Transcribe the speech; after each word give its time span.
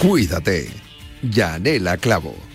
Cuídate. 0.00 0.66
Yanela 1.22 1.98
Clavo. 1.98 2.49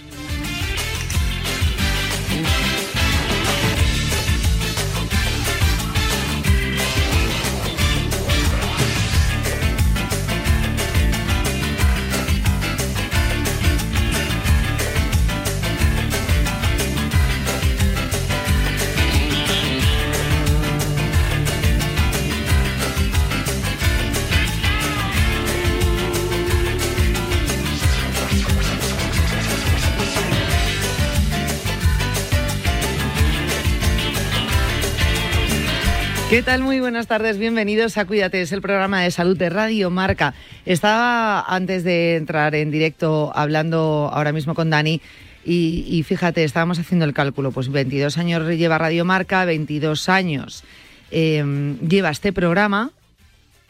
¿Qué 36.36 36.44
tal? 36.44 36.64
Muy 36.64 36.81
buenas 36.81 37.08
tardes, 37.08 37.38
bienvenidos 37.38 37.97
a 37.97 38.03
Cuídate, 38.03 38.41
es 38.41 38.52
el 38.52 38.61
programa 38.61 39.00
de 39.02 39.09
salud 39.09 39.38
de 39.38 39.50
Radio 39.50 39.89
Marca. 39.89 40.33
Estaba 40.66 41.39
antes 41.39 41.86
de 41.86 42.17
entrar 42.17 42.53
en 42.55 42.72
directo 42.72 43.31
hablando 43.33 44.11
ahora 44.11 44.33
mismo 44.33 44.53
con 44.53 44.69
Dani 44.69 45.00
y, 45.45 46.03
fíjate, 46.06 46.44
estábamos 46.44 46.78
haciendo 46.78 47.06
el 47.06 47.13
cálculo, 47.13 47.53
pues 47.53 47.72
22 47.72 48.17
años 48.17 48.45
lleva 48.50 48.78
Radio 48.78 49.06
Marca, 49.06 49.45
22 49.45 50.09
años 50.09 50.66
em, 51.09 51.80
lleva 51.80 52.09
este 52.09 52.33
programa 52.33 52.91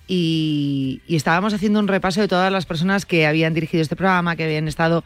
y, 0.08 1.02
y 1.06 1.18
estábamos 1.18 1.54
haciendo 1.54 1.80
un 1.80 1.88
repaso 1.88 2.20
de 2.20 2.28
todas 2.28 2.52
las 2.52 2.66
personas 2.66 3.06
que 3.06 3.28
habían 3.28 3.54
dirigido 3.54 3.84
este 3.84 3.96
programa, 3.96 4.36
que 4.36 4.44
habían 4.44 4.68
estado 4.68 5.04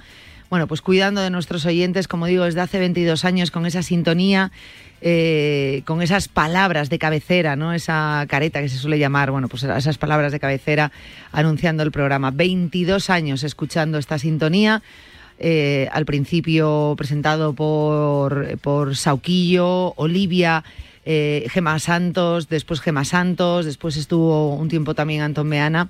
bueno, 0.49 0.65
pues 0.65 0.81
cuidando 0.81 1.21
de 1.21 1.29
nuestros 1.29 1.65
oyentes, 1.65 2.07
como 2.07 2.25
digo, 2.25 2.43
desde 2.43 2.61
hace 2.61 2.79
22 2.79 3.23
años 3.23 3.51
con 3.51 3.65
esa 3.67 3.83
sintonía 3.83 4.51
eh, 5.01 5.81
con 5.85 6.01
esas 6.01 6.27
palabras 6.27 6.89
de 6.89 6.99
cabecera, 6.99 7.55
¿no? 7.55 7.73
Esa 7.73 8.25
careta 8.27 8.61
que 8.61 8.69
se 8.69 8.77
suele 8.77 8.99
llamar, 8.99 9.31
bueno, 9.31 9.47
pues 9.47 9.63
esas 9.63 9.97
palabras 9.97 10.31
de 10.31 10.39
cabecera 10.39 10.91
anunciando 11.31 11.83
el 11.83 11.91
programa. 11.91 12.31
22 12.31 13.09
años 13.09 13.43
escuchando 13.43 13.97
esta 13.97 14.19
sintonía. 14.19 14.81
Eh, 15.41 15.87
al 15.93 16.05
principio 16.05 16.95
presentado 16.97 17.53
por, 17.53 18.57
por 18.59 18.97
Sauquillo, 18.97 19.93
Olivia, 19.95 20.65
eh, 21.05 21.47
Gema 21.49 21.79
Santos, 21.79 22.49
después 22.49 22.81
Gema 22.81 23.05
Santos, 23.05 23.65
después 23.65 23.95
estuvo 23.95 24.53
un 24.55 24.67
tiempo 24.67 24.95
también 24.95 25.21
Anton 25.21 25.47
Meana 25.47 25.89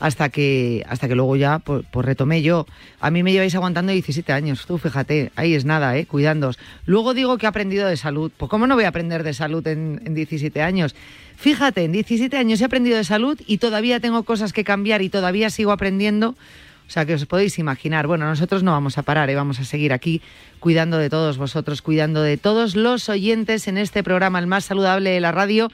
hasta 0.00 0.30
que, 0.30 0.84
hasta 0.88 1.06
que 1.06 1.14
luego 1.14 1.36
ya 1.36 1.60
pues, 1.60 1.84
pues, 1.90 2.04
retomé 2.04 2.42
yo. 2.42 2.66
A 3.00 3.10
mí 3.10 3.22
me 3.22 3.32
lleváis 3.32 3.54
aguantando 3.54 3.92
17 3.92 4.32
años, 4.32 4.66
tú 4.66 4.78
fíjate, 4.78 5.30
ahí 5.36 5.54
es 5.54 5.64
nada, 5.64 5.96
¿eh? 5.96 6.06
cuidándoos. 6.06 6.58
Luego 6.86 7.14
digo 7.14 7.38
que 7.38 7.46
he 7.46 7.48
aprendido 7.48 7.86
de 7.86 7.96
salud, 7.96 8.32
pues 8.36 8.48
¿cómo 8.50 8.66
no 8.66 8.74
voy 8.74 8.84
a 8.84 8.88
aprender 8.88 9.22
de 9.22 9.34
salud 9.34 9.64
en, 9.66 10.00
en 10.04 10.14
17 10.14 10.62
años? 10.62 10.96
Fíjate, 11.36 11.84
en 11.84 11.92
17 11.92 12.36
años 12.36 12.60
he 12.60 12.64
aprendido 12.64 12.96
de 12.96 13.04
salud 13.04 13.38
y 13.46 13.58
todavía 13.58 14.00
tengo 14.00 14.24
cosas 14.24 14.52
que 14.52 14.64
cambiar 14.64 15.02
y 15.02 15.10
todavía 15.10 15.50
sigo 15.50 15.70
aprendiendo. 15.70 16.30
O 16.30 16.92
sea, 16.92 17.04
que 17.04 17.14
os 17.14 17.24
podéis 17.24 17.56
imaginar. 17.60 18.08
Bueno, 18.08 18.26
nosotros 18.26 18.64
no 18.64 18.72
vamos 18.72 18.98
a 18.98 19.02
parar, 19.02 19.30
¿eh? 19.30 19.36
vamos 19.36 19.60
a 19.60 19.64
seguir 19.64 19.92
aquí 19.92 20.22
cuidando 20.58 20.98
de 20.98 21.08
todos 21.08 21.38
vosotros, 21.38 21.82
cuidando 21.82 22.20
de 22.20 22.36
todos 22.36 22.74
los 22.74 23.08
oyentes 23.08 23.68
en 23.68 23.78
este 23.78 24.02
programa, 24.02 24.40
el 24.40 24.48
más 24.48 24.64
saludable 24.64 25.10
de 25.10 25.20
la 25.20 25.30
radio 25.30 25.70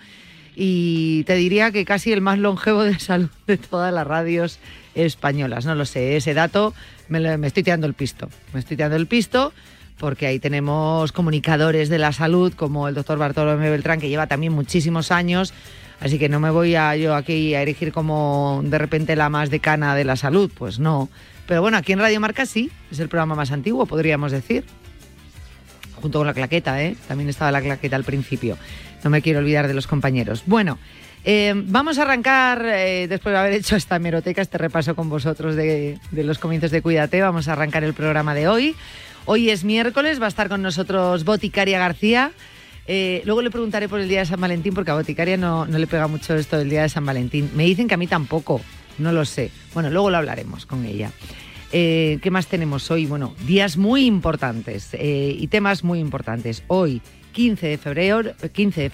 y 0.58 1.22
te 1.24 1.34
diría 1.34 1.70
que 1.70 1.84
casi 1.84 2.12
el 2.12 2.22
más 2.22 2.38
longevo 2.38 2.82
de 2.82 2.98
salud 2.98 3.28
de 3.46 3.58
todas 3.58 3.92
las 3.92 4.06
radios 4.06 4.58
españolas. 4.94 5.66
No 5.66 5.74
lo 5.74 5.84
sé, 5.84 6.16
ese 6.16 6.32
dato 6.32 6.74
me, 7.08 7.34
estoy 7.46 7.62
tirando 7.62 7.86
el 7.86 7.92
pisto. 7.92 8.30
Me 8.54 8.60
estoy 8.60 8.78
tirando 8.78 8.96
el 8.96 9.06
pisto 9.06 9.52
porque 9.98 10.26
ahí 10.26 10.38
tenemos 10.38 11.12
comunicadores 11.12 11.90
de 11.90 11.98
la 11.98 12.12
salud 12.12 12.54
como 12.54 12.88
el 12.88 12.94
doctor 12.94 13.18
Bartolomé 13.18 13.68
Beltrán, 13.70 14.00
que 14.00 14.08
lleva 14.08 14.26
también 14.26 14.54
muchísimos 14.54 15.12
años. 15.12 15.52
Así 16.00 16.18
que 16.18 16.30
no 16.30 16.40
me 16.40 16.50
voy 16.50 16.74
a 16.74 16.96
yo 16.96 17.14
aquí 17.14 17.54
a 17.54 17.60
erigir 17.60 17.92
como 17.92 18.62
de 18.64 18.78
repente 18.78 19.14
la 19.14 19.28
más 19.28 19.50
decana 19.50 19.94
de 19.94 20.04
la 20.04 20.16
salud, 20.16 20.50
pues 20.54 20.78
no. 20.78 21.10
Pero 21.46 21.60
bueno, 21.60 21.76
aquí 21.76 21.92
en 21.92 21.98
Radio 21.98 22.18
Marca 22.18 22.46
sí, 22.46 22.70
es 22.90 22.98
el 22.98 23.08
programa 23.08 23.34
más 23.34 23.52
antiguo, 23.52 23.84
podríamos 23.86 24.32
decir. 24.32 24.64
Junto 26.00 26.18
con 26.18 26.26
la 26.26 26.34
claqueta, 26.34 26.82
¿eh? 26.82 26.96
También 27.08 27.28
estaba 27.28 27.50
la 27.50 27.60
claqueta 27.60 27.96
al 27.96 28.04
principio. 28.04 28.56
No 29.02 29.10
me 29.10 29.22
quiero 29.22 29.40
olvidar 29.40 29.68
de 29.68 29.74
los 29.74 29.86
compañeros. 29.86 30.42
Bueno, 30.46 30.78
eh, 31.28 31.52
vamos 31.56 31.98
a 31.98 32.02
arrancar, 32.02 32.64
eh, 32.64 33.08
después 33.08 33.32
de 33.32 33.38
haber 33.38 33.52
hecho 33.54 33.74
esta 33.74 33.98
meroteca, 33.98 34.40
este 34.40 34.58
repaso 34.58 34.94
con 34.94 35.08
vosotros 35.08 35.56
de, 35.56 35.98
los 36.12 36.38
comienzos 36.38 36.70
de 36.70 36.82
Cuídate, 36.82 37.20
vamos 37.20 37.48
a 37.48 37.54
arrancar 37.54 37.82
el 37.82 37.94
programa 37.94 38.32
de 38.32 38.46
hoy. 38.46 38.76
Hoy 39.24 39.50
es 39.50 39.64
miércoles, 39.64 40.20
va 40.20 40.26
a 40.26 40.28
estar 40.28 40.48
con 40.48 40.62
nosotros 40.62 41.24
Boticaria 41.24 41.80
García. 41.80 42.30
Eh, 42.86 43.22
luego 43.24 43.42
le 43.42 43.50
preguntaré 43.50 43.88
por 43.88 43.98
el 43.98 44.08
día 44.08 44.20
de 44.20 44.26
San 44.26 44.40
Valentín, 44.40 44.72
porque 44.72 44.92
a 44.92 44.94
Boticaria 44.94 45.36
no, 45.36 45.66
no 45.66 45.78
le 45.78 45.88
pega 45.88 46.06
mucho 46.06 46.36
esto 46.36 46.58
del 46.58 46.70
día 46.70 46.82
de 46.82 46.88
San 46.88 47.04
Valentín. 47.04 47.50
Me 47.56 47.64
dicen 47.64 47.88
que 47.88 47.94
a 47.94 47.98
mí 47.98 48.06
tampoco, 48.06 48.60
no 48.98 49.10
lo 49.10 49.24
sé. 49.24 49.50
Bueno, 49.74 49.90
luego 49.90 50.10
lo 50.10 50.18
hablaremos 50.18 50.64
con 50.64 50.84
ella. 50.84 51.10
¿Qué 51.76 52.30
más 52.30 52.46
tenemos 52.46 52.90
hoy? 52.90 53.04
Bueno, 53.04 53.34
días 53.46 53.76
muy 53.76 54.06
importantes 54.06 54.96
y 54.98 55.46
temas 55.48 55.84
muy 55.84 55.98
importantes. 55.98 56.62
Hoy 56.68 57.02
15 57.32 57.66
de 57.66 57.76
febrero, 57.76 58.32
15 58.50 58.90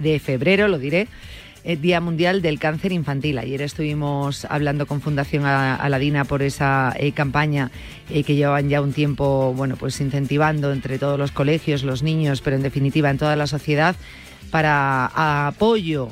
de 0.00 0.18
febrero, 0.18 0.66
lo 0.66 0.80
diré, 0.80 1.06
eh, 1.68 1.76
Día 1.76 2.00
Mundial 2.00 2.42
del 2.42 2.60
Cáncer 2.60 2.92
Infantil. 2.92 3.38
Ayer 3.38 3.60
estuvimos 3.62 4.44
hablando 4.44 4.86
con 4.86 5.00
Fundación 5.00 5.44
Aladina 5.46 6.24
por 6.24 6.42
esa 6.42 6.94
eh, 6.96 7.10
campaña 7.10 7.72
eh, 8.08 8.22
que 8.22 8.36
llevaban 8.36 8.68
ya 8.68 8.80
un 8.80 8.92
tiempo, 8.92 9.52
bueno, 9.52 9.76
pues 9.76 10.00
incentivando 10.00 10.72
entre 10.72 10.98
todos 10.98 11.18
los 11.18 11.32
colegios, 11.32 11.82
los 11.82 12.04
niños, 12.04 12.40
pero 12.40 12.54
en 12.54 12.62
definitiva 12.62 13.10
en 13.10 13.18
toda 13.18 13.34
la 13.34 13.48
sociedad 13.48 13.96
para 14.52 15.46
apoyo, 15.48 16.08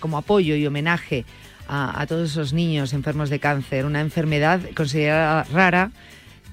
como 0.00 0.18
apoyo 0.18 0.54
y 0.54 0.66
homenaje 0.66 1.24
a, 1.68 2.04
todos 2.06 2.30
esos 2.30 2.52
niños 2.52 2.92
enfermos 2.92 3.30
de 3.30 3.38
cáncer, 3.38 3.84
una 3.86 4.00
enfermedad 4.00 4.60
considerada 4.74 5.44
rara 5.44 5.90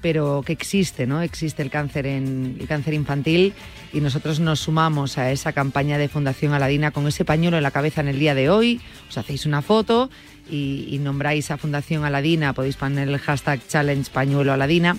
pero 0.02 0.42
que 0.44 0.52
existe, 0.52 1.06
¿no? 1.06 1.22
Existe 1.22 1.62
el 1.62 1.70
cáncer 1.70 2.06
en 2.06 2.56
el 2.60 2.66
cáncer 2.66 2.92
infantil 2.92 3.54
y 3.92 4.00
nosotros 4.00 4.40
nos 4.40 4.60
sumamos 4.60 5.16
a 5.16 5.30
esa 5.30 5.52
campaña 5.52 5.96
de 5.96 6.08
Fundación 6.08 6.52
Aladina 6.52 6.90
con 6.90 7.06
ese 7.06 7.24
pañuelo 7.24 7.56
en 7.56 7.62
la 7.62 7.70
cabeza 7.70 8.00
en 8.00 8.08
el 8.08 8.18
día 8.18 8.34
de 8.34 8.50
hoy. 8.50 8.80
Os 9.08 9.16
hacéis 9.16 9.46
una 9.46 9.62
foto 9.62 10.10
y, 10.50 10.98
nombráis 11.00 11.50
a 11.50 11.56
Fundación 11.56 12.04
Aladina, 12.04 12.52
podéis 12.52 12.76
poner 12.76 13.08
el 13.08 13.18
hashtag 13.18 13.60
challenge 13.68 14.10
pañuelo 14.10 14.52
Aladina. 14.52 14.96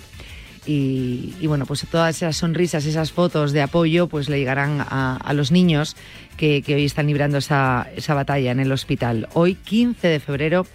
Y, 0.66 1.46
bueno, 1.46 1.66
pues 1.66 1.86
todas 1.90 2.16
esas 2.16 2.36
sonrisas, 2.36 2.86
esas 2.86 3.12
fotos 3.12 3.52
de 3.52 3.62
apoyo, 3.62 4.06
pues 4.06 4.28
le 4.28 4.38
llegarán 4.38 4.80
a, 4.80 5.32
los 5.34 5.52
niños 5.52 5.96
que, 6.36 6.62
hoy 6.68 6.84
están 6.84 7.06
librando 7.06 7.38
esa, 7.38 7.88
esa 7.96 8.14
batalla 8.14 8.50
en 8.50 8.60
el 8.60 8.72
hospital. 8.72 9.28
Hoy, 9.34 9.54
15 9.54 10.08
de 10.08 10.20
febrero, 10.20 10.66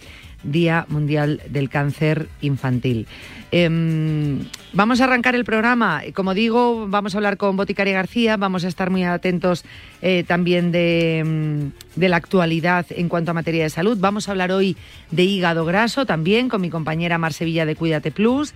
Día 0.44 0.86
Mundial 0.90 1.42
del 1.50 1.70
Cáncer 1.70 2.30
Infantil. 2.42 3.08
Em, 3.52 4.46
vamos 4.74 5.02
a 5.02 5.06
arrancar 5.06 5.36
el 5.36 5.44
programa. 5.44 6.04
Como 6.14 6.34
digo, 6.34 6.88
vamos 6.88 7.14
a 7.14 7.18
hablar 7.18 7.38
con 7.38 7.58
Boticaria 7.58 7.94
García, 7.94 8.38
vamos 8.38 8.64
a 8.64 8.68
estar 8.68 8.90
muy 8.90 9.04
atentos 9.04 9.66
eh, 10.02 10.24
también 10.26 10.72
em, 10.76 11.72
de, 11.96 12.10
la 12.10 12.18
actualidad 12.18 12.86
en 12.90 13.10
cuanto 13.10 13.32
a 13.32 13.34
materia 13.34 13.64
de 13.64 13.70
salud. 13.70 13.98
Vamos 14.00 14.28
a 14.28 14.32
hablar 14.32 14.52
hoy 14.52 14.78
de 15.12 15.24
hígado 15.24 15.66
graso 15.66 16.06
también 16.06 16.48
con 16.48 16.62
mi 16.62 16.70
compañera 16.70 17.18
Mar 17.18 17.34
Sevilla 17.34 17.66
de 17.66 17.76
Cuídate 17.76 18.12
Plus. 18.12 18.54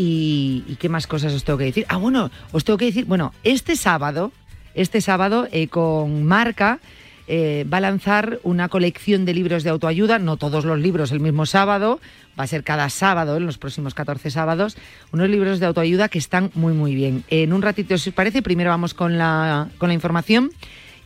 Y, 0.00 0.76
qué 0.78 0.88
más 0.88 1.08
cosas 1.08 1.34
os 1.34 1.42
tengo 1.42 1.58
que 1.58 1.64
decir? 1.64 1.84
Ah, 1.88 1.96
bueno, 1.96 2.30
os 2.52 2.62
tengo 2.62 2.76
que 2.76 2.84
decir, 2.84 3.04
bueno, 3.04 3.34
este 3.42 3.74
sábado, 3.74 4.30
este 4.76 5.00
sábado 5.00 5.48
eh, 5.50 5.66
con 5.66 6.22
Marca 6.22 6.78
eh, 7.26 7.66
va 7.70 7.78
a 7.78 7.80
lanzar 7.80 8.38
una 8.44 8.68
colección 8.68 9.24
de 9.24 9.34
libros 9.34 9.64
de 9.64 9.70
autoayuda, 9.70 10.20
no 10.20 10.36
todos 10.36 10.64
los 10.64 10.78
libros 10.78 11.10
el 11.10 11.18
mismo 11.18 11.46
sábado, 11.46 11.98
va 12.38 12.44
a 12.44 12.46
ser 12.46 12.62
cada 12.62 12.90
sábado, 12.90 13.36
en 13.36 13.44
los 13.44 13.58
próximos 13.58 13.92
14 13.94 14.30
sábados, 14.30 14.76
unos 15.10 15.28
libros 15.28 15.58
de 15.58 15.66
autoayuda 15.66 16.08
que 16.08 16.18
están 16.18 16.52
muy, 16.54 16.74
muy 16.74 16.94
bien. 16.94 17.24
En 17.28 17.52
un 17.52 17.60
ratito, 17.60 17.98
si 17.98 18.10
os 18.10 18.14
parece, 18.14 18.40
primero 18.40 18.70
vamos 18.70 18.94
con 18.94 19.18
la, 19.18 19.66
con 19.78 19.88
la 19.88 19.94
información 19.94 20.52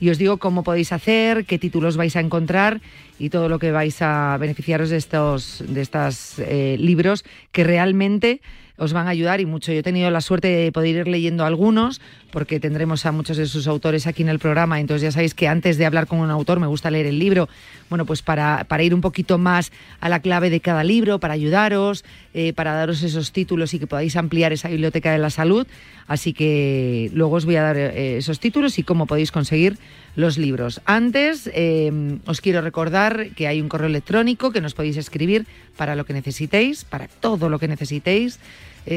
y 0.00 0.10
os 0.10 0.18
digo 0.18 0.36
cómo 0.36 0.64
podéis 0.64 0.92
hacer, 0.92 1.46
qué 1.46 1.58
títulos 1.58 1.96
vais 1.96 2.14
a 2.16 2.20
encontrar 2.20 2.82
y 3.18 3.30
todo 3.30 3.48
lo 3.48 3.58
que 3.58 3.72
vais 3.72 4.02
a 4.02 4.36
beneficiaros 4.38 4.90
de 4.90 4.98
estos 4.98 5.64
de 5.66 5.80
estos 5.80 6.38
eh, 6.40 6.76
libros 6.78 7.24
que 7.52 7.64
realmente 7.64 8.42
os 8.76 8.92
van 8.92 9.06
a 9.06 9.10
ayudar 9.10 9.40
y 9.40 9.46
mucho. 9.46 9.72
Yo 9.72 9.80
he 9.80 9.82
tenido 9.82 10.10
la 10.10 10.20
suerte 10.20 10.48
de 10.48 10.72
poder 10.72 10.96
ir 10.96 11.08
leyendo 11.08 11.44
algunos, 11.44 12.00
porque 12.30 12.60
tendremos 12.60 13.04
a 13.06 13.12
muchos 13.12 13.36
de 13.36 13.46
sus 13.46 13.66
autores 13.66 14.06
aquí 14.06 14.22
en 14.22 14.28
el 14.28 14.38
programa. 14.38 14.80
Entonces 14.80 15.02
ya 15.02 15.12
sabéis 15.12 15.34
que 15.34 15.48
antes 15.48 15.78
de 15.78 15.86
hablar 15.86 16.06
con 16.06 16.18
un 16.18 16.30
autor 16.30 16.60
me 16.60 16.66
gusta 16.66 16.90
leer 16.90 17.06
el 17.06 17.18
libro, 17.18 17.48
bueno, 17.90 18.06
pues 18.06 18.22
para, 18.22 18.64
para 18.68 18.82
ir 18.82 18.94
un 18.94 19.00
poquito 19.00 19.38
más 19.38 19.72
a 20.00 20.08
la 20.08 20.20
clave 20.20 20.50
de 20.50 20.60
cada 20.60 20.84
libro, 20.84 21.20
para 21.20 21.34
ayudaros, 21.34 22.04
eh, 22.34 22.54
para 22.54 22.72
daros 22.72 23.02
esos 23.02 23.30
títulos 23.30 23.74
y 23.74 23.78
que 23.78 23.86
podáis 23.86 24.16
ampliar 24.16 24.52
esa 24.52 24.68
biblioteca 24.68 25.12
de 25.12 25.18
la 25.18 25.28
salud. 25.28 25.66
Así 26.06 26.32
que 26.32 27.10
luego 27.12 27.36
os 27.36 27.44
voy 27.44 27.56
a 27.56 27.62
dar 27.62 27.76
eh, 27.76 28.16
esos 28.16 28.40
títulos 28.40 28.78
y 28.78 28.82
cómo 28.82 29.06
podéis 29.06 29.30
conseguir 29.30 29.78
los 30.16 30.38
libros. 30.38 30.80
Antes, 30.86 31.50
eh, 31.52 32.18
os 32.24 32.40
quiero 32.40 32.62
recordar 32.62 33.30
que 33.36 33.48
hay 33.48 33.60
un 33.60 33.68
correo 33.68 33.88
electrónico 33.88 34.50
que 34.50 34.60
nos 34.60 34.72
podéis 34.74 34.96
escribir 34.96 35.46
para 35.76 35.94
lo 35.94 36.06
que 36.06 36.14
necesitéis, 36.14 36.84
para 36.84 37.08
todo 37.08 37.48
lo 37.48 37.58
que 37.58 37.68
necesitéis. 37.68 38.38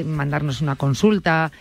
Mandarnos 0.03 0.61
una 0.61 0.75
consulta, 0.75 1.51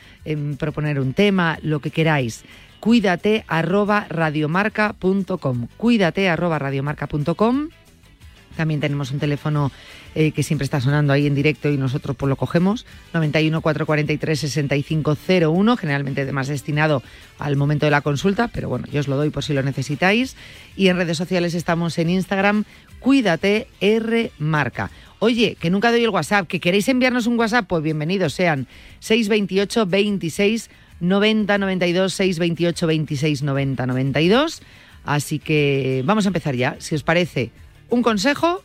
proponer 0.59 0.99
un 0.99 1.13
tema, 1.13 1.59
lo 1.61 1.81
que 1.81 1.91
queráis. 1.91 2.43
Cuídate 2.81 3.45
arroba 3.49 4.07
radiomarca.com. 4.09 5.69
Cuídate 5.77 6.35
radiomarca.com. 6.35 7.69
También 8.57 8.81
tenemos 8.81 9.11
un 9.11 9.19
teléfono 9.19 9.73
eh, 10.15 10.33
que 10.33 10.43
siempre 10.43 10.65
está 10.65 10.81
sonando 10.81 11.13
ahí 11.13 11.27
en 11.27 11.35
directo 11.35 11.69
y 11.71 11.77
nosotros 11.77 12.17
pues 12.17 12.29
lo 12.29 12.37
cogemos, 12.37 12.87
91 13.13 13.61
443 13.61 14.39
6501, 14.39 15.77
generalmente 15.77 16.23
además 16.23 16.49
destinado 16.49 17.03
al 17.39 17.57
momento 17.57 17.87
de 17.87 17.91
la 17.91 18.01
consulta, 18.01 18.49
pero 18.49 18.69
bueno, 18.69 18.87
yo 18.93 19.01
os 19.01 19.09
lo 19.09 19.17
doy 19.17 19.31
por 19.31 19.43
si 19.43 19.55
lo 19.55 19.63
necesitáis. 19.63 20.37
Y 20.77 20.89
en 20.89 20.97
redes 20.97 21.17
sociales 21.17 21.55
estamos 21.55 21.99
en 21.99 22.11
Instagram, 22.11 22.65
Cuídate 23.01 23.67
R 23.81 24.31
Marca. 24.39 24.91
Oye, 25.19 25.57
que 25.59 25.71
nunca 25.71 25.91
doy 25.91 26.05
el 26.05 26.11
WhatsApp, 26.11 26.47
que 26.47 26.61
queréis 26.61 26.89
enviarnos 26.89 27.27
un 27.27 27.39
WhatsApp, 27.39 27.67
pues 27.67 27.83
bienvenidos 27.83 28.35
sean 28.35 28.67
628 29.01 29.87
26 29.87 30.71
90 31.01 31.59
92 31.59 32.15
628 32.15 32.87
26 32.87 33.43
90 33.43 33.87
92. 33.87 34.63
Así 35.05 35.39
que 35.39 36.03
vamos 36.05 36.25
a 36.25 36.29
empezar 36.29 36.55
ya, 36.55 36.77
si 36.79 36.95
os 36.95 37.03
parece, 37.03 37.51
un 37.89 38.03
consejo 38.03 38.63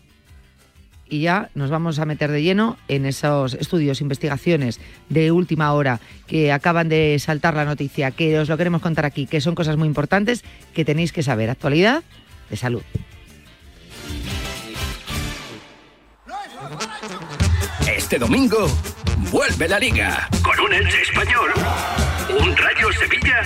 y 1.10 1.22
ya 1.22 1.50
nos 1.56 1.70
vamos 1.70 2.00
a 2.00 2.06
meter 2.06 2.32
de 2.32 2.44
lleno 2.44 2.78
en 2.88 3.06
esos 3.06 3.56
estudios, 3.56 4.02
investigaciones 4.02 4.80
de 5.10 5.32
última 5.32 5.74
hora 5.74 6.00
que 6.28 6.52
acaban 6.52 6.88
de 6.88 7.18
saltar 7.20 7.56
la 7.56 7.66
noticia, 7.66 8.12
que 8.12 8.40
os 8.40 8.48
lo 8.48 8.58
queremos 8.58 8.82
contar 8.82 9.06
aquí, 9.06 9.26
que 9.26 9.42
son 9.42 9.56
cosas 9.56 9.76
muy 9.76 9.88
importantes 9.88 10.44
que 10.74 10.86
tenéis 10.86 11.12
que 11.12 11.24
saber. 11.24 11.50
Actualidad 11.50 12.04
de 12.50 12.58
salud. 12.58 12.84
Este 17.88 18.20
domingo 18.20 18.68
vuelve 19.32 19.68
la 19.68 19.80
liga 19.80 20.30
con 20.44 20.60
un 20.60 20.74
Elche 20.74 21.02
español, 21.02 21.52
un 22.40 22.56
Rayo 22.56 22.92
Sevilla, 22.94 23.42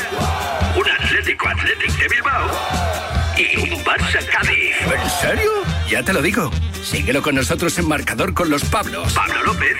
un 0.77 0.89
Atlético 0.89 1.47
Atlético 1.47 1.93
de 1.97 2.07
Bilbao 2.09 3.22
y 3.37 3.57
un 3.57 3.83
Barça 3.83 4.25
Cádiz. 4.31 4.75
¿En 4.81 5.09
serio? 5.21 5.51
Ya 5.89 6.03
te 6.03 6.13
lo 6.13 6.21
digo. 6.21 6.51
Síguelo 6.83 7.21
con 7.21 7.35
nosotros 7.35 7.77
en 7.79 7.87
marcador 7.87 8.33
con 8.33 8.49
los 8.49 8.63
Pablos. 8.65 9.13
Pablo 9.13 9.43
López. 9.43 9.77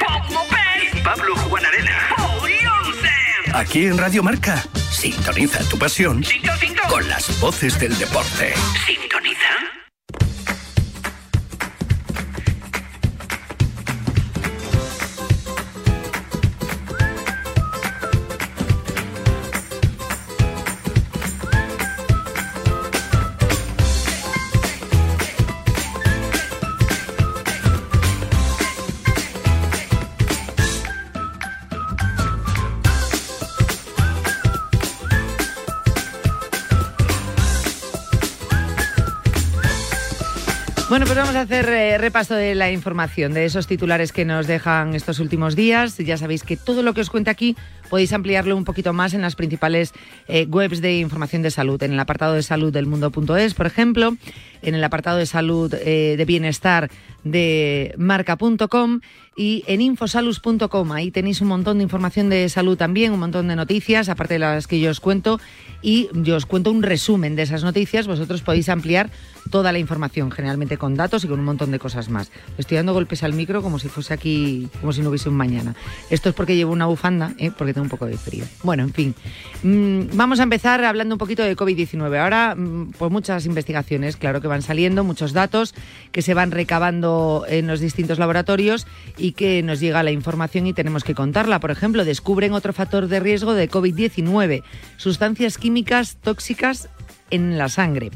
Y 0.93 0.99
Pablo 1.01 1.35
Juan 1.35 1.65
Arena. 1.65 2.15
Aquí 3.53 3.85
en 3.85 3.97
Radio 3.97 4.23
Marca. 4.23 4.63
Sintoniza 4.89 5.59
tu 5.69 5.77
pasión 5.77 6.23
con 6.89 7.07
las 7.07 7.39
voces 7.39 7.79
del 7.79 7.97
deporte. 7.97 8.53
Sintoniza. 8.85 9.82
Bueno, 40.93 41.07
pues 41.07 41.17
vamos 41.17 41.33
a 41.33 41.41
hacer 41.41 41.67
eh, 41.69 41.97
repaso 41.97 42.35
de 42.35 42.53
la 42.53 42.69
información, 42.69 43.33
de 43.33 43.45
esos 43.45 43.65
titulares 43.65 44.11
que 44.11 44.25
nos 44.25 44.45
dejan 44.45 44.93
estos 44.93 45.17
últimos 45.17 45.55
días. 45.55 45.97
Ya 45.97 46.17
sabéis 46.17 46.43
que 46.43 46.55
todo 46.55 46.83
lo 46.83 46.93
que 46.93 47.01
os 47.01 47.09
cuente 47.09 47.31
aquí 47.31 47.57
podéis 47.89 48.13
ampliarlo 48.13 48.55
un 48.55 48.63
poquito 48.63 48.93
más 48.93 49.15
en 49.15 49.23
las 49.23 49.35
principales 49.35 49.91
eh, 50.27 50.45
webs 50.45 50.81
de 50.81 50.99
información 50.99 51.41
de 51.41 51.49
salud, 51.49 51.81
en 51.81 51.93
el 51.93 51.99
apartado 51.99 52.35
de 52.35 52.43
salud 52.43 52.71
del 52.71 52.85
mundo.es, 52.85 53.55
por 53.55 53.65
ejemplo, 53.65 54.15
en 54.61 54.75
el 54.75 54.83
apartado 54.83 55.17
de 55.17 55.25
salud 55.25 55.73
eh, 55.73 56.13
de 56.15 56.25
bienestar 56.25 56.91
de 57.23 57.95
marca.com 57.97 58.99
y 59.35 59.63
en 59.65 59.81
infosalus.com. 59.81 60.91
Ahí 60.91 61.09
tenéis 61.09 61.41
un 61.41 61.47
montón 61.47 61.79
de 61.79 61.85
información 61.85 62.29
de 62.29 62.47
salud 62.49 62.77
también, 62.77 63.13
un 63.13 63.19
montón 63.19 63.47
de 63.47 63.55
noticias, 63.55 64.09
aparte 64.09 64.35
de 64.35 64.41
las 64.41 64.67
que 64.67 64.79
yo 64.79 64.91
os 64.91 64.99
cuento, 64.99 65.39
y 65.81 66.09
yo 66.13 66.35
os 66.35 66.45
cuento 66.45 66.69
un 66.69 66.83
resumen 66.83 67.35
de 67.35 67.41
esas 67.41 67.63
noticias. 67.63 68.05
Vosotros 68.05 68.43
podéis 68.43 68.69
ampliar 68.69 69.09
toda 69.49 69.71
la 69.71 69.79
información, 69.79 70.31
generalmente 70.31 70.77
con 70.77 70.95
datos 70.95 71.23
y 71.23 71.27
con 71.27 71.39
un 71.39 71.45
montón 71.45 71.71
de 71.71 71.79
cosas 71.79 72.09
más. 72.09 72.31
Estoy 72.57 72.77
dando 72.77 72.93
golpes 72.93 73.23
al 73.23 73.33
micro 73.33 73.61
como 73.61 73.79
si 73.79 73.89
fuese 73.89 74.13
aquí, 74.13 74.69
como 74.79 74.93
si 74.93 75.01
no 75.01 75.09
hubiese 75.09 75.29
un 75.29 75.35
mañana. 75.35 75.75
Esto 76.09 76.29
es 76.29 76.35
porque 76.35 76.55
llevo 76.55 76.71
una 76.71 76.85
bufanda, 76.85 77.33
¿eh? 77.37 77.51
porque 77.55 77.73
tengo 77.73 77.83
un 77.83 77.89
poco 77.89 78.05
de 78.05 78.17
frío. 78.17 78.45
Bueno, 78.63 78.83
en 78.83 78.93
fin. 78.93 79.15
Mm, 79.63 80.15
vamos 80.15 80.39
a 80.39 80.43
empezar 80.43 80.83
hablando 80.83 81.15
un 81.15 81.19
poquito 81.19 81.43
de 81.43 81.55
COVID-19. 81.55 82.17
Ahora, 82.17 82.55
mm, 82.55 82.93
pues 82.97 83.11
muchas 83.11 83.45
investigaciones, 83.45 84.17
claro 84.17 84.41
que 84.41 84.47
van 84.47 84.61
saliendo, 84.61 85.03
muchos 85.03 85.33
datos 85.33 85.73
que 86.11 86.21
se 86.21 86.33
van 86.33 86.51
recabando 86.51 87.45
en 87.47 87.67
los 87.67 87.79
distintos 87.79 88.19
laboratorios 88.19 88.87
y 89.17 89.33
que 89.33 89.61
nos 89.63 89.79
llega 89.79 90.03
la 90.03 90.11
información 90.11 90.67
y 90.67 90.73
tenemos 90.73 91.03
que 91.03 91.15
contarla. 91.15 91.59
Por 91.59 91.71
ejemplo, 91.71 92.05
descubren 92.05 92.53
otro 92.53 92.73
factor 92.73 93.07
de 93.07 93.19
riesgo 93.19 93.53
de 93.53 93.69
COVID-19, 93.69 94.63
sustancias 94.97 95.57
químicas 95.57 96.17
tóxicas 96.21 96.89
en 97.29 97.57
la 97.57 97.69
sangre. 97.69 98.11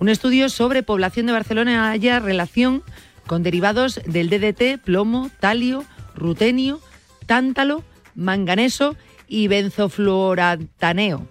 Un 0.00 0.08
estudio 0.08 0.48
sobre 0.48 0.84
población 0.84 1.26
de 1.26 1.32
Barcelona 1.32 1.90
haya 1.90 2.20
relación 2.20 2.84
con 3.26 3.42
derivados 3.42 4.00
del 4.06 4.30
DDT, 4.30 4.80
plomo, 4.82 5.28
talio, 5.40 5.84
rutenio, 6.14 6.80
tántalo, 7.26 7.82
manganeso 8.14 8.94
y 9.26 9.48
benzofluorantaneo. 9.48 11.26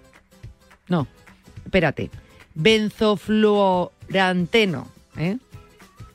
No, 0.89 1.07
espérate. 1.65 2.11
Benzofluoranteno. 2.55 4.89
¿eh? 5.17 5.37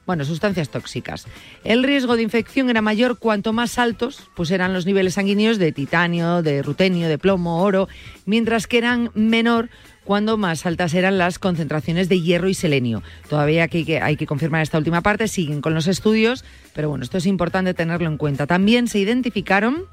Bueno, 0.04 0.24
sustancias 0.24 0.68
tóxicas. 0.68 1.26
El 1.64 1.84
riesgo 1.84 2.16
de 2.16 2.22
infección 2.22 2.68
era 2.68 2.82
mayor 2.82 3.18
cuanto 3.18 3.52
más 3.52 3.78
altos 3.78 4.28
pues 4.34 4.50
eran 4.50 4.72
los 4.72 4.84
niveles 4.84 5.14
sanguíneos 5.14 5.58
de 5.58 5.72
titanio, 5.72 6.42
de 6.42 6.62
rutenio, 6.62 7.08
de 7.08 7.18
plomo, 7.18 7.62
oro, 7.62 7.88
mientras 8.26 8.66
que 8.66 8.78
eran 8.78 9.10
menor 9.14 9.70
cuando 10.04 10.36
más 10.36 10.66
altas 10.66 10.94
eran 10.94 11.18
las 11.18 11.38
concentraciones 11.38 12.08
de 12.08 12.20
hierro 12.20 12.48
y 12.48 12.54
selenio. 12.54 13.02
Todavía 13.28 13.68
hay 13.70 13.84
que, 13.84 14.00
hay 14.00 14.16
que 14.16 14.26
confirmar 14.26 14.62
esta 14.62 14.78
última 14.78 15.00
parte, 15.00 15.28
siguen 15.28 15.60
con 15.60 15.74
los 15.74 15.86
estudios, 15.86 16.44
pero 16.74 16.88
bueno, 16.88 17.04
esto 17.04 17.18
es 17.18 17.26
importante 17.26 17.74
tenerlo 17.74 18.08
en 18.08 18.16
cuenta. 18.16 18.46
También 18.46 18.88
se 18.88 18.98
identificaron 18.98 19.84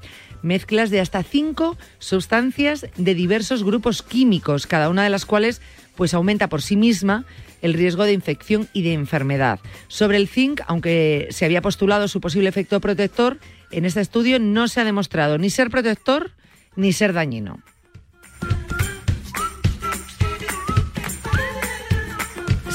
mezclas 0.42 0.90
de 0.90 1.00
hasta 1.00 1.22
cinco 1.22 1.76
sustancias 1.98 2.86
de 2.96 3.14
diversos 3.14 3.62
grupos 3.62 4.02
químicos, 4.02 4.66
cada 4.66 4.88
una 4.88 5.04
de 5.04 5.10
las 5.10 5.26
cuales 5.26 5.60
pues 5.96 6.14
aumenta 6.14 6.48
por 6.48 6.62
sí 6.62 6.76
misma 6.76 7.24
el 7.62 7.74
riesgo 7.74 8.04
de 8.04 8.14
infección 8.14 8.68
y 8.72 8.82
de 8.82 8.94
enfermedad. 8.94 9.60
Sobre 9.88 10.16
el 10.16 10.28
zinc, 10.28 10.62
aunque 10.66 11.28
se 11.30 11.44
había 11.44 11.60
postulado 11.60 12.08
su 12.08 12.20
posible 12.20 12.48
efecto 12.48 12.80
protector, 12.80 13.38
en 13.70 13.84
este 13.84 14.00
estudio 14.00 14.38
no 14.38 14.66
se 14.68 14.80
ha 14.80 14.84
demostrado 14.84 15.36
ni 15.36 15.50
ser 15.50 15.70
protector 15.70 16.32
ni 16.74 16.92
ser 16.92 17.12
dañino. 17.12 17.60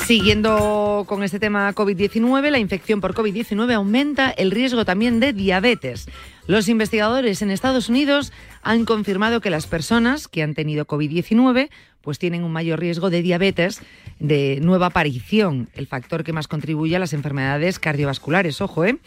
Siguiendo 0.06 1.04
con 1.08 1.24
este 1.24 1.40
tema 1.40 1.74
COVID-19, 1.74 2.52
la 2.52 2.60
infección 2.60 3.02
por 3.02 3.16
COVID-19 3.16 3.74
aumenta 3.74 4.30
el 4.30 4.52
riesgo 4.52 4.86
también 4.86 5.20
de 5.20 5.34
diabetes. 5.34 6.06
Los 6.46 6.70
investigadores 6.70 7.42
en 7.42 7.50
Estados 7.50 7.90
Unidos 7.90 8.32
han 8.62 8.86
confirmado 8.86 9.42
que 9.42 9.50
las 9.50 9.66
personas 9.66 10.28
que 10.28 10.44
han 10.44 10.54
tenido 10.54 10.86
COVID-19 10.86 11.70
pues 12.02 12.20
tienen 12.20 12.44
un 12.44 12.52
mayor 12.52 12.82
riesgo 12.82 13.10
de 13.10 13.24
diabetes 13.24 13.82
de 14.20 14.60
nueva 14.62 14.86
aparición, 14.88 15.70
el 15.74 15.88
factor 15.88 16.24
que 16.24 16.34
más 16.34 16.48
contribuye 16.48 16.96
a 16.96 17.00
las 17.00 17.14
enfermedades 17.14 17.80
cardiovasculares. 17.80 18.62
Ojo, 18.62 18.86
¿eh? 18.86 19.00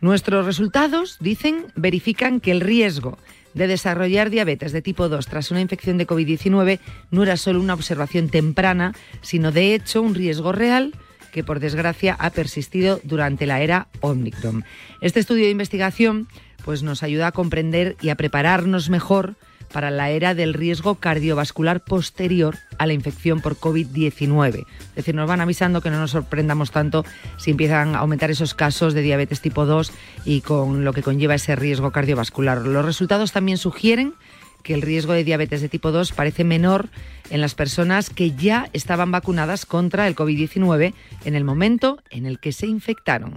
Nuestros 0.00 0.46
resultados, 0.46 1.18
dicen, 1.20 1.66
verifican 1.76 2.40
que 2.40 2.50
el 2.50 2.60
riesgo 2.60 3.18
de 3.54 3.66
desarrollar 3.66 4.30
diabetes 4.30 4.72
de 4.72 4.82
tipo 4.82 5.08
2 5.08 5.26
tras 5.26 5.50
una 5.50 5.60
infección 5.60 5.98
de 5.98 6.06
COVID-19 6.06 6.78
no 7.10 7.22
era 7.22 7.36
solo 7.36 7.60
una 7.60 7.74
observación 7.74 8.28
temprana, 8.28 8.94
sino 9.22 9.52
de 9.52 9.74
hecho 9.74 10.02
un 10.02 10.14
riesgo 10.14 10.52
real 10.52 10.94
que 11.32 11.44
por 11.44 11.60
desgracia 11.60 12.16
ha 12.18 12.30
persistido 12.30 13.00
durante 13.04 13.46
la 13.46 13.60
era 13.60 13.88
Omicron. 14.00 14.64
Este 15.00 15.20
estudio 15.20 15.44
de 15.44 15.50
investigación 15.50 16.28
pues 16.64 16.82
nos 16.82 17.02
ayuda 17.02 17.28
a 17.28 17.32
comprender 17.32 17.96
y 18.00 18.10
a 18.10 18.16
prepararnos 18.16 18.90
mejor 18.90 19.36
para 19.72 19.90
la 19.90 20.10
era 20.10 20.34
del 20.34 20.54
riesgo 20.54 20.96
cardiovascular 20.96 21.80
posterior 21.80 22.56
a 22.78 22.86
la 22.86 22.92
infección 22.92 23.40
por 23.40 23.56
COVID-19. 23.56 24.66
Es 24.66 24.94
decir, 24.94 25.14
nos 25.14 25.28
van 25.28 25.40
avisando 25.40 25.80
que 25.80 25.90
no 25.90 25.98
nos 25.98 26.12
sorprendamos 26.12 26.70
tanto 26.70 27.04
si 27.38 27.50
empiezan 27.50 27.94
a 27.94 27.98
aumentar 27.98 28.30
esos 28.30 28.54
casos 28.54 28.94
de 28.94 29.02
diabetes 29.02 29.40
tipo 29.40 29.66
2 29.66 29.92
y 30.24 30.40
con 30.40 30.84
lo 30.84 30.92
que 30.92 31.02
conlleva 31.02 31.34
ese 31.34 31.56
riesgo 31.56 31.92
cardiovascular. 31.92 32.58
Los 32.66 32.84
resultados 32.84 33.32
también 33.32 33.58
sugieren 33.58 34.14
que 34.62 34.74
el 34.74 34.82
riesgo 34.82 35.12
de 35.12 35.24
diabetes 35.24 35.60
de 35.60 35.68
tipo 35.68 35.92
2 35.92 36.12
parece 36.12 36.44
menor 36.44 36.88
en 37.30 37.40
las 37.40 37.54
personas 37.54 38.10
que 38.10 38.32
ya 38.32 38.68
estaban 38.72 39.10
vacunadas 39.10 39.66
contra 39.66 40.06
el 40.06 40.14
COVID-19 40.14 40.94
en 41.24 41.34
el 41.34 41.44
momento 41.44 41.98
en 42.10 42.26
el 42.26 42.38
que 42.40 42.52
se 42.52 42.66
infectaron. 42.66 43.32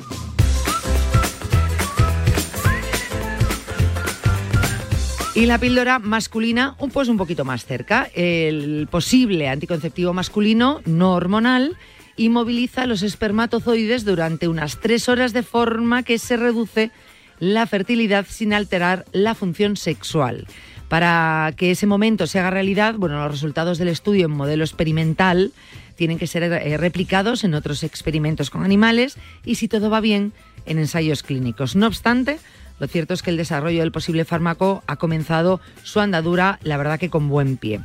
Y 5.36 5.48
la 5.48 5.58
píldora 5.58 5.98
masculina, 5.98 6.76
un 6.78 6.92
pues 6.92 7.08
un 7.08 7.18
poquito 7.18 7.44
más 7.44 7.66
cerca. 7.66 8.08
El 8.14 8.88
posible 8.92 9.50
anticonceptivo 9.50 10.14
masculino 10.14 10.82
no 10.86 11.14
hormonal 11.14 11.76
inmoviliza 12.18 12.86
los 12.86 13.02
espermatozoides 13.02 14.06
durante 14.06 14.48
unas 14.48 14.80
tres 14.80 15.10
horas 15.10 15.34
de 15.34 15.42
forma 15.42 16.04
que 16.04 16.20
se 16.20 16.38
reduce 16.38 16.92
la 17.40 17.66
fertilidad 17.66 18.28
sin 18.30 18.54
alterar 18.54 19.06
la 19.12 19.34
función 19.34 19.76
sexual. 19.76 20.46
Para 20.88 21.52
que 21.58 21.72
ese 21.72 21.88
momento 21.88 22.28
se 22.28 22.38
haga 22.38 22.52
realidad, 22.52 22.94
bueno, 22.94 23.18
los 23.24 23.32
resultados 23.32 23.80
del 23.80 23.88
estudio 23.88 24.28
en 24.28 24.32
modelo 24.34 24.64
experimental 24.64 25.52
tienen 25.96 26.20
que 26.20 26.28
ser 26.28 26.44
eh, 26.44 26.78
replicados 26.78 27.44
en 27.44 27.56
otros 27.56 27.84
experimentos 27.84 28.52
con 28.52 28.64
animales 28.64 29.18
y 29.44 29.56
si 29.56 29.68
todo 29.68 29.90
va 29.90 30.00
bien, 30.00 30.32
en 30.68 30.78
ensayos 30.78 31.24
clínicos. 31.24 31.76
No 31.76 31.88
obstante, 31.88 32.40
lo 32.84 32.88
cierto 32.90 33.14
es 33.14 33.22
que 33.22 33.30
el 33.30 33.38
desarrollo 33.38 33.80
del 33.80 33.94
posible 33.94 34.26
fármaco 34.26 34.84
ha 34.88 34.98
comenzado 34.98 35.62
su 35.84 36.02
andadura, 36.02 36.60
la 36.64 36.76
verdad 36.76 37.00
que 37.00 37.10
con 37.10 37.30
buen 37.30 37.56
pie. 37.56 37.80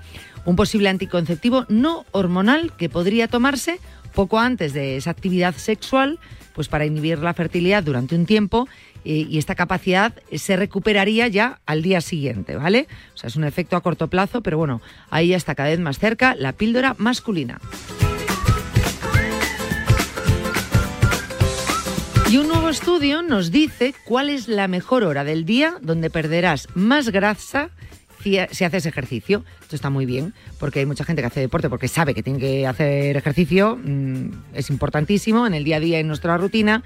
Un 0.44 0.56
posible 0.56 0.88
anticonceptivo 0.88 1.66
no 1.68 2.04
hormonal 2.10 2.72
que 2.76 2.88
podría 2.88 3.28
tomarse 3.28 3.78
poco 4.12 4.40
antes 4.40 4.72
de 4.72 4.96
esa 4.96 5.12
actividad 5.12 5.54
sexual, 5.54 6.18
pues 6.52 6.66
para 6.66 6.84
inhibir 6.84 7.20
la 7.20 7.32
fertilidad 7.32 7.84
durante 7.84 8.16
un 8.16 8.26
tiempo 8.26 8.66
y 9.04 9.38
esta 9.38 9.54
capacidad 9.54 10.12
se 10.32 10.56
recuperaría 10.56 11.28
ya 11.28 11.60
al 11.64 11.82
día 11.82 12.00
siguiente, 12.00 12.56
¿vale? 12.56 12.88
O 13.14 13.18
sea, 13.18 13.28
es 13.28 13.36
un 13.36 13.44
efecto 13.44 13.76
a 13.76 13.82
corto 13.82 14.08
plazo, 14.08 14.42
pero 14.42 14.58
bueno, 14.58 14.80
ahí 15.10 15.28
ya 15.28 15.36
está 15.36 15.54
cada 15.54 15.68
vez 15.68 15.78
más 15.78 16.00
cerca 16.00 16.34
la 16.34 16.54
píldora 16.54 16.96
masculina. 16.98 17.60
Y 22.30 22.36
un 22.36 22.48
nuevo 22.48 22.68
estudio 22.68 23.22
nos 23.22 23.50
dice 23.50 23.94
cuál 24.04 24.28
es 24.28 24.48
la 24.48 24.68
mejor 24.68 25.02
hora 25.02 25.24
del 25.24 25.46
día 25.46 25.76
donde 25.80 26.10
perderás 26.10 26.68
más 26.74 27.08
grasa 27.08 27.70
si 28.22 28.36
haces 28.38 28.84
ejercicio. 28.84 29.46
Esto 29.62 29.74
está 29.74 29.88
muy 29.88 30.04
bien, 30.04 30.34
porque 30.60 30.80
hay 30.80 30.86
mucha 30.86 31.04
gente 31.04 31.22
que 31.22 31.26
hace 31.26 31.40
deporte 31.40 31.70
porque 31.70 31.88
sabe 31.88 32.12
que 32.12 32.22
tiene 32.22 32.38
que 32.38 32.66
hacer 32.66 33.16
ejercicio, 33.16 33.78
mm, 33.82 34.30
es 34.52 34.68
importantísimo 34.68 35.46
en 35.46 35.54
el 35.54 35.64
día 35.64 35.76
a 35.76 35.80
día, 35.80 36.00
en 36.00 36.06
nuestra 36.06 36.36
rutina, 36.36 36.82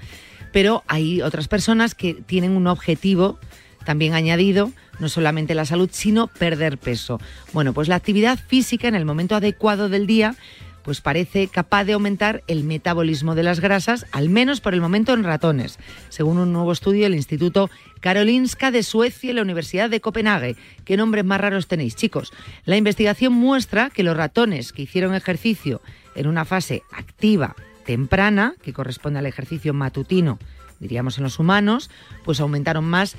pero 0.53 0.83
hay 0.87 1.21
otras 1.21 1.49
personas 1.49 1.93
que 1.93 2.13
tienen 2.13 2.51
un 2.51 2.67
objetivo 2.67 3.37
también 3.83 4.13
añadido, 4.13 4.71
no 4.99 5.09
solamente 5.09 5.55
la 5.55 5.65
salud, 5.65 5.89
sino 5.91 6.27
perder 6.27 6.77
peso. 6.77 7.19
Bueno, 7.51 7.73
pues 7.73 7.89
la 7.89 7.95
actividad 7.95 8.39
física 8.39 8.87
en 8.87 8.95
el 8.95 9.03
momento 9.03 9.35
adecuado 9.35 9.89
del 9.89 10.07
día 10.07 10.35
pues 10.83 11.01
parece 11.01 11.47
capaz 11.47 11.85
de 11.85 11.93
aumentar 11.93 12.43
el 12.47 12.63
metabolismo 12.63 13.35
de 13.35 13.43
las 13.43 13.59
grasas, 13.59 14.05
al 14.11 14.29
menos 14.29 14.61
por 14.61 14.73
el 14.73 14.81
momento 14.81 15.13
en 15.13 15.23
ratones, 15.23 15.79
según 16.09 16.37
un 16.37 16.53
nuevo 16.53 16.71
estudio 16.71 17.03
del 17.03 17.15
Instituto 17.15 17.69
Karolinska 18.01 18.71
de 18.71 18.83
Suecia 18.83 19.31
y 19.31 19.33
la 19.33 19.41
Universidad 19.41 19.89
de 19.89 20.01
Copenhague. 20.01 20.57
¿Qué 20.83 20.97
nombres 20.97 21.23
más 21.23 21.39
raros 21.39 21.67
tenéis, 21.67 21.95
chicos? 21.95 22.33
La 22.65 22.77
investigación 22.77 23.33
muestra 23.33 23.89
que 23.89 24.03
los 24.03 24.17
ratones 24.17 24.73
que 24.73 24.81
hicieron 24.81 25.15
ejercicio 25.15 25.81
en 26.15 26.27
una 26.27 26.45
fase 26.45 26.83
activa 26.91 27.55
temprana, 27.85 28.55
que 28.61 28.73
corresponde 28.73 29.19
al 29.19 29.25
ejercicio 29.25 29.73
matutino, 29.73 30.39
diríamos 30.79 31.17
en 31.17 31.23
los 31.23 31.39
humanos, 31.39 31.89
pues 32.23 32.39
aumentaron 32.39 32.85
más 32.85 33.15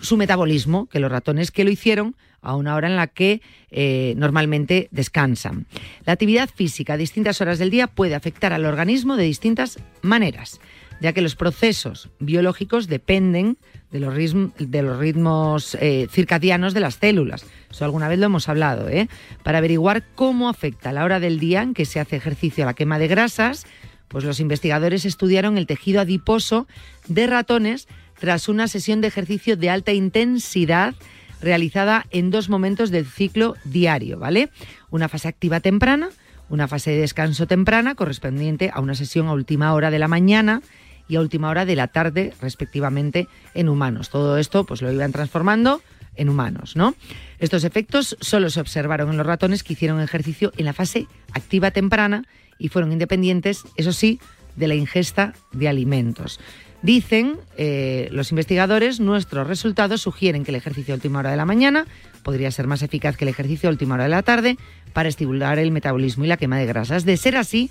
su 0.00 0.16
metabolismo 0.16 0.86
que 0.86 1.00
los 1.00 1.10
ratones 1.10 1.50
que 1.50 1.64
lo 1.64 1.70
hicieron 1.70 2.14
a 2.42 2.56
una 2.56 2.74
hora 2.74 2.88
en 2.88 2.96
la 2.96 3.06
que 3.06 3.42
eh, 3.70 4.14
normalmente 4.16 4.88
descansan. 4.90 5.66
La 6.04 6.12
actividad 6.12 6.48
física 6.48 6.94
a 6.94 6.96
distintas 6.96 7.40
horas 7.40 7.58
del 7.58 7.70
día 7.70 7.86
puede 7.86 8.14
afectar 8.14 8.52
al 8.52 8.66
organismo 8.66 9.16
de 9.16 9.24
distintas 9.24 9.78
maneras, 10.02 10.60
ya 11.00 11.12
que 11.12 11.22
los 11.22 11.36
procesos 11.36 12.10
biológicos 12.18 12.88
dependen 12.88 13.56
de 13.90 14.00
los, 14.00 14.98
ritmos 14.98 15.74
eh, 15.80 16.06
circadianos 16.10 16.74
de 16.74 16.80
las 16.80 16.94
células. 16.94 17.44
Eso 17.70 17.84
alguna 17.84 18.08
vez 18.08 18.18
lo 18.18 18.26
hemos 18.26 18.48
hablado, 18.48 18.88
¿eh? 18.88 19.08
Para 19.42 19.58
averiguar 19.58 20.04
cómo 20.14 20.48
afecta 20.48 20.92
la 20.92 21.04
hora 21.04 21.18
del 21.20 21.40
día 21.40 21.62
en 21.62 21.74
que 21.74 21.84
se 21.84 22.00
hace 22.00 22.16
ejercicio 22.16 22.64
a 22.64 22.66
la 22.66 22.74
quema 22.74 22.98
de 22.98 23.08
grasas, 23.08 23.66
pues 24.08 24.24
los 24.24 24.40
investigadores 24.40 25.04
estudiaron 25.04 25.56
el 25.56 25.66
tejido 25.66 26.00
adiposo 26.00 26.66
de 27.08 27.26
ratones 27.26 27.88
tras 28.18 28.48
una 28.48 28.68
sesión 28.68 29.00
de 29.00 29.08
ejercicio 29.08 29.56
de 29.56 29.70
alta 29.70 29.92
intensidad 29.92 30.94
realizada 31.40 32.06
en 32.10 32.30
dos 32.30 32.48
momentos 32.48 32.90
del 32.90 33.06
ciclo 33.06 33.56
diario, 33.64 34.18
¿vale? 34.18 34.50
Una 34.90 35.08
fase 35.08 35.28
activa 35.28 35.60
temprana, 35.60 36.10
una 36.48 36.68
fase 36.68 36.90
de 36.90 36.98
descanso 36.98 37.46
temprana 37.46 37.94
correspondiente 37.94 38.70
a 38.72 38.80
una 38.80 38.94
sesión 38.94 39.28
a 39.28 39.32
última 39.32 39.72
hora 39.72 39.90
de 39.90 39.98
la 39.98 40.08
mañana 40.08 40.62
y 41.08 41.16
a 41.16 41.20
última 41.20 41.48
hora 41.48 41.64
de 41.64 41.76
la 41.76 41.88
tarde, 41.88 42.32
respectivamente, 42.40 43.28
en 43.54 43.68
humanos. 43.68 44.10
Todo 44.10 44.38
esto 44.38 44.64
pues 44.64 44.82
lo 44.82 44.92
iban 44.92 45.12
transformando 45.12 45.82
en 46.16 46.28
humanos, 46.28 46.76
¿no? 46.76 46.94
Estos 47.38 47.64
efectos 47.64 48.16
solo 48.20 48.50
se 48.50 48.60
observaron 48.60 49.10
en 49.10 49.16
los 49.16 49.26
ratones 49.26 49.62
que 49.62 49.72
hicieron 49.72 50.00
ejercicio 50.00 50.52
en 50.56 50.66
la 50.66 50.72
fase 50.72 51.06
activa 51.32 51.70
temprana 51.70 52.24
y 52.58 52.68
fueron 52.68 52.92
independientes, 52.92 53.62
eso 53.76 53.92
sí, 53.92 54.20
de 54.56 54.68
la 54.68 54.74
ingesta 54.74 55.34
de 55.52 55.68
alimentos. 55.68 56.38
Dicen 56.82 57.38
eh, 57.58 58.08
los 58.10 58.30
investigadores, 58.30 59.00
nuestros 59.00 59.46
resultados 59.46 60.00
sugieren 60.00 60.44
que 60.44 60.50
el 60.50 60.56
ejercicio 60.56 60.94
a 60.94 60.96
última 60.96 61.18
hora 61.18 61.30
de 61.30 61.36
la 61.36 61.44
mañana 61.44 61.86
podría 62.22 62.50
ser 62.50 62.66
más 62.66 62.82
eficaz 62.82 63.16
que 63.16 63.24
el 63.24 63.28
ejercicio 63.28 63.68
a 63.68 63.72
última 63.72 63.94
hora 63.96 64.04
de 64.04 64.10
la 64.10 64.22
tarde 64.22 64.56
para 64.94 65.08
estimular 65.08 65.58
el 65.58 65.72
metabolismo 65.72 66.24
y 66.24 66.28
la 66.28 66.38
quema 66.38 66.58
de 66.58 66.66
grasas. 66.66 67.04
De 67.04 67.18
ser 67.18 67.36
así, 67.36 67.70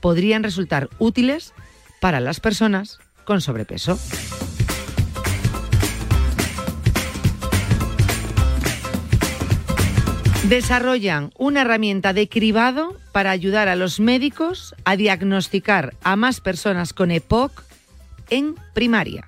podrían 0.00 0.42
resultar 0.42 0.90
útiles 0.98 1.54
para 2.00 2.20
las 2.20 2.40
personas 2.40 2.98
con 3.24 3.40
sobrepeso. 3.40 3.98
Desarrollan 10.48 11.30
una 11.38 11.62
herramienta 11.62 12.12
de 12.12 12.28
cribado 12.28 12.96
para 13.12 13.30
ayudar 13.30 13.68
a 13.68 13.76
los 13.76 14.00
médicos 14.00 14.74
a 14.84 14.96
diagnosticar 14.96 15.94
a 16.02 16.16
más 16.16 16.40
personas 16.40 16.92
con 16.92 17.10
EPOC 17.10 17.69
en 18.30 18.54
primaria. 18.72 19.26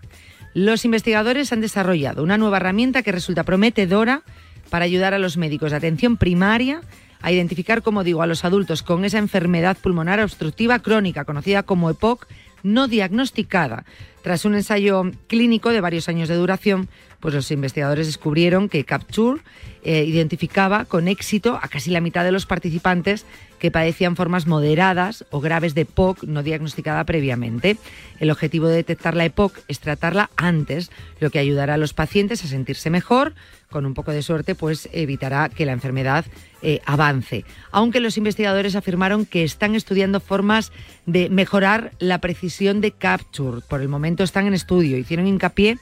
Los 0.55 0.85
investigadores 0.85 1.53
han 1.53 1.61
desarrollado 1.61 2.23
una 2.23 2.39
nueva 2.39 2.59
herramienta 2.59 3.03
que 3.03 3.13
resulta 3.13 3.45
prometedora 3.45 4.23
para 4.71 4.85
ayudar 4.85 5.15
a 5.15 5.19
los 5.19 5.37
médicos 5.37 5.71
de 5.71 5.79
atención 5.79 6.17
primaria 6.17 6.81
a 7.21 7.33
identificar, 7.33 7.83
como 7.83 8.05
digo, 8.05 8.23
a 8.23 8.27
los 8.27 8.45
adultos 8.45 8.83
con 8.83 9.05
esa 9.05 9.19
enfermedad 9.19 9.77
pulmonar 9.81 10.21
obstructiva 10.21 10.81
crónica 10.81 11.25
conocida 11.25 11.63
como 11.63 11.89
EPOC 11.89 12.27
no 12.63 12.89
diagnosticada. 12.89 13.85
Tras 14.23 14.45
un 14.45 14.55
ensayo 14.55 15.11
clínico 15.27 15.71
de 15.71 15.81
varios 15.81 16.09
años 16.09 16.29
de 16.29 16.37
duración, 16.37 16.89
pues 17.19 17.35
los 17.35 17.51
investigadores 17.51 18.07
descubrieron 18.07 18.69
que 18.69 18.85
Capture 18.85 19.41
eh, 19.83 20.05
identificaba 20.05 20.85
con 20.85 21.09
éxito 21.09 21.59
a 21.61 21.69
casi 21.69 21.91
la 21.91 22.01
mitad 22.01 22.25
de 22.25 22.33
los 22.33 22.47
participantes 22.47 23.27
que 23.59 23.71
padecían 23.71 24.17
formas 24.17 24.47
moderadas 24.47 25.25
o 25.31 25.41
graves 25.41 25.75
de 25.75 25.83
EPOC 25.83 26.25
no 26.25 26.43
diagnosticada 26.43 27.05
previamente. 27.05 27.77
El 28.21 28.31
objetivo 28.31 28.69
de 28.69 28.77
detectar 28.77 29.17
la 29.17 29.25
EPOC 29.25 29.59
es 29.69 29.81
tratarla 29.81 30.31
antes, 30.37 30.91
lo 31.21 31.31
que 31.31 31.39
ayudará 31.39 31.75
a 31.75 31.79
los 31.79 31.95
pacientes 31.95 32.45
a 32.45 32.49
sentirse 32.49 32.91
mejor. 32.91 33.35
Con 33.71 33.87
un 33.87 33.95
poco 33.95 34.13
de 34.13 34.23
suerte, 34.23 34.55
pues 34.55 34.89
evitará 34.93 35.49
que 35.49 35.65
la 35.65 35.73
enfermedad 35.73 36.25
eh, 36.63 36.81
avance. 36.87 37.45
Aunque 37.71 38.01
los 38.01 38.17
investigadores 38.17 38.77
afirmaron 38.77 39.27
que 39.27 39.45
están 39.45 39.75
estudiando 39.75 40.21
formas 40.21 40.73
de 41.07 41.29
mejorar 41.29 41.93
la 41.99 42.21
precisión 42.21 42.81
de 42.81 42.93
Capture. 42.93 43.61
Por 43.69 43.81
el 43.81 43.89
momento 43.89 44.25
están 44.25 44.47
en 44.47 44.55
estudio. 44.55 44.97
Hicieron 44.97 45.27
hincapié 45.27 45.79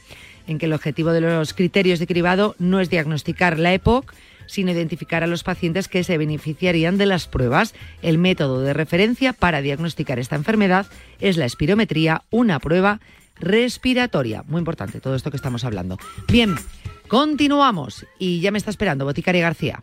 en 0.47 0.59
que 0.59 0.67
el 0.67 0.73
objetivo 0.73 1.13
de 1.13 1.21
los 1.21 1.55
criterios 1.55 1.99
de 1.99 2.07
cribado 2.07 2.55
no 2.59 2.81
es 2.81 2.91
diagnosticar 2.91 3.59
la 3.59 3.73
EPOC, 3.75 4.13
sino 4.47 4.73
identificar 4.73 5.23
a 5.23 5.29
los 5.29 5.45
pacientes 5.45 5.87
que 5.87 6.03
se 6.03 6.19
beneficiarían 6.19 6.99
de 6.99 7.07
las 7.07 7.29
pruebas. 7.29 7.75
El 8.03 8.19
método 8.19 8.61
de 8.61 8.73
referencia 8.73 9.33
para 9.33 9.63
diagnosticar 9.63 10.19
esta 10.19 10.37
enfermedad 10.37 10.87
es 11.21 11.37
la 11.37 11.45
espirometría, 11.45 12.25
una 12.31 12.59
prueba 12.59 13.01
respiratoria. 13.37 14.43
Muy 14.49 14.59
importante 14.59 15.01
todo 15.01 15.15
esto 15.15 15.31
que 15.31 15.37
estamos 15.37 15.65
hablando. 15.65 15.99
Bien, 16.27 16.57
Continuamos 17.11 18.07
y 18.21 18.39
ya 18.39 18.53
me 18.53 18.59
está 18.59 18.71
esperando 18.71 19.05
Boticaria 19.05 19.43
García. 19.43 19.83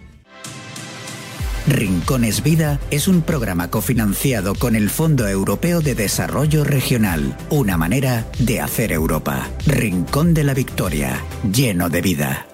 Rincones 1.67 2.43
Vida 2.43 2.79
es 2.89 3.07
un 3.07 3.21
programa 3.21 3.69
cofinanciado 3.69 4.55
con 4.55 4.75
el 4.75 4.89
Fondo 4.89 5.27
Europeo 5.27 5.81
de 5.81 5.95
Desarrollo 5.95 6.63
Regional, 6.63 7.37
una 7.49 7.77
manera 7.77 8.25
de 8.39 8.61
hacer 8.61 8.91
Europa. 8.91 9.47
Rincón 9.65 10.33
de 10.33 10.43
la 10.43 10.53
Victoria, 10.53 11.23
lleno 11.51 11.89
de 11.89 12.01
vida. 12.01 12.50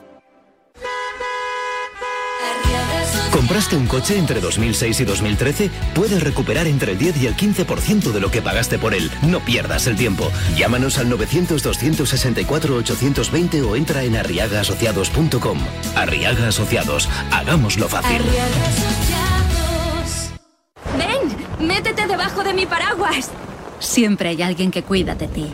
¿Compraste 3.47 3.77
un 3.77 3.87
coche 3.87 4.17
entre 4.17 4.41
2006 4.41 4.99
y 4.99 5.05
2013? 5.05 5.71
Puedes 5.95 6.21
recuperar 6.21 6.67
entre 6.67 6.91
el 6.91 6.97
10 6.97 7.23
y 7.23 7.27
el 7.27 7.37
15% 7.37 8.11
de 8.11 8.19
lo 8.19 8.29
que 8.29 8.41
pagaste 8.41 8.77
por 8.77 8.93
él. 8.93 9.09
No 9.21 9.39
pierdas 9.39 9.87
el 9.87 9.95
tiempo. 9.95 10.29
Llámanos 10.57 10.97
al 10.97 11.09
900-264-820 11.09 13.65
o 13.65 13.77
entra 13.77 14.03
en 14.03 14.17
arriagaasociados.com. 14.17 15.59
Arriaga 15.95 16.49
Asociados. 16.49 17.07
Hagámoslo 17.31 17.87
fácil. 17.87 18.21
¡Ven! 20.97 21.21
¡Métete 21.65 22.05
debajo 22.05 22.43
de 22.43 22.53
mi 22.53 22.65
paraguas! 22.65 23.31
Siempre 23.79 24.27
hay 24.27 24.41
alguien 24.41 24.71
que 24.71 24.83
cuida 24.83 25.15
de 25.15 25.29
ti. 25.29 25.53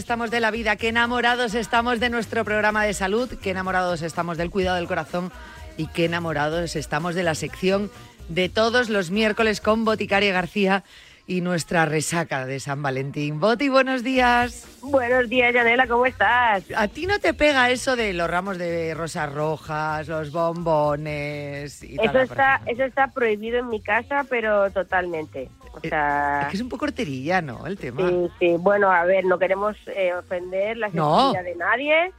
Estamos 0.00 0.30
de 0.30 0.40
la 0.40 0.50
vida, 0.50 0.76
qué 0.76 0.88
enamorados 0.88 1.54
estamos 1.54 2.00
de 2.00 2.08
nuestro 2.08 2.42
programa 2.42 2.84
de 2.84 2.94
salud, 2.94 3.28
qué 3.42 3.50
enamorados 3.50 4.00
estamos 4.00 4.38
del 4.38 4.48
cuidado 4.48 4.76
del 4.76 4.86
corazón 4.86 5.30
y 5.76 5.88
qué 5.88 6.06
enamorados 6.06 6.74
estamos 6.74 7.14
de 7.14 7.22
la 7.22 7.34
sección 7.34 7.90
de 8.30 8.48
todos 8.48 8.88
los 8.88 9.10
miércoles 9.10 9.60
con 9.60 9.84
Boticaria 9.84 10.32
García 10.32 10.84
y 11.30 11.42
nuestra 11.42 11.86
resaca 11.86 12.44
de 12.44 12.58
San 12.58 12.82
Valentín. 12.82 13.38
Boti, 13.38 13.68
buenos 13.68 14.02
días. 14.02 14.66
Buenos 14.82 15.28
días, 15.28 15.54
Yanela, 15.54 15.86
¿cómo 15.86 16.04
estás? 16.04 16.64
¿A 16.76 16.88
ti 16.88 17.06
no 17.06 17.20
te 17.20 17.34
pega 17.34 17.70
eso 17.70 17.94
de 17.94 18.12
los 18.12 18.28
ramos 18.28 18.58
de 18.58 18.92
rosas 18.94 19.32
rojas, 19.32 20.08
los 20.08 20.32
bombones 20.32 21.84
y 21.84 21.94
Eso 22.02 22.18
está, 22.18 22.60
eso 22.66 22.82
está 22.82 23.06
prohibido 23.12 23.60
en 23.60 23.68
mi 23.68 23.80
casa, 23.80 24.26
pero 24.28 24.72
totalmente. 24.72 25.48
O 25.72 25.78
sea, 25.78 26.40
Es 26.42 26.48
que 26.48 26.56
es 26.56 26.62
un 26.62 26.68
poco 26.68 26.86
horterilla, 26.86 27.40
¿no? 27.40 27.64
El 27.64 27.78
tema. 27.78 28.08
sí, 28.08 28.28
sí. 28.40 28.56
Bueno, 28.58 28.90
a 28.90 29.04
ver, 29.04 29.24
no 29.24 29.38
queremos 29.38 29.76
eh, 29.94 30.12
ofender 30.12 30.78
la 30.78 30.88
No. 30.88 31.32
sensibilidad 31.32 31.44
de 31.44 31.54
nadie, 31.54 32.12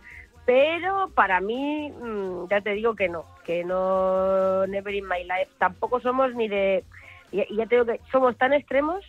pero 0.45 1.09
para 1.13 1.41
mí, 1.41 1.89
mm, 2.01 2.47
ya 2.49 2.61
te 2.61 2.69
digo 2.71 2.95
que 2.95 3.09
no, 3.09 3.25
que 3.45 3.65
no, 3.65 4.65
never 4.67 4.95
in 4.95 5.05
my 5.05 5.21
life. 5.23 5.51
Tampoco 5.57 5.99
somos 5.99 6.33
ni 6.33 6.47
de, 6.47 6.85
y, 7.31 7.41
y 7.41 7.57
ya 7.57 7.65
te 7.65 7.75
digo 7.75 7.85
que 7.85 7.99
somos 8.11 8.37
tan 8.37 8.53
extremos 8.53 9.03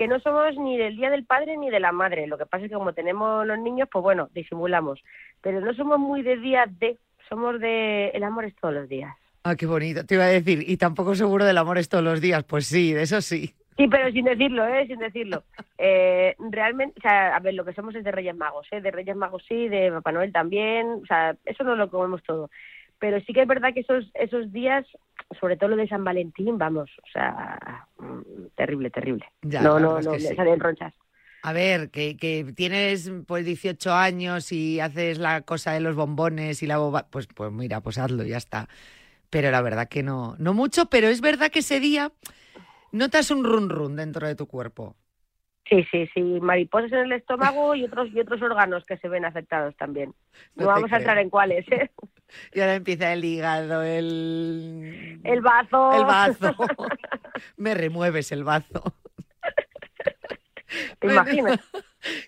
que 0.00 0.08
no 0.08 0.18
somos 0.20 0.56
ni 0.56 0.78
del 0.78 0.96
Día 0.96 1.10
del 1.10 1.26
Padre 1.26 1.58
ni 1.58 1.68
de 1.68 1.78
la 1.78 1.92
Madre. 1.92 2.26
Lo 2.26 2.38
que 2.38 2.46
pasa 2.46 2.64
es 2.64 2.70
que 2.70 2.74
como 2.74 2.94
tenemos 2.94 3.46
los 3.46 3.58
niños, 3.58 3.86
pues 3.92 4.02
bueno, 4.02 4.30
disimulamos. 4.32 4.98
Pero 5.42 5.60
no 5.60 5.74
somos 5.74 5.98
muy 5.98 6.22
de 6.22 6.38
día 6.38 6.64
de, 6.66 6.96
somos 7.28 7.60
de 7.60 8.08
el 8.08 8.24
amor 8.24 8.46
es 8.46 8.56
todos 8.56 8.72
los 8.72 8.88
días. 8.88 9.14
Ah, 9.44 9.56
qué 9.56 9.66
bonito. 9.66 10.06
Te 10.06 10.14
iba 10.14 10.24
a 10.24 10.28
decir, 10.28 10.64
y 10.66 10.78
tampoco 10.78 11.14
seguro 11.14 11.44
del 11.44 11.58
amor 11.58 11.76
es 11.76 11.90
todos 11.90 12.02
los 12.02 12.22
días. 12.22 12.44
Pues 12.44 12.66
sí, 12.66 12.94
de 12.94 13.02
eso 13.02 13.20
sí. 13.20 13.54
Sí, 13.76 13.88
pero 13.88 14.10
sin 14.10 14.24
decirlo, 14.24 14.66
¿eh? 14.66 14.86
Sin 14.86 14.98
decirlo. 14.98 15.44
Eh, 15.82 16.36
realmente, 16.50 16.98
o 16.98 17.00
sea, 17.00 17.34
a 17.34 17.40
ver, 17.40 17.54
lo 17.54 17.64
que 17.64 17.72
somos 17.72 17.94
es 17.94 18.04
de 18.04 18.12
Reyes 18.12 18.36
Magos, 18.36 18.66
¿eh? 18.70 18.82
De 18.82 18.90
Reyes 18.90 19.16
Magos 19.16 19.42
sí, 19.48 19.66
de 19.66 19.90
Papá 19.90 20.12
Noel 20.12 20.30
también, 20.30 20.86
o 21.02 21.06
sea, 21.06 21.34
eso 21.46 21.64
no 21.64 21.74
lo 21.74 21.88
comemos 21.88 22.22
todo. 22.22 22.50
Pero 23.00 23.18
sí 23.22 23.32
que 23.32 23.42
es 23.42 23.48
verdad 23.48 23.74
que 23.74 23.80
esos 23.80 24.04
esos 24.14 24.52
días, 24.52 24.86
sobre 25.40 25.56
todo 25.56 25.70
lo 25.70 25.76
de 25.76 25.88
San 25.88 26.04
Valentín, 26.04 26.58
vamos, 26.58 26.90
o 27.02 27.10
sea, 27.12 27.86
mm, 27.98 28.46
terrible, 28.54 28.90
terrible. 28.90 29.24
Ya, 29.42 29.62
no, 29.62 29.80
no, 29.80 30.00
no, 30.00 30.12
me 30.12 30.20
sí. 30.20 30.36
salen 30.36 30.60
ronchas. 30.60 30.94
A 31.42 31.54
ver, 31.54 31.90
que, 31.90 32.18
que 32.18 32.52
tienes 32.54 33.10
pues 33.26 33.46
18 33.46 33.94
años 33.94 34.52
y 34.52 34.78
haces 34.78 35.18
la 35.18 35.40
cosa 35.40 35.72
de 35.72 35.80
los 35.80 35.96
bombones 35.96 36.62
y 36.62 36.66
la 36.66 36.76
boba, 36.76 37.06
pues, 37.10 37.26
pues 37.28 37.50
mira, 37.50 37.80
pues 37.80 37.96
hazlo, 37.96 38.24
ya 38.24 38.36
está. 38.36 38.68
Pero 39.30 39.50
la 39.50 39.62
verdad 39.62 39.88
que 39.88 40.02
no, 40.02 40.36
no 40.38 40.52
mucho, 40.52 40.86
pero 40.86 41.08
es 41.08 41.22
verdad 41.22 41.50
que 41.50 41.60
ese 41.60 41.80
día 41.80 42.12
notas 42.92 43.30
un 43.30 43.44
run 43.44 43.70
run 43.70 43.96
dentro 43.96 44.26
de 44.26 44.34
tu 44.34 44.46
cuerpo. 44.46 44.96
Sí, 45.68 45.84
sí, 45.90 46.08
sí, 46.14 46.20
mariposas 46.20 46.90
en 46.92 46.98
el 46.98 47.12
estómago 47.12 47.74
y 47.76 47.84
otros 47.84 48.08
y 48.12 48.18
otros 48.18 48.42
órganos 48.42 48.84
que 48.86 48.96
se 48.98 49.08
ven 49.08 49.24
afectados 49.24 49.76
también. 49.76 50.12
No 50.56 50.66
vamos 50.66 50.84
creo. 50.84 50.94
a 50.96 50.98
entrar 50.98 51.18
en 51.18 51.30
cuáles, 51.30 51.66
¿eh? 51.70 51.90
Y 52.52 52.60
ahora 52.60 52.74
empieza 52.74 53.12
el 53.12 53.24
hígado, 53.24 53.82
el... 53.82 55.20
El 55.22 55.40
bazo. 55.42 55.92
El 55.92 56.04
bazo. 56.06 56.54
Me 57.56 57.74
remueves 57.74 58.32
el 58.32 58.42
bazo. 58.42 58.82
¿Te 60.98 61.06
Menuda- 61.06 61.22
imaginas? 61.22 61.60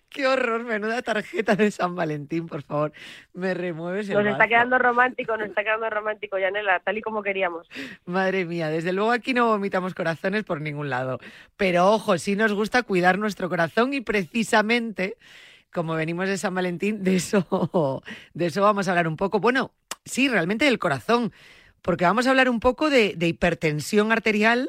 Qué 0.09 0.27
horror, 0.27 0.65
menuda 0.65 1.01
tarjeta 1.03 1.57
de 1.57 1.71
San 1.71 1.95
Valentín, 1.95 2.47
por 2.47 2.63
favor. 2.63 2.93
Me 3.33 3.55
remueves 3.55 4.09
el 4.09 4.15
Nos 4.17 4.27
está 4.27 4.47
quedando 4.47 4.79
romántico, 4.79 5.37
nos 5.37 5.49
está 5.49 5.65
quedando 5.65 5.89
romántico, 5.89 6.39
Yanela, 6.39 6.81
tal 6.81 6.99
y 6.99 7.03
como 7.03 7.23
queríamos. 7.23 7.69
Madre 8.05 8.45
mía, 8.45 8.69
desde 8.69 8.93
luego 8.93 9.13
aquí 9.13 9.33
no 9.33 9.47
vomitamos 9.47 9.95
corazones 9.95 10.45
por 10.45 10.61
ningún 10.61 10.91
lado. 10.91 11.19
Pero 11.57 11.91
ojo, 11.91 12.19
sí 12.19 12.37
nos 12.37 12.53
gusta 12.53 12.83
cuidar 12.83 13.19
nuestro 13.19 13.49
corazón 13.49 13.95
y 13.95 14.01
precisamente, 14.01 15.17
como 15.73 15.95
venimos 15.95 16.29
de 16.29 16.37
San 16.37 16.55
Valentín, 16.55 17.03
de 17.03 17.17
eso, 17.17 18.03
de 18.35 18.47
eso 18.47 18.63
vamos 18.63 18.89
a 18.89 18.91
hablar 18.91 19.09
un 19.09 19.17
poco. 19.17 19.41
Bueno, 19.41 19.73
sí, 20.05 20.29
realmente 20.29 20.67
del 20.67 20.79
corazón, 20.79 21.33
porque 21.81 22.05
vamos 22.05 22.27
a 22.27 22.31
hablar 22.31 22.49
un 22.49 22.61
poco 22.61 22.91
de, 22.91 23.15
de 23.17 23.29
hipertensión 23.29 24.13
arterial. 24.13 24.69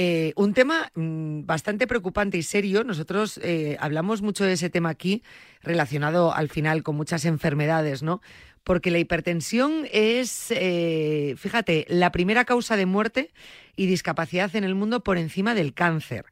Eh, 0.00 0.32
un 0.36 0.54
tema 0.54 0.92
mm, 0.94 1.44
bastante 1.44 1.88
preocupante 1.88 2.38
y 2.38 2.44
serio. 2.44 2.84
Nosotros 2.84 3.40
eh, 3.42 3.76
hablamos 3.80 4.22
mucho 4.22 4.44
de 4.44 4.52
ese 4.52 4.70
tema 4.70 4.90
aquí, 4.90 5.24
relacionado 5.60 6.32
al 6.32 6.48
final 6.48 6.84
con 6.84 6.94
muchas 6.94 7.24
enfermedades, 7.24 8.04
¿no? 8.04 8.22
Porque 8.62 8.92
la 8.92 9.00
hipertensión 9.00 9.88
es, 9.90 10.52
eh, 10.52 11.34
fíjate, 11.36 11.84
la 11.88 12.12
primera 12.12 12.44
causa 12.44 12.76
de 12.76 12.86
muerte 12.86 13.32
y 13.74 13.86
discapacidad 13.86 14.54
en 14.54 14.62
el 14.62 14.76
mundo 14.76 15.02
por 15.02 15.18
encima 15.18 15.56
del 15.56 15.74
cáncer. 15.74 16.26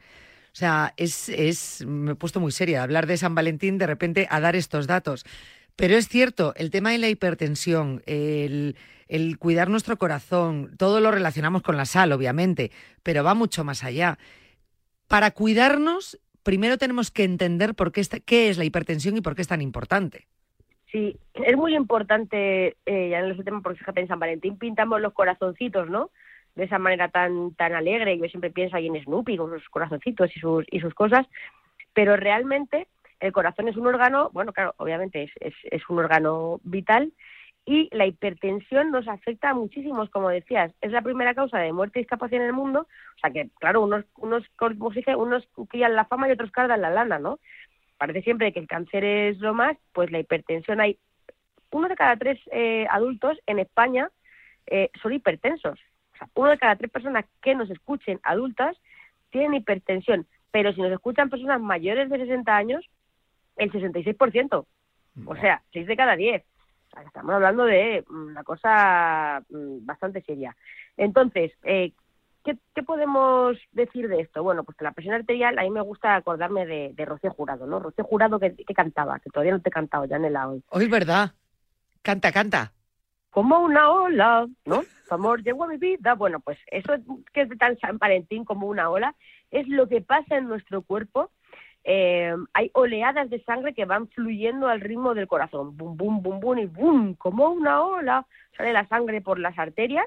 O 0.53 0.57
sea, 0.57 0.95
es, 0.97 1.29
es, 1.29 1.85
me 1.85 2.13
he 2.13 2.15
puesto 2.15 2.39
muy 2.39 2.53
seria 2.53 2.85
hablar 2.85 3.09
de 3.09 3.17
San 3.17 3.35
Valentín 3.35 3.79
de 3.79 3.89
repente 3.89 4.29
a 4.31 4.39
dar 4.39 4.55
estos 4.55 4.87
datos. 4.87 5.27
Pero 5.75 5.97
es 5.97 6.07
cierto, 6.07 6.55
el 6.55 6.71
tema 6.71 6.93
de 6.93 6.99
la 6.99 7.09
hipertensión, 7.09 8.01
el, 8.07 8.77
el 9.09 9.39
cuidar 9.39 9.69
nuestro 9.71 9.97
corazón, 9.97 10.77
todo 10.79 11.01
lo 11.01 11.11
relacionamos 11.11 11.63
con 11.63 11.77
la 11.77 11.85
sal, 11.85 12.13
obviamente, 12.13 12.71
pero 13.03 13.23
va 13.25 13.35
mucho 13.35 13.65
más 13.65 13.85
allá. 13.85 14.19
Para 15.09 15.31
cuidarnos, 15.31 16.21
primero 16.43 16.79
tenemos 16.79 17.11
que 17.11 17.25
entender 17.25 17.75
por 17.75 17.93
qué, 17.93 18.01
esta- 18.01 18.21
qué 18.21 18.49
es 18.49 18.59
la 18.59 18.65
hipertensión 18.65 19.17
y 19.17 19.21
por 19.21 19.35
qué 19.35 19.43
es 19.43 19.49
tan 19.49 19.63
importante. 19.63 20.27
Sí, 20.91 21.17
es 21.35 21.57
muy 21.57 21.75
importante, 21.75 22.77
eh, 22.87 23.09
ya 23.11 23.19
en 23.21 23.33
ese 23.33 23.45
tema, 23.45 23.61
porque 23.61 23.79
fíjate, 23.81 24.01
en 24.01 24.09
San 24.09 24.21
Valentín 24.21 24.57
pintamos 24.57 25.01
los 25.01 25.13
corazoncitos, 25.13 25.91
¿no? 25.91 26.11
De 26.55 26.65
esa 26.65 26.79
manera 26.79 27.09
tan 27.09 27.55
tan 27.55 27.75
alegre. 27.75 28.17
Yo 28.19 28.25
siempre 28.27 28.51
pienso 28.51 28.77
ahí 28.77 28.87
en 28.87 29.03
Snoopy 29.03 29.37
con 29.37 29.51
sus 29.51 29.69
corazoncitos 29.69 30.35
y 30.35 30.41
sus, 30.41 30.65
y 30.71 30.81
sus 30.81 30.95
cosas, 30.95 31.27
pero 31.93 32.17
realmente 32.17 32.87
el 33.21 33.33
corazón 33.33 33.69
es 33.69 33.77
un 33.77 33.87
órgano, 33.87 34.31
bueno, 34.33 34.53
claro, 34.53 34.75
obviamente 34.79 35.25
es, 35.25 35.31
es, 35.41 35.55
es 35.65 35.83
un 35.89 35.99
órgano 35.99 36.61
vital 36.65 37.13
Y 37.69 37.89
la 37.91 38.07
hipertensión 38.07 38.93
nos 38.93 39.09
afecta 39.09 39.51
a 39.51 39.55
muchísimos, 39.55 40.09
como 40.11 40.29
decías. 40.29 40.73
Es 40.81 40.93
la 40.93 41.03
primera 41.03 41.35
causa 41.35 41.59
de 41.59 41.73
muerte 41.73 41.99
y 41.99 42.03
discapacidad 42.03 42.43
en 42.43 42.47
el 42.47 42.53
mundo. 42.53 42.83
O 42.83 43.19
sea 43.21 43.31
que, 43.31 43.51
claro, 43.59 43.83
unos, 43.83 44.05
unos, 44.17 44.45
como 44.55 44.93
se 44.93 45.01
dice, 45.01 45.17
unos 45.17 45.49
crían 45.69 45.97
la 45.97 46.05
fama 46.05 46.29
y 46.29 46.31
otros 46.33 46.53
cargan 46.53 46.81
la 46.81 46.91
lana, 46.91 47.19
¿no? 47.19 47.41
Parece 47.99 48.23
siempre 48.23 48.53
que 48.53 48.61
el 48.61 48.69
cáncer 48.69 49.05
es 49.05 49.39
lo 49.41 49.53
más, 49.53 49.77
pues 49.93 50.13
la 50.13 50.21
hipertensión 50.21 50.81
hay. 50.81 50.99
Uno 51.73 51.89
de 51.89 51.97
cada 51.97 52.17
tres 52.17 52.39
eh, 52.53 52.87
adultos 52.89 53.37
en 53.47 53.59
España 53.59 54.11
eh, 54.69 54.91
son 55.03 55.13
hipertensos. 55.13 55.81
O 56.15 56.17
sea, 56.19 56.29
uno 56.35 56.51
de 56.51 56.59
cada 56.59 56.77
tres 56.77 56.91
personas 56.93 57.25
que 57.43 57.57
nos 57.57 57.69
escuchen 57.69 58.21
adultas 58.23 58.77
tienen 59.31 59.55
hipertensión. 59.55 60.27
Pero 60.53 60.73
si 60.73 60.81
nos 60.81 60.93
escuchan 60.93 61.31
personas 61.31 61.61
mayores 61.61 62.09
de 62.11 62.19
60 62.19 62.57
años, 62.57 62.89
el 63.57 63.73
66%. 63.73 64.67
O 65.25 65.37
sea, 65.37 65.63
6 65.73 65.87
de 65.87 65.97
cada 65.97 66.15
10. 66.15 66.45
Estamos 67.05 67.35
hablando 67.35 67.65
de 67.65 68.05
mm, 68.09 68.27
una 68.29 68.45
cosa 68.45 69.43
mm, 69.49 69.85
bastante 69.85 70.23
seria. 70.23 70.57
Entonces, 70.97 71.53
eh, 71.63 71.93
¿qué, 72.45 72.57
qué 72.75 72.83
podemos 72.83 73.57
decir 73.73 74.09
de 74.09 74.21
esto? 74.21 74.43
Bueno, 74.43 74.65
pues 74.65 74.77
que 74.77 74.85
la 74.85 74.93
presión 74.93 75.15
arterial, 75.15 75.59
a 75.59 75.63
mí 75.63 75.71
me 75.71 75.83
gusta 75.83 76.15
acordarme 76.15 76.67
de, 76.67 76.93
de 76.95 77.05
Rocío 77.05 77.31
Jurado, 77.31 77.67
¿no? 77.67 77.81
Rocío 77.81 78.05
Jurado 78.05 78.39
que, 78.39 78.55
que 78.55 78.75
cantaba, 78.75 79.19
que 79.19 79.31
todavía 79.31 79.53
no 79.53 79.61
te 79.61 79.69
he 79.69 79.73
cantado 79.73 80.05
ya 80.05 80.17
en 80.17 80.25
el 80.25 80.37
hoy. 80.37 80.63
Hoy 80.71 80.85
es 80.85 80.91
verdad. 80.91 81.33
Canta, 82.03 82.33
canta. 82.33 82.73
Como 83.31 83.59
una 83.59 83.91
ola, 83.91 84.47
¿no? 84.65 84.85
Tu 85.09 85.15
amor 85.15 85.43
llegó 85.43 85.65
a 85.65 85.69
mi 85.69 85.77
vida. 85.77 86.15
Bueno, 86.15 86.41
pues 86.41 86.59
eso 86.69 86.95
que 87.33 87.43
es 87.43 87.49
de 87.49 87.57
tan 87.57 87.79
San 87.79 87.99
Valentín 87.99 88.45
como 88.45 88.67
una 88.67 88.89
ola, 88.89 89.15
es 89.51 89.69
lo 89.69 89.89
que 89.89 90.01
pasa 90.01 90.37
en 90.37 90.49
nuestro 90.49 90.83
cuerpo 90.83 91.31
eh, 91.89 92.35
hay 92.53 92.69
oleadas 92.75 93.31
de 93.31 93.41
sangre 93.45 93.73
que 93.73 93.85
van 93.85 94.09
fluyendo 94.09 94.67
al 94.67 94.81
ritmo 94.81 95.15
del 95.15 95.29
corazón, 95.29 95.77
bum, 95.77 95.97
bum, 95.97 96.21
bum, 96.21 96.41
bum, 96.41 96.59
y 96.59 96.67
bum, 96.67 97.15
como 97.15 97.49
una 97.49 97.81
ola, 97.81 98.27
sale 98.57 98.73
la 98.73 98.89
sangre 98.89 99.21
por 99.21 99.39
las 99.39 99.57
arterias 99.57 100.07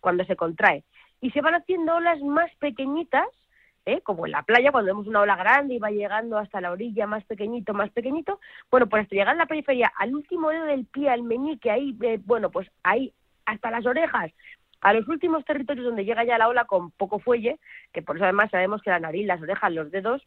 cuando 0.00 0.26
se 0.26 0.36
contrae. 0.36 0.84
Y 1.22 1.30
se 1.30 1.40
van 1.40 1.54
haciendo 1.54 1.96
olas 1.96 2.20
más 2.20 2.54
pequeñitas, 2.56 3.26
¿eh? 3.86 4.02
como 4.02 4.26
en 4.26 4.32
la 4.32 4.42
playa, 4.42 4.70
cuando 4.70 4.92
vemos 4.92 5.06
una 5.06 5.22
ola 5.22 5.34
grande 5.34 5.72
y 5.72 5.78
va 5.78 5.90
llegando 5.90 6.36
hasta 6.36 6.60
la 6.60 6.72
orilla 6.72 7.06
más 7.06 7.24
pequeñito, 7.24 7.72
más 7.72 7.88
pequeñito. 7.88 8.38
Bueno, 8.70 8.86
pues 8.86 9.04
hasta 9.04 9.14
llegar 9.14 9.34
a 9.34 9.38
la 9.38 9.46
periferia, 9.46 9.90
al 9.96 10.14
último 10.14 10.50
dedo 10.50 10.66
del 10.66 10.84
pie, 10.84 11.08
al 11.08 11.22
meñique, 11.22 11.70
ahí, 11.70 11.96
eh, 12.02 12.20
bueno, 12.22 12.50
pues 12.50 12.70
ahí 12.82 13.14
hasta 13.46 13.70
las 13.70 13.86
orejas, 13.86 14.30
a 14.82 14.92
los 14.92 15.08
últimos 15.08 15.42
territorios 15.46 15.86
donde 15.86 16.04
llega 16.04 16.22
ya 16.24 16.36
la 16.36 16.48
ola 16.48 16.66
con 16.66 16.90
poco 16.90 17.18
fuelle, 17.18 17.58
que 17.94 18.02
por 18.02 18.16
eso 18.16 18.24
además 18.24 18.50
sabemos 18.50 18.82
que 18.82 18.90
la 18.90 19.00
nariz, 19.00 19.26
las 19.26 19.40
orejas, 19.40 19.72
los 19.72 19.90
dedos 19.90 20.22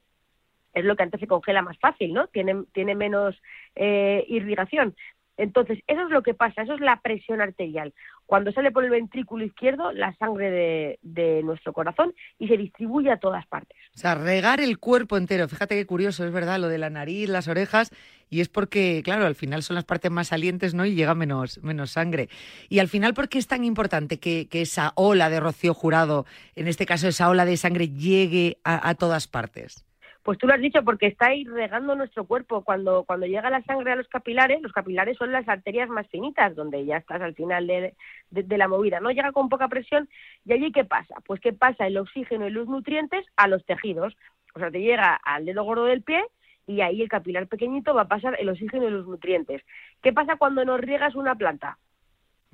es 0.77 0.85
lo 0.85 0.95
que 0.95 1.03
antes 1.03 1.19
se 1.19 1.27
congela 1.27 1.61
más 1.61 1.77
fácil, 1.79 2.13
¿no? 2.13 2.27
Tiene, 2.27 2.63
tiene 2.73 2.95
menos 2.95 3.35
eh, 3.75 4.25
irrigación. 4.27 4.95
Entonces, 5.37 5.79
eso 5.85 6.01
es 6.01 6.09
lo 6.09 6.23
que 6.23 6.33
pasa, 6.33 6.63
eso 6.63 6.73
es 6.73 6.81
la 6.81 6.99
presión 6.99 7.41
arterial. 7.41 7.93
Cuando 8.25 8.51
sale 8.51 8.71
por 8.71 8.83
el 8.83 8.89
ventrículo 8.89 9.45
izquierdo 9.45 9.91
la 9.91 10.13
sangre 10.17 10.49
de, 10.49 10.99
de, 11.03 11.43
nuestro 11.43 11.73
corazón 11.73 12.13
y 12.39 12.47
se 12.47 12.57
distribuye 12.57 13.11
a 13.11 13.19
todas 13.19 13.45
partes. 13.45 13.77
O 13.95 13.99
sea, 13.99 14.15
regar 14.15 14.59
el 14.59 14.79
cuerpo 14.79 15.15
entero. 15.15 15.47
Fíjate 15.47 15.75
qué 15.75 15.85
curioso, 15.85 16.25
es 16.25 16.31
verdad, 16.31 16.59
lo 16.59 16.67
de 16.67 16.79
la 16.79 16.89
nariz, 16.89 17.29
las 17.29 17.47
orejas, 17.47 17.91
y 18.29 18.41
es 18.41 18.49
porque, 18.49 19.01
claro, 19.03 19.27
al 19.27 19.35
final 19.35 19.61
son 19.61 19.75
las 19.75 19.85
partes 19.85 20.11
más 20.11 20.29
salientes, 20.29 20.73
¿no? 20.73 20.85
Y 20.85 20.95
llega 20.95 21.13
menos, 21.13 21.63
menos 21.63 21.91
sangre. 21.91 22.29
Y 22.67 22.79
al 22.79 22.87
final, 22.87 23.13
¿por 23.13 23.29
qué 23.29 23.37
es 23.37 23.47
tan 23.47 23.63
importante 23.63 24.19
que, 24.19 24.47
que 24.49 24.61
esa 24.61 24.91
ola 24.95 25.29
de 25.29 25.39
rocío 25.39 25.75
jurado, 25.75 26.25
en 26.55 26.67
este 26.67 26.87
caso 26.87 27.07
esa 27.07 27.29
ola 27.29 27.45
de 27.45 27.57
sangre, 27.57 27.89
llegue 27.89 28.57
a, 28.63 28.89
a 28.89 28.95
todas 28.95 29.27
partes? 29.27 29.86
Pues 30.27 30.37
tú 30.39 30.45
lo 30.45 30.55
has 30.55 30.59
dicho 30.59 30.83
porque 30.83 31.07
está 31.07 31.33
irregando 31.33 31.95
nuestro 31.95 32.25
cuerpo. 32.25 32.61
Cuando, 32.61 33.05
cuando 33.05 33.25
llega 33.25 33.49
la 33.49 33.63
sangre 33.63 33.93
a 33.93 33.95
los 33.95 34.09
capilares, 34.09 34.61
los 34.61 34.73
capilares 34.73 35.15
son 35.15 35.31
las 35.31 35.47
arterias 35.47 35.87
más 35.87 36.05
finitas, 36.09 36.53
donde 36.53 36.83
ya 36.85 36.97
estás 36.97 37.21
al 37.21 37.33
final 37.33 37.65
de, 37.65 37.95
de, 38.31 38.57
la 38.57 38.67
movida. 38.67 38.99
No 38.99 39.09
llega 39.11 39.31
con 39.31 39.47
poca 39.47 39.69
presión 39.69 40.09
y 40.43 40.51
allí 40.51 40.73
¿qué 40.73 40.83
pasa? 40.83 41.15
Pues 41.25 41.39
que 41.39 41.53
pasa 41.53 41.87
el 41.87 41.97
oxígeno 41.97 42.45
y 42.45 42.51
los 42.51 42.67
nutrientes 42.67 43.25
a 43.37 43.47
los 43.47 43.65
tejidos. 43.65 44.17
O 44.53 44.59
sea, 44.59 44.69
te 44.69 44.81
llega 44.81 45.15
al 45.15 45.45
dedo 45.45 45.63
gordo 45.63 45.85
del 45.85 46.01
pie 46.01 46.21
y 46.65 46.81
ahí 46.81 47.01
el 47.01 47.07
capilar 47.07 47.47
pequeñito 47.47 47.93
va 47.93 48.01
a 48.01 48.09
pasar 48.09 48.35
el 48.37 48.49
oxígeno 48.49 48.85
y 48.85 48.91
los 48.91 49.07
nutrientes. 49.07 49.61
¿Qué 50.01 50.11
pasa 50.11 50.35
cuando 50.35 50.65
no 50.65 50.75
riegas 50.75 51.15
una 51.15 51.35
planta? 51.35 51.77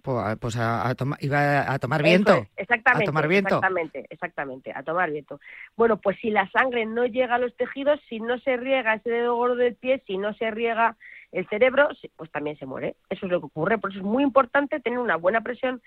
Pues 0.03 0.57
a, 0.57 0.89
a 0.89 0.95
toma, 0.95 1.15
iba 1.21 1.71
a 1.71 1.79
tomar 1.79 2.03
viento. 2.03 2.33
Es, 2.33 2.49
exactamente. 2.57 3.05
A 3.05 3.05
tomar 3.05 3.27
viento. 3.29 3.55
Exactamente, 3.55 4.05
exactamente, 4.09 4.73
a 4.75 4.83
tomar 4.83 5.09
viento. 5.09 5.39
Bueno, 5.77 6.01
pues 6.01 6.17
si 6.19 6.29
la 6.29 6.49
sangre 6.51 6.85
no 6.85 7.05
llega 7.05 7.35
a 7.35 7.37
los 7.37 7.55
tejidos, 7.55 8.01
si 8.09 8.19
no 8.19 8.37
se 8.39 8.57
riega 8.57 8.95
ese 8.95 9.09
dedo 9.09 9.35
gordo 9.35 9.55
del 9.55 9.75
pie, 9.75 10.03
si 10.05 10.17
no 10.17 10.33
se 10.33 10.51
riega 10.51 10.97
el 11.31 11.47
cerebro, 11.47 11.87
pues 12.17 12.29
también 12.31 12.57
se 12.57 12.65
muere. 12.65 12.97
Eso 13.09 13.27
es 13.27 13.31
lo 13.31 13.39
que 13.39 13.45
ocurre. 13.45 13.77
Por 13.77 13.91
eso 13.91 13.99
es 13.99 14.05
muy 14.05 14.23
importante 14.23 14.81
tener 14.81 14.99
una 14.99 15.15
buena 15.15 15.39
presión 15.39 15.81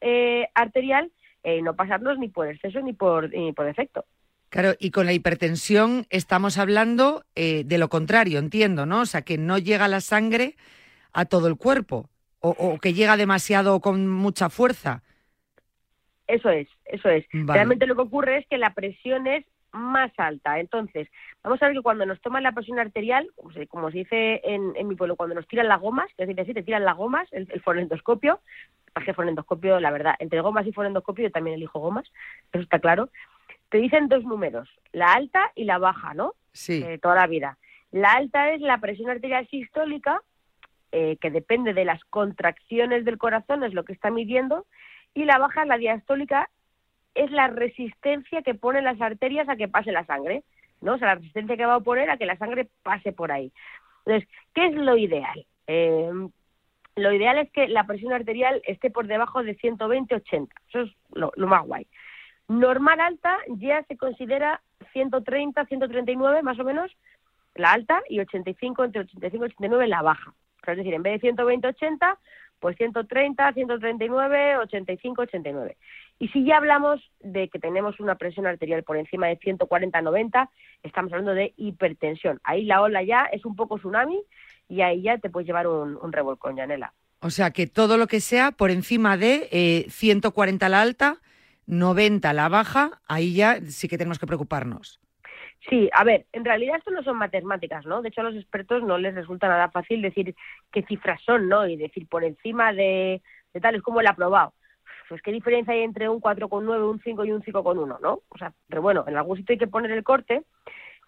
eh, 0.00 0.48
arterial 0.54 1.10
y 1.42 1.48
eh, 1.50 1.62
no 1.62 1.74
pasarnos 1.74 2.18
ni 2.18 2.28
por 2.28 2.46
exceso 2.46 2.80
ni 2.80 2.92
por, 2.92 3.30
ni 3.30 3.52
por 3.52 3.66
defecto. 3.66 4.04
Claro, 4.48 4.74
y 4.78 4.92
con 4.92 5.06
la 5.06 5.12
hipertensión 5.12 6.06
estamos 6.08 6.56
hablando 6.56 7.24
eh, 7.34 7.64
de 7.64 7.78
lo 7.78 7.88
contrario, 7.88 8.38
entiendo, 8.38 8.86
¿no? 8.86 9.00
O 9.00 9.06
sea, 9.06 9.22
que 9.22 9.38
no 9.38 9.58
llega 9.58 9.88
la 9.88 10.00
sangre 10.00 10.54
a 11.12 11.24
todo 11.24 11.48
el 11.48 11.56
cuerpo 11.56 12.08
o, 12.40 12.50
o, 12.50 12.78
que 12.78 12.94
llega 12.94 13.16
demasiado 13.16 13.80
con 13.80 14.08
mucha 14.08 14.48
fuerza. 14.50 15.02
Eso 16.26 16.50
es, 16.50 16.68
eso 16.84 17.08
es. 17.08 17.24
Vale. 17.32 17.58
Realmente 17.58 17.86
lo 17.86 17.94
que 17.94 18.02
ocurre 18.02 18.38
es 18.38 18.46
que 18.48 18.58
la 18.58 18.74
presión 18.74 19.26
es 19.26 19.44
más 19.72 20.10
alta. 20.16 20.58
Entonces, 20.58 21.08
vamos 21.42 21.62
a 21.62 21.66
ver 21.66 21.76
que 21.76 21.82
cuando 21.82 22.06
nos 22.06 22.20
toman 22.20 22.42
la 22.42 22.52
presión 22.52 22.78
arterial, 22.78 23.30
como 23.36 23.52
se, 23.52 23.66
como 23.66 23.90
se 23.90 23.98
dice 23.98 24.40
en, 24.44 24.74
en, 24.74 24.88
mi 24.88 24.96
pueblo, 24.96 25.16
cuando 25.16 25.34
nos 25.34 25.46
tiran 25.46 25.68
las 25.68 25.80
gomas, 25.80 26.08
es 26.16 26.34
decir, 26.34 26.54
te 26.54 26.62
tiran 26.62 26.84
las 26.84 26.96
gomas, 26.96 27.28
el, 27.32 27.48
el 27.52 27.60
fonendoscopio, 27.60 28.40
que 29.04 29.14
fonendoscopio, 29.14 29.78
la 29.80 29.90
verdad, 29.90 30.14
entre 30.18 30.40
gomas 30.40 30.66
y 30.66 30.72
fonendoscopio 30.72 31.24
yo 31.24 31.30
también 31.30 31.56
elijo 31.56 31.80
gomas, 31.80 32.10
eso 32.52 32.62
está 32.62 32.78
claro, 32.78 33.10
te 33.68 33.78
dicen 33.78 34.08
dos 34.08 34.24
números, 34.24 34.68
la 34.92 35.12
alta 35.12 35.52
y 35.54 35.64
la 35.64 35.78
baja, 35.78 36.14
¿no? 36.14 36.34
Sí. 36.52 36.82
Eh, 36.82 36.98
toda 36.98 37.16
la 37.16 37.26
vida. 37.26 37.58
La 37.90 38.12
alta 38.12 38.52
es 38.52 38.60
la 38.60 38.78
presión 38.78 39.10
arterial 39.10 39.46
sistólica, 39.48 40.22
eh, 40.98 41.18
que 41.20 41.30
depende 41.30 41.74
de 41.74 41.84
las 41.84 42.02
contracciones 42.04 43.04
del 43.04 43.18
corazón, 43.18 43.62
es 43.62 43.74
lo 43.74 43.84
que 43.84 43.92
está 43.92 44.10
midiendo, 44.10 44.64
y 45.12 45.26
la 45.26 45.36
baja, 45.36 45.66
la 45.66 45.76
diastólica, 45.76 46.48
es 47.14 47.30
la 47.32 47.48
resistencia 47.48 48.40
que 48.40 48.54
ponen 48.54 48.84
las 48.84 48.98
arterias 49.02 49.46
a 49.50 49.56
que 49.56 49.68
pase 49.68 49.92
la 49.92 50.06
sangre, 50.06 50.42
¿no? 50.80 50.94
O 50.94 50.98
sea, 50.98 51.08
la 51.08 51.14
resistencia 51.16 51.58
que 51.58 51.66
va 51.66 51.74
a 51.74 51.80
poner 51.80 52.08
a 52.08 52.16
que 52.16 52.24
la 52.24 52.38
sangre 52.38 52.70
pase 52.82 53.12
por 53.12 53.30
ahí. 53.30 53.52
Entonces, 54.06 54.26
¿qué 54.54 54.68
es 54.68 54.74
lo 54.74 54.96
ideal? 54.96 55.44
Eh, 55.66 56.10
lo 56.94 57.12
ideal 57.12 57.36
es 57.40 57.50
que 57.52 57.68
la 57.68 57.84
presión 57.84 58.14
arterial 58.14 58.62
esté 58.66 58.90
por 58.90 59.06
debajo 59.06 59.42
de 59.42 59.54
120-80, 59.58 60.48
eso 60.68 60.80
es 60.80 60.96
lo, 61.12 61.30
lo 61.36 61.46
más 61.46 61.66
guay. 61.66 61.86
Normal 62.48 63.00
alta 63.00 63.36
ya 63.48 63.82
se 63.82 63.98
considera 63.98 64.62
130, 64.94 65.62
139 65.66 66.42
más 66.42 66.58
o 66.58 66.64
menos 66.64 66.90
la 67.54 67.74
alta 67.74 68.02
y 68.08 68.18
85, 68.18 68.84
entre 68.84 69.02
85 69.02 69.44
y 69.44 69.48
89 69.48 69.88
la 69.88 70.00
baja. 70.00 70.32
Es 70.72 70.78
decir, 70.78 70.94
en 70.94 71.02
vez 71.02 71.14
de 71.14 71.20
120, 71.20 71.68
80, 71.68 72.18
pues 72.60 72.76
130, 72.76 73.52
139, 73.52 74.56
85, 74.58 75.22
89. 75.22 75.76
Y 76.18 76.28
si 76.28 76.44
ya 76.44 76.56
hablamos 76.56 77.00
de 77.20 77.48
que 77.48 77.58
tenemos 77.58 78.00
una 78.00 78.14
presión 78.14 78.46
arterial 78.46 78.82
por 78.82 78.96
encima 78.96 79.26
de 79.28 79.36
140, 79.36 80.00
90, 80.00 80.50
estamos 80.82 81.12
hablando 81.12 81.34
de 81.34 81.52
hipertensión. 81.56 82.40
Ahí 82.44 82.64
la 82.64 82.80
ola 82.80 83.02
ya 83.02 83.24
es 83.24 83.44
un 83.44 83.56
poco 83.56 83.78
tsunami 83.78 84.20
y 84.68 84.80
ahí 84.80 85.02
ya 85.02 85.18
te 85.18 85.30
puedes 85.30 85.46
llevar 85.46 85.66
un, 85.66 85.98
un 86.00 86.12
revolcón, 86.12 86.56
Yanela. 86.56 86.92
O 87.20 87.30
sea 87.30 87.50
que 87.50 87.66
todo 87.66 87.96
lo 87.96 88.06
que 88.06 88.20
sea 88.20 88.52
por 88.52 88.70
encima 88.70 89.16
de 89.16 89.48
eh, 89.50 89.86
140 89.88 90.68
la 90.68 90.80
alta, 90.80 91.18
90 91.66 92.32
la 92.32 92.48
baja, 92.48 93.00
ahí 93.06 93.34
ya 93.34 93.60
sí 93.62 93.88
que 93.88 93.98
tenemos 93.98 94.18
que 94.18 94.26
preocuparnos. 94.26 95.00
Sí, 95.68 95.90
a 95.92 96.04
ver, 96.04 96.26
en 96.32 96.44
realidad 96.44 96.76
esto 96.76 96.90
no 96.90 97.02
son 97.02 97.16
matemáticas, 97.16 97.84
¿no? 97.86 98.02
De 98.02 98.08
hecho, 98.08 98.20
a 98.20 98.24
los 98.24 98.36
expertos 98.36 98.82
no 98.82 98.98
les 98.98 99.14
resulta 99.14 99.48
nada 99.48 99.70
fácil 99.70 100.00
decir 100.00 100.34
qué 100.70 100.82
cifras 100.82 101.20
son, 101.22 101.48
¿no? 101.48 101.66
Y 101.66 101.76
decir 101.76 102.06
por 102.08 102.24
encima 102.24 102.72
de, 102.72 103.22
tal, 103.60 103.74
es 103.74 103.82
como 103.82 104.00
el 104.00 104.06
aprobado. 104.06 104.54
Pues 105.08 105.22
qué 105.22 105.32
diferencia 105.32 105.72
hay 105.72 105.82
entre 105.82 106.08
un 106.08 106.20
4,9, 106.20 106.90
un 106.90 107.00
5 107.00 107.24
y 107.24 107.32
un 107.32 107.42
5,1, 107.42 108.00
¿no? 108.00 108.20
O 108.28 108.38
sea, 108.38 108.52
pero 108.68 108.82
bueno, 108.82 109.04
en 109.06 109.16
algún 109.16 109.36
sitio 109.36 109.54
hay 109.54 109.58
que 109.58 109.66
poner 109.66 109.90
el 109.90 110.04
corte. 110.04 110.42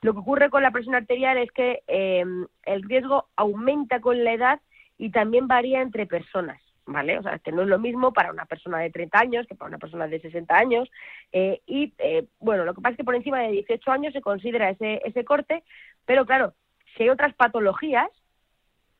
Lo 0.02 0.12
que 0.12 0.20
ocurre 0.20 0.50
con 0.50 0.62
la 0.62 0.70
presión 0.70 0.94
arterial 0.94 1.38
es 1.38 1.50
que 1.52 1.82
eh, 1.88 2.24
el 2.64 2.82
riesgo 2.82 3.28
aumenta 3.36 4.00
con 4.00 4.22
la 4.22 4.32
edad 4.32 4.60
y 4.96 5.10
también 5.10 5.48
varía 5.48 5.82
entre 5.82 6.06
personas. 6.06 6.62
¿Vale? 6.88 7.18
O 7.18 7.22
sea, 7.22 7.38
que 7.38 7.52
no 7.52 7.62
es 7.62 7.68
lo 7.68 7.78
mismo 7.78 8.12
para 8.12 8.32
una 8.32 8.46
persona 8.46 8.78
de 8.78 8.90
30 8.90 9.18
años 9.18 9.46
que 9.46 9.54
para 9.54 9.68
una 9.68 9.78
persona 9.78 10.08
de 10.08 10.20
60 10.20 10.56
años. 10.56 10.90
Eh, 11.32 11.60
y, 11.66 11.92
eh, 11.98 12.26
bueno, 12.40 12.64
lo 12.64 12.74
que 12.74 12.80
pasa 12.80 12.92
es 12.92 12.96
que 12.96 13.04
por 13.04 13.14
encima 13.14 13.40
de 13.40 13.52
18 13.52 13.90
años 13.90 14.12
se 14.12 14.22
considera 14.22 14.70
ese, 14.70 15.00
ese 15.04 15.24
corte, 15.24 15.62
pero 16.06 16.26
claro, 16.26 16.54
si 16.96 17.04
hay 17.04 17.10
otras 17.10 17.34
patologías 17.34 18.08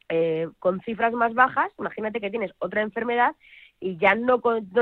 eh, 0.09 0.49
con 0.59 0.81
cifras 0.83 1.13
más 1.13 1.35
bajas, 1.35 1.73
imagínate 1.79 2.21
que 2.21 2.31
tienes 2.31 2.53
otra 2.59 2.83
enfermedad 2.83 3.35
y 3.81 3.97
ya 3.97 4.15
no, 4.15 4.41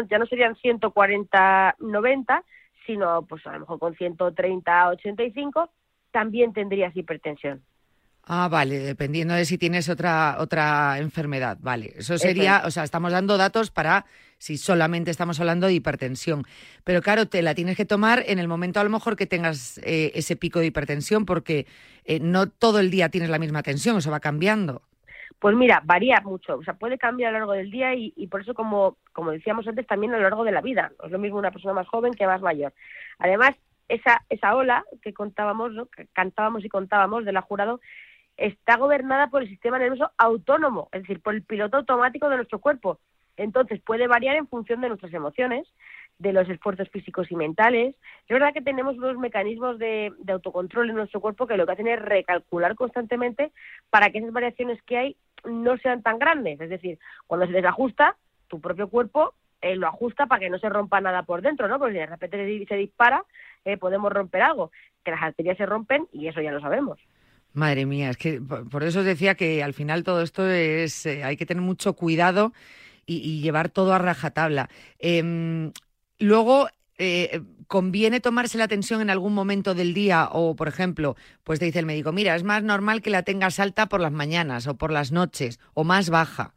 ya 0.09 0.19
no 0.19 0.27
serían 0.27 0.57
140, 0.57 1.77
90, 1.79 2.45
sino 2.87 3.23
pues 3.27 3.47
a 3.47 3.53
lo 3.53 3.61
mejor 3.61 3.79
con 3.79 3.95
130, 3.95 4.89
85, 4.89 5.71
también 6.11 6.53
tendrías 6.53 6.97
hipertensión. 6.97 7.63
Ah, 8.29 8.49
vale, 8.49 8.81
dependiendo 8.81 9.35
de 9.35 9.45
si 9.45 9.57
tienes 9.57 9.89
otra 9.89 10.37
otra 10.41 10.99
enfermedad, 10.99 11.59
vale. 11.61 11.93
Eso 11.97 12.19
sería, 12.19 12.63
o 12.65 12.73
sea, 12.73 12.83
estamos 12.83 13.13
dando 13.13 13.37
datos 13.37 13.71
para 13.71 14.05
si 14.39 14.57
solamente 14.57 15.13
estamos 15.13 15.39
hablando 15.39 15.69
de 15.69 15.75
hipertensión. 15.75 16.43
Pero 16.83 17.03
claro, 17.03 17.27
te 17.27 17.41
la 17.41 17.55
tienes 17.55 17.77
que 17.77 17.85
tomar 17.85 18.25
en 18.27 18.41
el 18.41 18.49
momento 18.49 18.81
a 18.81 18.85
lo 18.85 18.91
mejor 18.91 19.15
que 19.15 19.27
tengas 19.27 19.79
eh, 19.79 20.11
ese 20.17 20.35
pico 20.35 20.59
de 20.59 20.67
hipertensión, 20.67 21.25
porque 21.25 21.67
eh, 22.05 22.19
no 22.19 22.49
todo 22.49 22.81
el 22.81 22.91
día 22.91 23.11
tienes 23.11 23.31
la 23.31 23.39
misma 23.39 23.63
tensión, 23.63 23.99
eso 23.99 24.11
va 24.11 24.19
cambiando. 24.19 24.83
Pues 25.39 25.55
mira, 25.55 25.81
varía 25.85 26.21
mucho, 26.23 26.57
o 26.57 26.65
sea, 26.65 26.75
puede 26.75 26.99
cambiar 26.99 27.29
a 27.29 27.33
lo 27.33 27.39
largo 27.39 27.53
del 27.53 27.71
día 27.71 27.95
y, 27.95 28.13
y 28.17 28.27
por 28.27 28.41
eso, 28.41 28.55
como, 28.55 28.97
como 29.13 29.31
decíamos 29.31 29.69
antes, 29.69 29.87
también 29.87 30.13
a 30.15 30.17
lo 30.17 30.25
largo 30.25 30.43
de 30.43 30.51
la 30.51 30.63
vida. 30.63 30.91
No 30.99 31.07
es 31.07 31.13
lo 31.13 31.19
mismo 31.21 31.39
una 31.39 31.53
persona 31.53 31.75
más 31.75 31.87
joven 31.87 32.13
que 32.13 32.27
más 32.27 32.41
mayor. 32.41 32.73
Además, 33.19 33.55
esa, 33.89 34.25
esa 34.29 34.57
ola 34.57 34.85
que 35.03 35.13
contábamos, 35.13 35.73
¿no? 35.73 35.87
que 35.87 36.07
cantábamos 36.13 36.65
y 36.65 36.69
contábamos 36.69 37.25
de 37.25 37.33
la 37.33 37.43
jurado, 37.43 37.81
está 38.37 38.77
gobernada 38.77 39.29
por 39.29 39.43
el 39.43 39.49
sistema 39.49 39.79
nervioso 39.79 40.11
autónomo, 40.19 40.89
es 40.93 41.03
decir, 41.03 41.21
por 41.21 41.35
el 41.35 41.43
piloto 41.43 41.79
automático 41.79 42.29
de 42.29 42.37
nuestro 42.37 42.59
cuerpo. 42.59 42.99
Entonces 43.37 43.81
puede 43.81 44.07
variar 44.07 44.37
en 44.37 44.49
función 44.49 44.81
de 44.81 44.89
nuestras 44.89 45.13
emociones, 45.13 45.67
de 46.19 46.33
los 46.33 46.49
esfuerzos 46.49 46.89
físicos 46.89 47.31
y 47.31 47.37
mentales. 47.37 47.95
Es 48.23 48.29
verdad 48.29 48.55
que 48.55 48.63
tenemos 48.63 48.97
unos 48.97 49.19
mecanismos 49.19 49.79
de, 49.79 50.13
de, 50.19 50.33
autocontrol 50.33 50.89
en 50.89 50.97
nuestro 50.97 51.21
cuerpo 51.21 51.47
que 51.47 51.57
lo 51.57 51.67
que 51.67 51.73
hacen 51.73 51.89
es 51.89 52.01
recalcular 52.01 52.75
constantemente 52.75 53.53
para 53.91 54.11
que 54.11 54.19
esas 54.19 54.33
variaciones 54.33 54.81
que 54.83 54.97
hay 54.97 55.17
no 55.45 55.77
sean 55.79 56.03
tan 56.03 56.19
grandes. 56.19 56.61
Es 56.61 56.71
decir, 56.71 56.99
cuando 57.27 57.47
se 57.47 57.53
desajusta, 57.53 58.17
tu 58.49 58.61
propio 58.61 58.89
cuerpo 58.89 59.35
eh, 59.61 59.77
lo 59.77 59.87
ajusta 59.87 60.27
para 60.27 60.41
que 60.41 60.51
no 60.51 60.59
se 60.59 60.69
rompa 60.69 61.01
nada 61.01 61.23
por 61.23 61.43
dentro, 61.43 61.69
¿no? 61.69 61.79
Porque 61.79 61.95
si 61.95 61.99
de 61.99 62.07
repente 62.07 62.67
se 62.67 62.77
dispara, 62.77 63.25
eh, 63.65 63.77
podemos 63.77 64.13
romper 64.13 64.43
algo. 64.43 64.71
Que 65.05 65.11
las 65.11 65.23
arterias 65.23 65.57
se 65.57 65.67
rompen 65.67 66.09
y 66.13 66.29
eso 66.29 66.41
ya 66.41 66.53
lo 66.53 66.61
sabemos. 66.61 66.99
Madre 67.57 67.87
mía, 67.87 68.11
es 68.11 68.19
que 68.19 68.39
por 68.41 68.85
eso 68.85 69.01
os 69.01 69.07
decía 69.07 69.35
que 69.35 69.63
al 69.63 69.73
final 69.73 70.05
todo 70.05 70.21
esto 70.21 70.47
es, 70.47 71.07
eh, 71.07 71.25
hay 71.25 71.39
que 71.39 71.47
tener 71.47 71.63
mucho 71.63 71.95
cuidado 71.95 72.53
y, 73.07 73.41
llevar 73.41 73.71
todo 73.71 73.95
a 73.95 73.99
rajatabla. 73.99 74.69
Eh, 74.99 75.73
luego, 76.19 76.69
eh, 76.99 77.41
¿conviene 77.67 78.21
tomarse 78.21 78.59
la 78.59 78.69
tensión 78.69 79.01
en 79.01 79.09
algún 79.09 79.33
momento 79.33 79.75
del 79.75 79.95
día? 79.95 80.29
O, 80.33 80.55
por 80.55 80.69
ejemplo, 80.69 81.17
pues 81.45 81.59
te 81.59 81.65
dice 81.65 81.79
el 81.79 81.87
médico, 81.87 82.13
mira, 82.13 82.35
es 82.35 82.45
más 82.45 82.63
normal 82.63 83.01
que 83.01 83.09
la 83.09 83.23
tengas 83.23 83.59
alta 83.59 83.87
por 83.87 84.01
las 84.01 84.13
mañanas 84.13 84.67
o 84.67 84.77
por 84.77 84.93
las 84.93 85.11
noches 85.11 85.59
o 85.73 85.83
más 85.83 86.11
baja. 86.11 86.53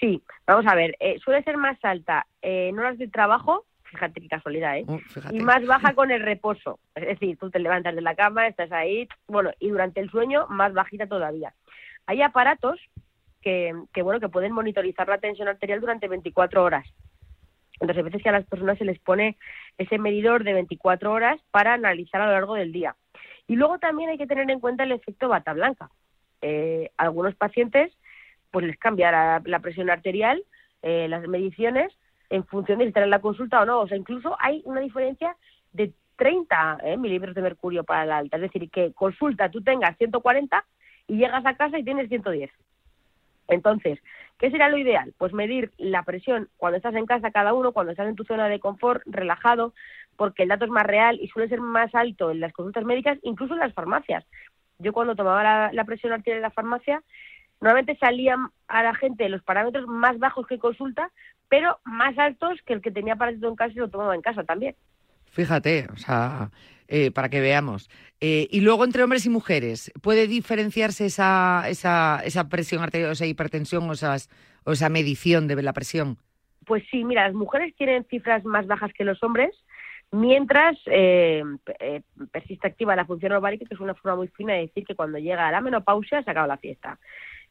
Sí, 0.00 0.20
vamos 0.46 0.66
a 0.66 0.74
ver, 0.74 0.96
eh, 0.98 1.18
suele 1.24 1.44
ser 1.44 1.56
más 1.56 1.78
alta 1.84 2.26
en 2.42 2.76
horas 2.78 2.98
de 2.98 3.06
trabajo 3.06 3.64
fíjate 3.90 4.20
qué 4.20 4.28
casualidad, 4.28 4.78
¿eh? 4.78 4.84
Oh. 4.86 4.98
Y 5.30 5.40
más 5.40 5.64
baja 5.66 5.94
con 5.94 6.10
el 6.10 6.22
reposo. 6.22 6.78
Es 6.94 7.06
decir, 7.06 7.36
tú 7.38 7.50
te 7.50 7.58
levantas 7.58 7.94
de 7.94 8.02
la 8.02 8.14
cama, 8.14 8.46
estás 8.46 8.70
ahí, 8.72 9.08
bueno, 9.26 9.50
y 9.58 9.68
durante 9.68 10.00
el 10.00 10.10
sueño 10.10 10.46
más 10.48 10.72
bajita 10.72 11.06
todavía. 11.06 11.54
Hay 12.06 12.22
aparatos 12.22 12.80
que, 13.42 13.72
que 13.92 14.02
bueno, 14.02 14.20
que 14.20 14.28
pueden 14.28 14.52
monitorizar 14.52 15.08
la 15.08 15.18
tensión 15.18 15.48
arterial 15.48 15.80
durante 15.80 16.08
24 16.08 16.62
horas. 16.62 16.86
Entonces, 17.80 18.00
a 18.00 18.04
veces 18.04 18.22
que 18.22 18.28
a 18.28 18.32
las 18.32 18.46
personas 18.46 18.78
se 18.78 18.84
les 18.84 18.98
pone 18.98 19.36
ese 19.76 19.98
medidor 19.98 20.42
de 20.42 20.52
24 20.52 21.12
horas 21.12 21.40
para 21.50 21.74
analizar 21.74 22.20
a 22.20 22.26
lo 22.26 22.32
largo 22.32 22.54
del 22.54 22.72
día. 22.72 22.96
Y 23.46 23.56
luego 23.56 23.78
también 23.78 24.10
hay 24.10 24.18
que 24.18 24.26
tener 24.26 24.50
en 24.50 24.60
cuenta 24.60 24.84
el 24.84 24.92
efecto 24.92 25.28
bata 25.28 25.52
blanca. 25.52 25.90
Eh, 26.42 26.90
algunos 26.96 27.34
pacientes, 27.36 27.92
pues 28.50 28.66
les 28.66 28.78
cambia 28.78 29.12
la, 29.12 29.42
la 29.44 29.60
presión 29.60 29.90
arterial, 29.90 30.42
eh, 30.82 31.08
las 31.08 31.26
mediciones, 31.28 31.92
en 32.30 32.44
función 32.44 32.78
de 32.78 32.84
si 32.84 32.88
están 32.88 33.04
en 33.04 33.10
la 33.10 33.20
consulta 33.20 33.60
o 33.60 33.64
no. 33.64 33.80
O 33.80 33.88
sea, 33.88 33.96
incluso 33.96 34.36
hay 34.38 34.62
una 34.64 34.80
diferencia 34.80 35.36
de 35.72 35.92
30 36.16 36.78
¿eh? 36.82 36.96
milímetros 36.96 37.34
de 37.34 37.42
mercurio 37.42 37.84
para 37.84 38.04
la 38.04 38.18
alta. 38.18 38.36
Es 38.36 38.42
decir, 38.42 38.70
que 38.70 38.92
consulta 38.92 39.50
tú 39.50 39.62
tengas 39.62 39.96
140 39.96 40.64
y 41.06 41.16
llegas 41.16 41.44
a 41.46 41.56
casa 41.56 41.78
y 41.78 41.84
tienes 41.84 42.08
110. 42.08 42.50
Entonces, 43.48 43.98
¿qué 44.38 44.50
será 44.50 44.68
lo 44.68 44.76
ideal? 44.76 45.14
Pues 45.16 45.32
medir 45.32 45.72
la 45.78 46.02
presión 46.02 46.48
cuando 46.58 46.76
estás 46.76 46.94
en 46.94 47.06
casa 47.06 47.30
cada 47.30 47.54
uno, 47.54 47.72
cuando 47.72 47.92
estás 47.92 48.08
en 48.08 48.14
tu 48.14 48.24
zona 48.24 48.48
de 48.48 48.60
confort, 48.60 49.02
relajado, 49.06 49.72
porque 50.16 50.42
el 50.42 50.50
dato 50.50 50.66
es 50.66 50.70
más 50.70 50.84
real 50.84 51.18
y 51.20 51.28
suele 51.28 51.48
ser 51.48 51.60
más 51.60 51.94
alto 51.94 52.30
en 52.30 52.40
las 52.40 52.52
consultas 52.52 52.84
médicas, 52.84 53.18
incluso 53.22 53.54
en 53.54 53.60
las 53.60 53.72
farmacias. 53.72 54.24
Yo 54.78 54.92
cuando 54.92 55.16
tomaba 55.16 55.42
la, 55.42 55.70
la 55.72 55.84
presión 55.84 56.12
arterial 56.12 56.38
en 56.38 56.42
la 56.42 56.50
farmacia, 56.50 57.02
normalmente 57.60 57.96
salían 57.96 58.50
a 58.68 58.82
la 58.82 58.94
gente 58.94 59.28
los 59.28 59.42
parámetros 59.42 59.86
más 59.86 60.18
bajos 60.18 60.46
que 60.46 60.58
consulta, 60.58 61.10
pero 61.48 61.78
más 61.84 62.16
altos 62.18 62.58
que 62.66 62.74
el 62.74 62.82
que 62.82 62.90
tenía 62.90 63.16
parásito 63.16 63.48
en 63.48 63.56
casa 63.56 63.72
y 63.74 63.78
lo 63.78 63.88
tomaba 63.88 64.14
en 64.14 64.22
casa 64.22 64.44
también. 64.44 64.74
Fíjate, 65.26 65.86
o 65.92 65.96
sea, 65.96 66.50
eh, 66.88 67.10
para 67.10 67.28
que 67.28 67.40
veamos. 67.40 67.90
Eh, 68.20 68.48
y 68.50 68.60
luego 68.60 68.84
entre 68.84 69.02
hombres 69.02 69.26
y 69.26 69.30
mujeres, 69.30 69.92
¿puede 70.02 70.26
diferenciarse 70.26 71.06
esa, 71.06 71.64
esa, 71.68 72.20
esa 72.24 72.48
presión 72.48 72.82
arterial, 72.82 73.10
o 73.10 73.12
esa 73.12 73.26
hipertensión 73.26 73.88
o, 73.88 73.92
esas, 73.92 74.28
o 74.64 74.72
esa 74.72 74.88
medición 74.88 75.46
de 75.46 75.62
la 75.62 75.72
presión? 75.72 76.18
Pues 76.66 76.82
sí, 76.90 77.04
mira, 77.04 77.26
las 77.26 77.34
mujeres 77.34 77.74
tienen 77.76 78.04
cifras 78.04 78.44
más 78.44 78.66
bajas 78.66 78.92
que 78.92 79.04
los 79.04 79.22
hombres, 79.22 79.54
mientras 80.10 80.76
eh, 80.86 81.42
eh, 81.80 82.02
persiste 82.30 82.66
activa 82.66 82.96
la 82.96 83.06
función 83.06 83.32
ovárica, 83.32 83.66
que 83.66 83.74
es 83.74 83.80
una 83.80 83.94
forma 83.94 84.16
muy 84.16 84.28
fina 84.28 84.54
de 84.54 84.60
decir 84.60 84.84
que 84.84 84.94
cuando 84.94 85.18
llega 85.18 85.50
la 85.50 85.60
menopausia 85.60 86.22
se 86.22 86.30
acaba 86.30 86.46
la 86.46 86.56
fiesta. 86.56 86.98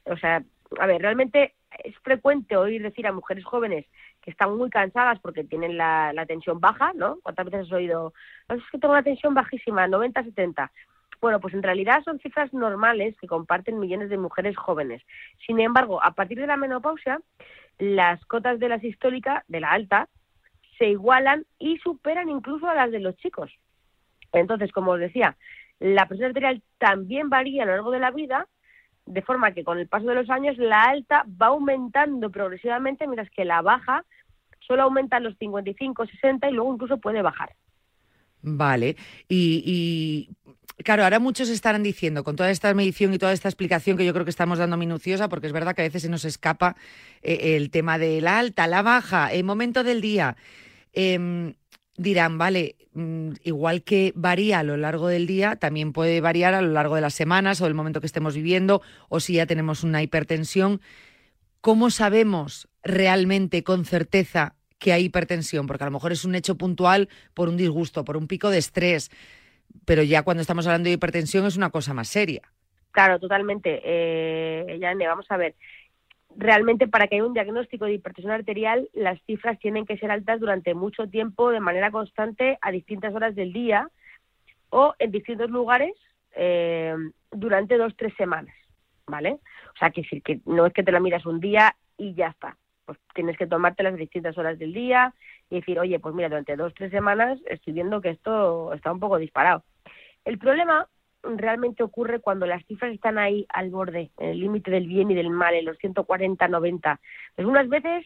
O 0.06 0.18
sea, 0.18 0.44
a 0.80 0.86
ver, 0.86 1.02
realmente 1.02 1.54
es 1.84 1.98
frecuente 2.00 2.56
oír 2.58 2.82
decir 2.82 3.08
a 3.08 3.12
mujeres 3.12 3.46
jóvenes 3.46 3.86
que 4.22 4.32
están 4.32 4.58
muy 4.58 4.70
cansadas 4.70 5.20
porque 5.20 5.44
tienen 5.44 5.78
la, 5.78 6.14
la 6.14 6.26
tensión 6.26 6.60
baja, 6.60 6.92
¿no? 6.94 7.20
¿Cuántas 7.24 7.46
veces 7.46 7.62
has 7.62 7.72
oído? 7.72 8.14
Es 8.50 8.62
que 8.72 8.78
tengo 8.78 8.94
una 8.94 9.04
tensión 9.04 9.34
bajísima, 9.34 9.88
90, 9.88 10.24
70. 10.24 10.72
Bueno, 11.20 11.40
pues 11.40 11.54
en 11.54 11.64
realidad 11.64 12.04
son 12.04 12.20
cifras 12.20 12.54
normales 12.54 13.16
que 13.20 13.28
comparten 13.28 13.80
millones 13.80 14.10
de 14.10 14.18
mujeres 14.18 14.56
jóvenes. 14.56 15.02
Sin 15.46 15.60
embargo, 15.60 16.04
a 16.04 16.12
partir 16.12 16.40
de 16.40 16.48
la 16.48 16.58
menopausia, 16.58 17.20
las 17.80 18.24
cotas 18.26 18.60
de 18.60 18.70
la 18.70 18.80
sistólica, 18.80 19.44
de 19.48 19.60
la 19.60 19.72
alta, 19.72 20.10
se 20.78 20.90
igualan 20.90 21.46
y 21.58 21.78
superan 21.80 22.30
incluso 22.30 22.68
a 22.68 22.76
las 22.76 22.92
de 22.92 23.00
los 23.00 23.16
chicos. 23.18 23.52
Entonces, 24.32 24.72
como 24.72 24.92
os 24.92 25.00
decía, 25.00 25.38
la 25.80 26.08
presión 26.08 26.30
arterial 26.30 26.62
también 26.78 27.30
varía 27.30 27.64
a 27.64 27.66
lo 27.66 27.72
largo 27.74 27.92
de 27.92 28.00
la 28.00 28.12
vida, 28.12 28.48
de 29.08 29.22
forma 29.22 29.54
que 29.54 29.64
con 29.64 29.80
el 29.80 29.88
paso 29.88 30.06
de 30.06 30.16
los 30.16 30.30
años 30.30 30.58
la 30.58 30.84
alta 30.84 31.26
va 31.42 31.48
aumentando 31.48 32.30
progresivamente, 32.30 33.08
mientras 33.08 33.30
que 33.32 33.46
la 33.46 33.62
baja 33.62 34.04
solo 34.60 34.84
aumenta 34.84 35.20
los 35.20 35.38
55, 35.38 36.06
60 36.06 36.50
y 36.50 36.54
luego 36.54 36.74
incluso 36.74 36.98
puede 36.98 37.22
bajar. 37.22 37.54
Vale. 38.42 38.96
Y, 39.28 40.30
claro, 40.84 41.04
ahora 41.04 41.20
muchos 41.20 41.50
estarán 41.50 41.84
diciendo, 41.84 42.24
con 42.24 42.36
toda 42.36 42.52
esta 42.52 42.74
medición 42.74 43.14
y 43.14 43.18
toda 43.18 43.34
esta 43.34 43.50
explicación 43.50 43.98
que 43.98 44.06
yo 44.06 44.14
creo 44.14 44.26
que 44.26 44.32
estamos 44.32 44.60
dando 44.60 44.78
minuciosa, 44.78 45.30
porque 45.30 45.48
es 45.48 45.54
verdad 45.54 45.74
que 45.74 45.82
a 45.82 45.86
veces 45.86 46.04
se 46.04 46.10
nos 46.10 46.26
escapa 46.26 46.76
eh, 47.22 47.56
el 47.56 47.72
tema 47.72 47.98
de 47.98 48.22
la 48.22 48.40
alta, 48.40 48.68
la 48.68 48.82
baja, 48.82 49.32
el 49.32 49.44
momento 49.44 49.84
del 49.84 50.02
día. 50.02 50.36
Eh, 50.94 51.54
dirán, 51.98 52.38
vale, 52.38 52.76
mm, 52.94 53.32
igual 53.44 53.84
que 53.84 54.14
varía 54.16 54.60
a 54.60 54.64
lo 54.64 54.78
largo 54.78 55.08
del 55.08 55.28
día, 55.28 55.56
también 55.58 55.92
puede 55.94 56.22
variar 56.22 56.54
a 56.54 56.62
lo 56.62 56.72
largo 56.72 56.96
de 56.96 57.02
las 57.02 57.16
semanas 57.16 57.60
o 57.60 57.66
del 57.66 57.74
momento 57.74 58.00
que 58.00 58.08
estemos 58.08 58.36
viviendo, 58.36 58.82
o 59.10 59.20
si 59.20 59.34
ya 59.34 59.46
tenemos 59.46 59.84
una 59.84 60.02
hipertensión. 60.02 60.80
¿Cómo 61.60 61.90
sabemos 61.90 62.70
realmente 62.84 63.64
con 63.64 63.84
certeza 63.84 64.56
que 64.80 64.94
hay 64.94 65.06
hipertensión? 65.06 65.68
Porque 65.68 65.84
a 65.84 65.88
lo 65.88 65.92
mejor 65.92 66.12
es 66.12 66.24
un 66.24 66.36
hecho 66.36 66.56
puntual 66.56 67.10
por 67.34 67.50
un 67.50 67.58
disgusto, 67.58 68.06
por 68.06 68.16
un 68.16 68.28
pico 68.28 68.50
de 68.50 68.60
estrés, 68.60 69.12
pero 69.86 70.04
ya 70.04 70.22
cuando 70.22 70.42
estamos 70.42 70.68
hablando 70.68 70.88
de 70.88 70.94
hipertensión 70.94 71.46
es 71.46 71.58
una 71.58 71.72
cosa 71.72 71.94
más 71.94 72.08
seria. 72.08 72.42
Claro, 72.92 73.20
totalmente. 73.20 73.82
Eh, 73.84 74.78
Yane, 74.80 75.08
vamos 75.08 75.26
a 75.30 75.38
ver 75.38 75.56
realmente 76.38 76.88
para 76.88 77.08
que 77.08 77.16
haya 77.16 77.26
un 77.26 77.34
diagnóstico 77.34 77.86
de 77.86 77.94
hipertensión 77.94 78.34
arterial, 78.34 78.90
las 78.94 79.20
cifras 79.24 79.58
tienen 79.60 79.86
que 79.86 79.98
ser 79.98 80.12
altas 80.12 80.40
durante 80.40 80.76
mucho 80.76 81.08
tiempo, 81.08 81.50
de 81.50 81.60
manera 81.60 81.92
constante, 81.92 82.58
a 82.62 82.72
distintas 82.72 83.14
horas 83.14 83.36
del 83.36 83.52
día 83.52 83.90
o 84.70 84.94
en 85.00 85.12
distintos 85.12 85.50
lugares 85.50 85.94
eh, 86.36 86.96
durante 87.32 87.78
dos, 87.78 87.96
tres 87.98 88.14
semanas, 88.18 88.56
¿vale? 89.08 89.40
O 89.74 89.78
sea, 89.80 89.90
que, 89.90 90.04
que 90.22 90.40
no 90.46 90.68
es 90.68 90.74
que 90.74 90.84
te 90.84 90.92
la 90.92 91.00
miras 91.00 91.26
un 91.26 91.40
día 91.40 91.76
y 91.98 92.14
ya 92.14 92.28
está. 92.28 92.56
Pues 92.86 93.00
tienes 93.14 93.36
que 93.38 93.48
tomarte 93.48 93.84
las 93.84 93.96
distintas 93.96 94.38
horas 94.38 94.60
del 94.60 94.74
día 94.74 95.14
y 95.50 95.56
decir, 95.56 95.80
oye, 95.80 96.00
pues 96.00 96.14
mira, 96.14 96.30
durante 96.30 96.56
dos, 96.56 96.74
tres 96.76 96.92
semanas 96.92 97.40
estoy 97.48 97.74
viendo 97.74 98.00
que 98.00 98.10
esto 98.10 98.74
está 98.74 98.92
un 98.92 99.00
poco 99.00 99.18
disparado. 99.18 99.64
El 100.24 100.38
problema 100.38 100.88
realmente 101.24 101.84
ocurre 101.84 102.20
cuando 102.20 102.46
las 102.46 102.66
cifras 102.66 102.94
están 102.94 103.18
ahí 103.18 103.46
al 103.50 103.70
borde, 103.70 104.12
en 104.18 104.30
el 104.30 104.40
límite 104.40 104.72
del 104.72 104.88
bien 104.88 105.12
y 105.12 105.16
del 105.16 105.30
mal, 105.30 105.54
en 105.54 105.66
los 105.66 105.78
140-90. 105.80 107.00
Pues 107.36 107.48
unas 107.48 107.70
veces 107.70 108.06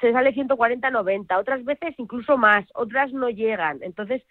se 0.00 0.12
sale 0.12 0.34
140-90, 0.34 1.38
otras 1.38 1.64
veces 1.64 1.94
incluso 1.98 2.36
más, 2.36 2.66
otras 2.74 3.12
no 3.12 3.30
llegan. 3.30 3.78
Entonces, 3.82 4.22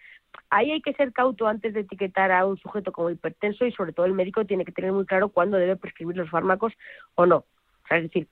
ahí 0.48 0.70
hay 0.70 0.80
que 0.80 0.94
ser 0.94 1.12
cauto 1.12 1.46
antes 1.48 1.74
de 1.74 1.80
etiquetar 1.80 2.30
a 2.30 2.46
un 2.46 2.56
sujeto 2.58 2.92
como 2.92 3.10
hipertenso 3.10 3.64
y 3.64 3.72
sobre 3.72 3.92
todo 3.92 4.06
el 4.06 4.12
médico 4.12 4.44
tiene 4.44 4.64
que 4.64 4.72
tener 4.72 4.92
muy 4.92 5.06
claro 5.06 5.30
cuándo 5.30 5.56
debe 5.56 5.76
prescribir 5.76 6.16
los 6.16 6.30
fármacos 6.30 6.72
o 7.14 7.26
no. 7.26 7.36
O 7.36 7.88
sea, 7.88 7.98
es 7.98 8.04
decir, 8.04 8.28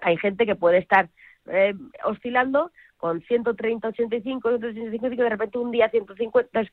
hay 0.00 0.16
gente 0.18 0.44
que 0.44 0.56
puede 0.56 0.78
estar 0.78 1.08
eh, 1.46 1.74
oscilando 2.04 2.70
con 2.98 3.20
130, 3.22 3.88
85, 3.88 4.48
185 4.48 5.14
y 5.14 5.16
de 5.16 5.28
repente 5.28 5.58
un 5.58 5.70
día 5.70 5.88
150. 5.88 6.48
Entonces, 6.52 6.72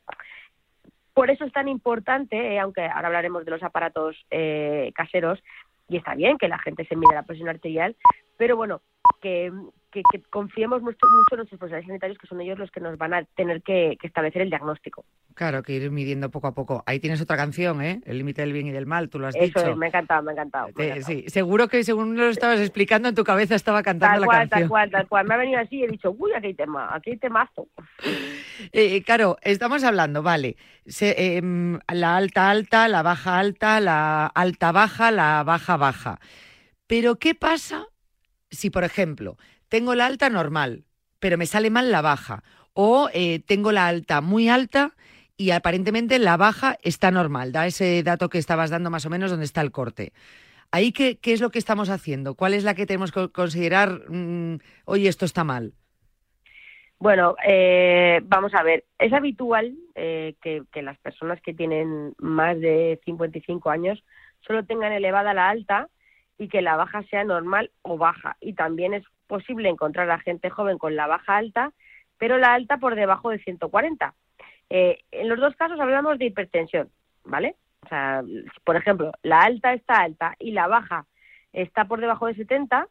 Por 1.14 1.30
eso 1.30 1.44
es 1.44 1.52
tan 1.52 1.68
importante, 1.68 2.36
eh, 2.36 2.58
aunque 2.58 2.82
ahora 2.82 3.08
hablaremos 3.08 3.44
de 3.44 3.50
los 3.50 3.62
aparatos 3.62 4.16
eh, 4.30 4.92
caseros, 4.94 5.42
y 5.88 5.96
está 5.96 6.14
bien 6.14 6.38
que 6.38 6.48
la 6.48 6.58
gente 6.58 6.84
se 6.86 6.96
mide 6.96 7.14
la 7.14 7.24
presión 7.24 7.48
arterial, 7.48 7.96
pero 8.36 8.56
bueno, 8.56 8.80
que, 9.20 9.52
que, 9.90 10.02
que 10.12 10.22
confiemos 10.30 10.82
mucho, 10.82 10.98
mucho 11.08 11.34
en 11.34 11.36
nuestros 11.38 11.58
profesionales 11.58 11.86
sanitarios, 11.86 12.18
que 12.18 12.26
son 12.26 12.40
ellos 12.40 12.58
los 12.58 12.70
que 12.70 12.80
nos 12.80 12.96
van 12.98 13.14
a 13.14 13.24
tener 13.24 13.62
que, 13.62 13.96
que 14.00 14.06
establecer 14.06 14.42
el 14.42 14.50
diagnóstico. 14.50 15.04
Claro, 15.34 15.62
que 15.62 15.72
ir 15.74 15.90
midiendo 15.90 16.30
poco 16.30 16.48
a 16.48 16.54
poco. 16.54 16.82
Ahí 16.86 16.98
tienes 17.00 17.20
otra 17.20 17.36
canción, 17.36 17.80
¿eh? 17.82 18.00
El 18.04 18.18
límite 18.18 18.42
del 18.42 18.52
bien 18.52 18.66
y 18.66 18.72
del 18.72 18.86
mal, 18.86 19.08
tú 19.08 19.18
lo 19.18 19.26
has 19.28 19.34
Eso 19.34 19.44
dicho. 19.44 19.70
es, 19.72 19.76
me 19.76 19.86
ha 19.86 19.88
encantado, 19.88 20.22
me 20.22 20.30
ha 20.30 20.34
encantado. 20.34 20.68
me 20.76 21.02
sí, 21.02 21.24
seguro 21.28 21.68
que 21.68 21.84
según 21.84 22.16
lo 22.16 22.28
estabas 22.28 22.60
explicando, 22.60 23.08
en 23.08 23.14
tu 23.14 23.24
cabeza 23.24 23.54
estaba 23.54 23.82
cantando 23.82 24.14
Tal 24.14 24.20
la 24.20 24.26
cual, 24.26 24.38
canción. 24.48 24.60
tal 24.60 24.68
cual, 24.68 24.90
tal 24.90 25.08
cual. 25.08 25.26
Me 25.26 25.34
ha 25.34 25.38
venido 25.38 25.60
así 25.60 25.76
y 25.76 25.84
he 25.84 25.88
dicho, 25.88 26.10
uy, 26.10 26.32
aquí 26.32 26.48
hay 26.48 26.54
tema, 26.54 26.94
aquí 26.94 27.10
hay 27.10 27.16
temazo. 27.16 27.68
Eh, 28.72 29.02
claro, 29.02 29.36
estamos 29.42 29.84
hablando, 29.84 30.22
vale, 30.22 30.56
se- 30.86 31.36
em, 31.36 31.78
la 31.92 32.16
alta 32.16 32.50
alta, 32.50 32.88
la 32.88 33.02
baja 33.02 33.38
alta, 33.38 33.80
la 33.80 34.26
alta 34.26 34.72
baja, 34.72 35.10
la 35.10 35.42
baja 35.44 35.76
baja. 35.76 36.18
Pero 36.86 37.16
¿qué 37.18 37.34
pasa 37.34 37.86
si, 38.50 38.70
por 38.70 38.84
ejemplo, 38.84 39.36
tengo 39.68 39.94
la 39.94 40.06
alta 40.06 40.28
normal, 40.30 40.84
pero 41.18 41.38
me 41.38 41.46
sale 41.46 41.70
mal 41.70 41.90
la 41.90 42.02
baja? 42.02 42.42
O 42.72 43.08
eh, 43.12 43.40
tengo 43.40 43.72
la 43.72 43.88
alta 43.88 44.20
muy 44.20 44.48
alta 44.48 44.92
y 45.36 45.52
aparentemente 45.52 46.18
la 46.18 46.36
baja 46.36 46.76
está 46.82 47.10
normal. 47.10 47.52
Da 47.52 47.66
ese 47.66 48.02
dato 48.02 48.28
que 48.28 48.38
estabas 48.38 48.70
dando 48.70 48.90
más 48.90 49.06
o 49.06 49.10
menos 49.10 49.30
donde 49.30 49.46
está 49.46 49.60
el 49.60 49.70
corte. 49.70 50.12
Ahí, 50.72 50.92
¿qué, 50.92 51.18
qué 51.18 51.32
es 51.32 51.40
lo 51.40 51.50
que 51.50 51.58
estamos 51.58 51.90
haciendo? 51.90 52.34
¿Cuál 52.34 52.54
es 52.54 52.62
la 52.62 52.74
que 52.74 52.86
tenemos 52.86 53.10
que 53.10 53.28
considerar, 53.30 54.02
mm, 54.08 54.58
oye, 54.84 55.08
esto 55.08 55.24
está 55.24 55.42
mal? 55.42 55.72
Bueno, 56.98 57.34
eh, 57.46 58.20
vamos 58.24 58.52
a 58.54 58.62
ver, 58.62 58.84
es 58.98 59.12
habitual 59.12 59.74
eh, 59.94 60.34
que, 60.42 60.62
que 60.70 60.82
las 60.82 60.98
personas 60.98 61.40
que 61.40 61.54
tienen 61.54 62.14
más 62.18 62.60
de 62.60 63.00
55 63.06 63.70
años 63.70 64.04
solo 64.46 64.64
tengan 64.64 64.92
elevada 64.92 65.32
la 65.32 65.48
alta 65.48 65.88
y 66.40 66.48
que 66.48 66.62
la 66.62 66.74
baja 66.74 67.02
sea 67.10 67.22
normal 67.22 67.70
o 67.82 67.98
baja. 67.98 68.38
Y 68.40 68.54
también 68.54 68.94
es 68.94 69.04
posible 69.26 69.68
encontrar 69.68 70.10
a 70.10 70.18
gente 70.18 70.48
joven 70.48 70.78
con 70.78 70.96
la 70.96 71.06
baja 71.06 71.36
alta, 71.36 71.74
pero 72.16 72.38
la 72.38 72.54
alta 72.54 72.78
por 72.78 72.94
debajo 72.94 73.28
de 73.28 73.40
140. 73.40 74.14
Eh, 74.70 75.00
en 75.10 75.28
los 75.28 75.38
dos 75.38 75.54
casos 75.56 75.78
hablamos 75.78 76.18
de 76.18 76.24
hipertensión, 76.24 76.88
¿vale? 77.26 77.56
O 77.84 77.88
sea, 77.88 78.22
por 78.64 78.76
ejemplo, 78.76 79.12
la 79.22 79.42
alta 79.42 79.74
está 79.74 79.96
alta 79.96 80.34
y 80.38 80.52
la 80.52 80.66
baja 80.66 81.04
está 81.52 81.84
por 81.84 82.00
debajo 82.00 82.26
de 82.26 82.34
70, 82.36 82.88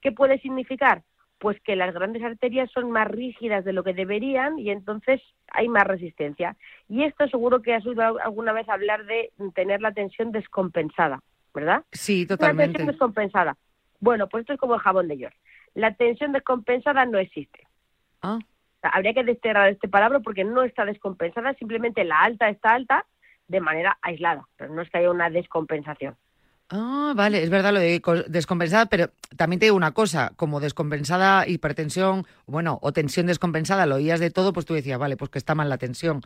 ¿qué 0.00 0.12
puede 0.12 0.38
significar? 0.38 1.02
Pues 1.40 1.60
que 1.62 1.74
las 1.74 1.92
grandes 1.92 2.22
arterias 2.22 2.70
son 2.70 2.92
más 2.92 3.08
rígidas 3.08 3.64
de 3.64 3.72
lo 3.72 3.82
que 3.82 3.92
deberían 3.92 4.56
y 4.56 4.70
entonces 4.70 5.20
hay 5.48 5.68
más 5.68 5.84
resistencia. 5.84 6.56
Y 6.88 7.02
esto 7.02 7.26
seguro 7.26 7.60
que 7.60 7.74
has 7.74 7.84
oído 7.84 8.20
alguna 8.22 8.52
vez 8.52 8.68
hablar 8.68 9.04
de 9.04 9.32
tener 9.56 9.80
la 9.80 9.90
tensión 9.90 10.30
descompensada, 10.30 11.20
¿verdad? 11.58 11.84
Sí, 11.92 12.26
totalmente. 12.26 12.78
tensión 12.78 12.86
descompensada. 12.88 13.56
Bueno, 14.00 14.28
pues 14.28 14.42
esto 14.42 14.52
es 14.52 14.60
como 14.60 14.74
el 14.74 14.80
jabón 14.80 15.08
de 15.08 15.18
York. 15.18 15.34
La 15.74 15.94
tensión 15.94 16.32
descompensada 16.32 17.04
no 17.04 17.18
existe. 17.18 17.66
Ah. 18.22 18.38
O 18.38 18.80
sea, 18.80 18.90
habría 18.90 19.12
que 19.12 19.24
desterrar 19.24 19.68
este 19.68 19.88
palabra 19.88 20.20
porque 20.20 20.44
no 20.44 20.62
está 20.62 20.84
descompensada, 20.84 21.54
simplemente 21.54 22.04
la 22.04 22.20
alta 22.20 22.48
está 22.48 22.74
alta 22.74 23.06
de 23.48 23.60
manera 23.60 23.98
aislada, 24.02 24.46
pero 24.56 24.72
no 24.72 24.82
es 24.82 24.90
que 24.90 24.98
haya 24.98 25.10
una 25.10 25.30
descompensación. 25.30 26.16
Ah, 26.70 27.14
vale, 27.16 27.42
es 27.42 27.48
verdad 27.48 27.72
lo 27.72 27.80
de 27.80 28.02
co- 28.02 28.24
descompensada, 28.24 28.86
pero 28.86 29.10
también 29.38 29.58
te 29.58 29.66
digo 29.66 29.76
una 29.76 29.92
cosa, 29.92 30.32
como 30.36 30.60
descompensada, 30.60 31.48
hipertensión, 31.48 32.26
bueno, 32.46 32.78
o 32.82 32.92
tensión 32.92 33.26
descompensada, 33.26 33.86
lo 33.86 33.94
oías 33.94 34.20
de 34.20 34.30
todo, 34.30 34.52
pues 34.52 34.66
tú 34.66 34.74
decías, 34.74 34.98
vale, 34.98 35.16
pues 35.16 35.30
que 35.30 35.38
está 35.38 35.54
mal 35.54 35.70
la 35.70 35.78
tensión. 35.78 36.20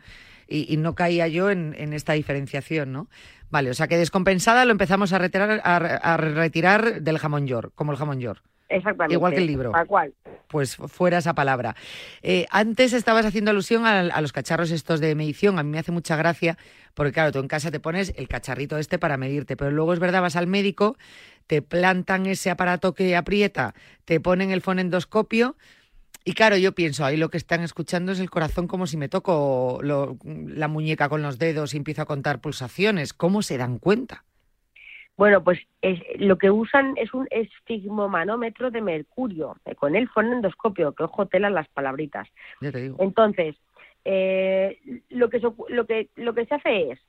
Y, 0.45 0.75
no 0.77 0.95
caía 0.95 1.29
yo 1.29 1.49
en, 1.49 1.73
esta 1.93 2.11
diferenciación, 2.13 2.91
¿no? 2.91 3.07
Vale, 3.51 3.69
o 3.69 3.73
sea 3.73 3.87
que 3.87 3.97
descompensada 3.97 4.65
lo 4.65 4.71
empezamos 4.71 5.13
a 5.13 5.17
retirar, 5.17 5.61
a, 5.63 5.75
a 5.77 6.17
retirar 6.17 7.01
del 7.01 7.19
jamón 7.19 7.47
york, 7.47 7.71
como 7.75 7.93
el 7.93 7.97
jamón 7.97 8.19
york. 8.19 8.43
Exactamente. 8.73 9.13
Igual 9.15 9.33
que 9.33 9.39
el 9.39 9.47
libro. 9.47 9.71
Tal 9.71 9.87
cual. 9.87 10.13
Pues 10.47 10.75
fuera 10.75 11.17
esa 11.17 11.33
palabra. 11.33 11.75
Eh, 12.21 12.45
antes 12.51 12.93
estabas 12.93 13.25
haciendo 13.25 13.51
alusión 13.51 13.85
a, 13.85 13.99
a 14.01 14.21
los 14.21 14.31
cacharros 14.31 14.71
estos 14.71 14.99
de 14.99 15.15
medición. 15.15 15.57
A 15.59 15.63
mí 15.63 15.69
me 15.69 15.79
hace 15.79 15.91
mucha 15.91 16.15
gracia 16.15 16.57
porque, 16.93 17.11
claro, 17.11 17.31
tú 17.31 17.39
en 17.39 17.47
casa 17.47 17.71
te 17.71 17.79
pones 17.79 18.13
el 18.17 18.27
cacharrito 18.27 18.77
este 18.77 18.99
para 18.99 19.17
medirte, 19.17 19.55
pero 19.57 19.71
luego 19.71 19.93
es 19.93 19.99
verdad, 19.99 20.21
vas 20.21 20.35
al 20.35 20.47
médico, 20.47 20.95
te 21.47 21.61
plantan 21.61 22.25
ese 22.27 22.49
aparato 22.51 22.93
que 22.93 23.15
aprieta, 23.15 23.73
te 24.05 24.19
ponen 24.19 24.51
el 24.51 24.61
fonendoscopio 24.61 25.55
y, 26.25 26.33
claro, 26.33 26.55
yo 26.55 26.73
pienso, 26.73 27.03
ahí 27.03 27.17
lo 27.17 27.29
que 27.29 27.37
están 27.37 27.61
escuchando 27.61 28.11
es 28.11 28.19
el 28.19 28.29
corazón 28.29 28.67
como 28.67 28.87
si 28.87 28.95
me 28.95 29.09
toco 29.09 29.79
lo- 29.81 30.17
la 30.23 30.67
muñeca 30.67 31.09
con 31.09 31.21
los 31.21 31.37
dedos 31.39 31.73
y 31.73 31.77
empiezo 31.77 32.03
a 32.03 32.05
contar 32.05 32.39
pulsaciones. 32.39 33.13
¿Cómo 33.13 33.41
se 33.41 33.57
dan 33.57 33.77
cuenta? 33.79 34.23
Bueno, 35.15 35.43
pues 35.43 35.59
es- 35.81 36.01
lo 36.17 36.37
que 36.37 36.49
usan 36.49 36.93
es 36.97 37.13
un 37.13 37.27
esfigmomanómetro 37.29 38.71
de 38.71 38.81
mercurio, 38.81 39.55
eh, 39.65 39.75
con 39.75 39.95
el 39.95 40.09
fonendoscopio, 40.09 40.93
que 40.93 41.03
ojo 41.03 41.27
telan 41.27 41.53
las 41.53 41.67
palabritas. 41.69 42.27
Ya 42.61 42.71
te 42.71 42.81
digo. 42.81 42.97
Entonces, 42.99 43.55
eh, 44.05 44.79
lo, 45.09 45.29
que 45.29 45.39
lo, 45.69 45.85
que, 45.85 46.09
lo 46.15 46.33
que 46.33 46.45
se 46.45 46.55
hace 46.55 46.91
es, 46.91 46.99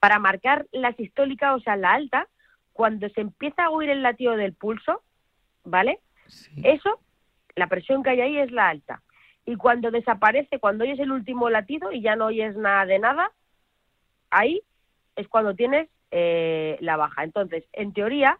para 0.00 0.18
marcar 0.18 0.66
la 0.72 0.92
sistólica, 0.94 1.54
o 1.54 1.60
sea, 1.60 1.76
la 1.76 1.92
alta, 1.92 2.28
cuando 2.72 3.08
se 3.10 3.20
empieza 3.20 3.64
a 3.64 3.70
oír 3.70 3.90
el 3.90 4.02
latido 4.02 4.36
del 4.36 4.54
pulso, 4.54 5.02
¿vale? 5.64 6.00
Eso, 6.64 7.00
la 7.54 7.68
presión 7.68 8.02
que 8.02 8.10
hay 8.10 8.20
ahí 8.20 8.38
es 8.38 8.50
la 8.50 8.68
alta. 8.68 9.02
Y 9.44 9.56
cuando 9.56 9.90
desaparece, 9.90 10.58
cuando 10.58 10.84
oyes 10.84 10.98
el 10.98 11.12
último 11.12 11.50
latido 11.50 11.92
y 11.92 12.00
ya 12.00 12.16
no 12.16 12.26
oyes 12.26 12.56
nada 12.56 12.86
de 12.86 12.98
nada, 12.98 13.30
ahí 14.30 14.62
es 15.16 15.28
cuando 15.28 15.54
tienes 15.54 15.88
eh, 16.12 16.76
la 16.80 16.96
baja. 16.96 17.24
Entonces, 17.24 17.64
en 17.72 17.92
teoría, 17.92 18.38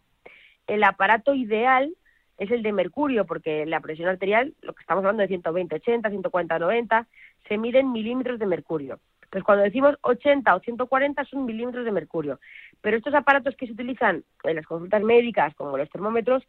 el 0.66 0.84
aparato 0.84 1.34
ideal 1.34 1.94
es 2.38 2.50
el 2.50 2.62
de 2.62 2.72
mercurio, 2.72 3.24
porque 3.24 3.66
la 3.66 3.80
presión 3.80 4.08
arterial, 4.08 4.54
lo 4.60 4.74
que 4.74 4.82
estamos 4.82 5.02
hablando 5.02 5.22
de 5.22 5.28
120, 5.28 5.76
80, 5.76 6.10
140, 6.10 6.58
90, 6.58 7.06
se 7.48 7.58
mide 7.58 7.80
en 7.80 7.92
milímetros 7.92 8.38
de 8.38 8.46
mercurio. 8.46 9.00
Pues 9.30 9.42
cuando 9.42 9.64
decimos 9.64 9.96
80 10.02 10.54
o 10.54 10.60
140 10.60 11.24
son 11.24 11.46
milímetros 11.46 11.86
de 11.86 11.92
mercurio. 11.92 12.38
Pero 12.82 12.98
estos 12.98 13.14
aparatos 13.14 13.56
que 13.56 13.66
se 13.66 13.72
utilizan 13.72 14.22
en 14.44 14.56
las 14.56 14.66
consultas 14.66 15.02
médicas, 15.02 15.54
como 15.54 15.78
los 15.78 15.88
termómetros, 15.88 16.46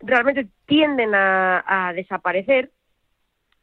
realmente 0.00 0.48
tienden 0.66 1.14
a, 1.14 1.64
a 1.66 1.92
desaparecer 1.94 2.70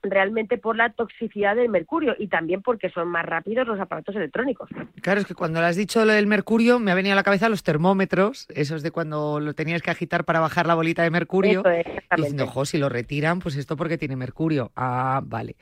realmente 0.03 0.57
por 0.57 0.75
la 0.75 0.91
toxicidad 0.93 1.55
del 1.55 1.69
mercurio 1.69 2.15
y 2.17 2.27
también 2.27 2.61
porque 2.61 2.89
son 2.89 3.07
más 3.07 3.25
rápidos 3.25 3.67
los 3.67 3.79
aparatos 3.79 4.15
electrónicos. 4.15 4.69
Claro, 5.01 5.19
es 5.21 5.25
que 5.25 5.35
cuando 5.35 5.59
le 5.61 5.67
has 5.67 5.75
dicho 5.75 6.03
lo 6.05 6.13
del 6.13 6.27
mercurio, 6.27 6.79
me 6.79 6.91
ha 6.91 6.95
venido 6.95 7.13
a 7.13 7.15
la 7.15 7.23
cabeza 7.23 7.49
los 7.49 7.63
termómetros, 7.63 8.47
esos 8.53 8.83
de 8.83 8.91
cuando 8.91 9.39
lo 9.39 9.53
tenías 9.53 9.81
que 9.81 9.91
agitar 9.91 10.25
para 10.25 10.39
bajar 10.39 10.65
la 10.67 10.75
bolita 10.75 11.03
de 11.03 11.11
mercurio. 11.11 11.61
Eso 11.61 11.69
es, 11.69 11.85
y 11.87 12.15
diciendo, 12.17 12.43
ojo, 12.45 12.65
si 12.65 12.77
lo 12.77 12.89
retiran, 12.89 13.39
pues 13.39 13.55
esto 13.55 13.77
porque 13.77 13.97
tiene 13.97 14.15
mercurio. 14.15 14.71
Ah, 14.75 15.21
vale. 15.23 15.55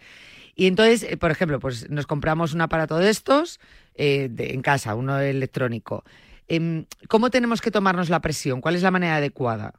Y 0.56 0.68
entonces, 0.68 1.04
eh, 1.04 1.18
por 1.18 1.32
ejemplo, 1.32 1.60
pues 1.60 1.90
nos 1.90 2.06
compramos 2.08 2.54
un 2.54 2.62
aparato 2.62 2.98
de 2.98 3.10
estos 3.10 3.60
eh, 3.96 4.28
de- 4.32 4.54
en 4.54 4.62
casa, 4.62 4.96
uno 4.96 5.20
electrónico. 5.20 6.04
Em, 6.48 6.86
¿Cómo 7.08 7.30
tenemos 7.30 7.62
que 7.62 7.72
tomarnos 7.72 8.10
la 8.10 8.22
presión? 8.22 8.60
¿Cuál 8.62 8.76
es 8.76 8.82
la 8.84 8.92
manera 8.92 9.18
adecuada? 9.18 9.74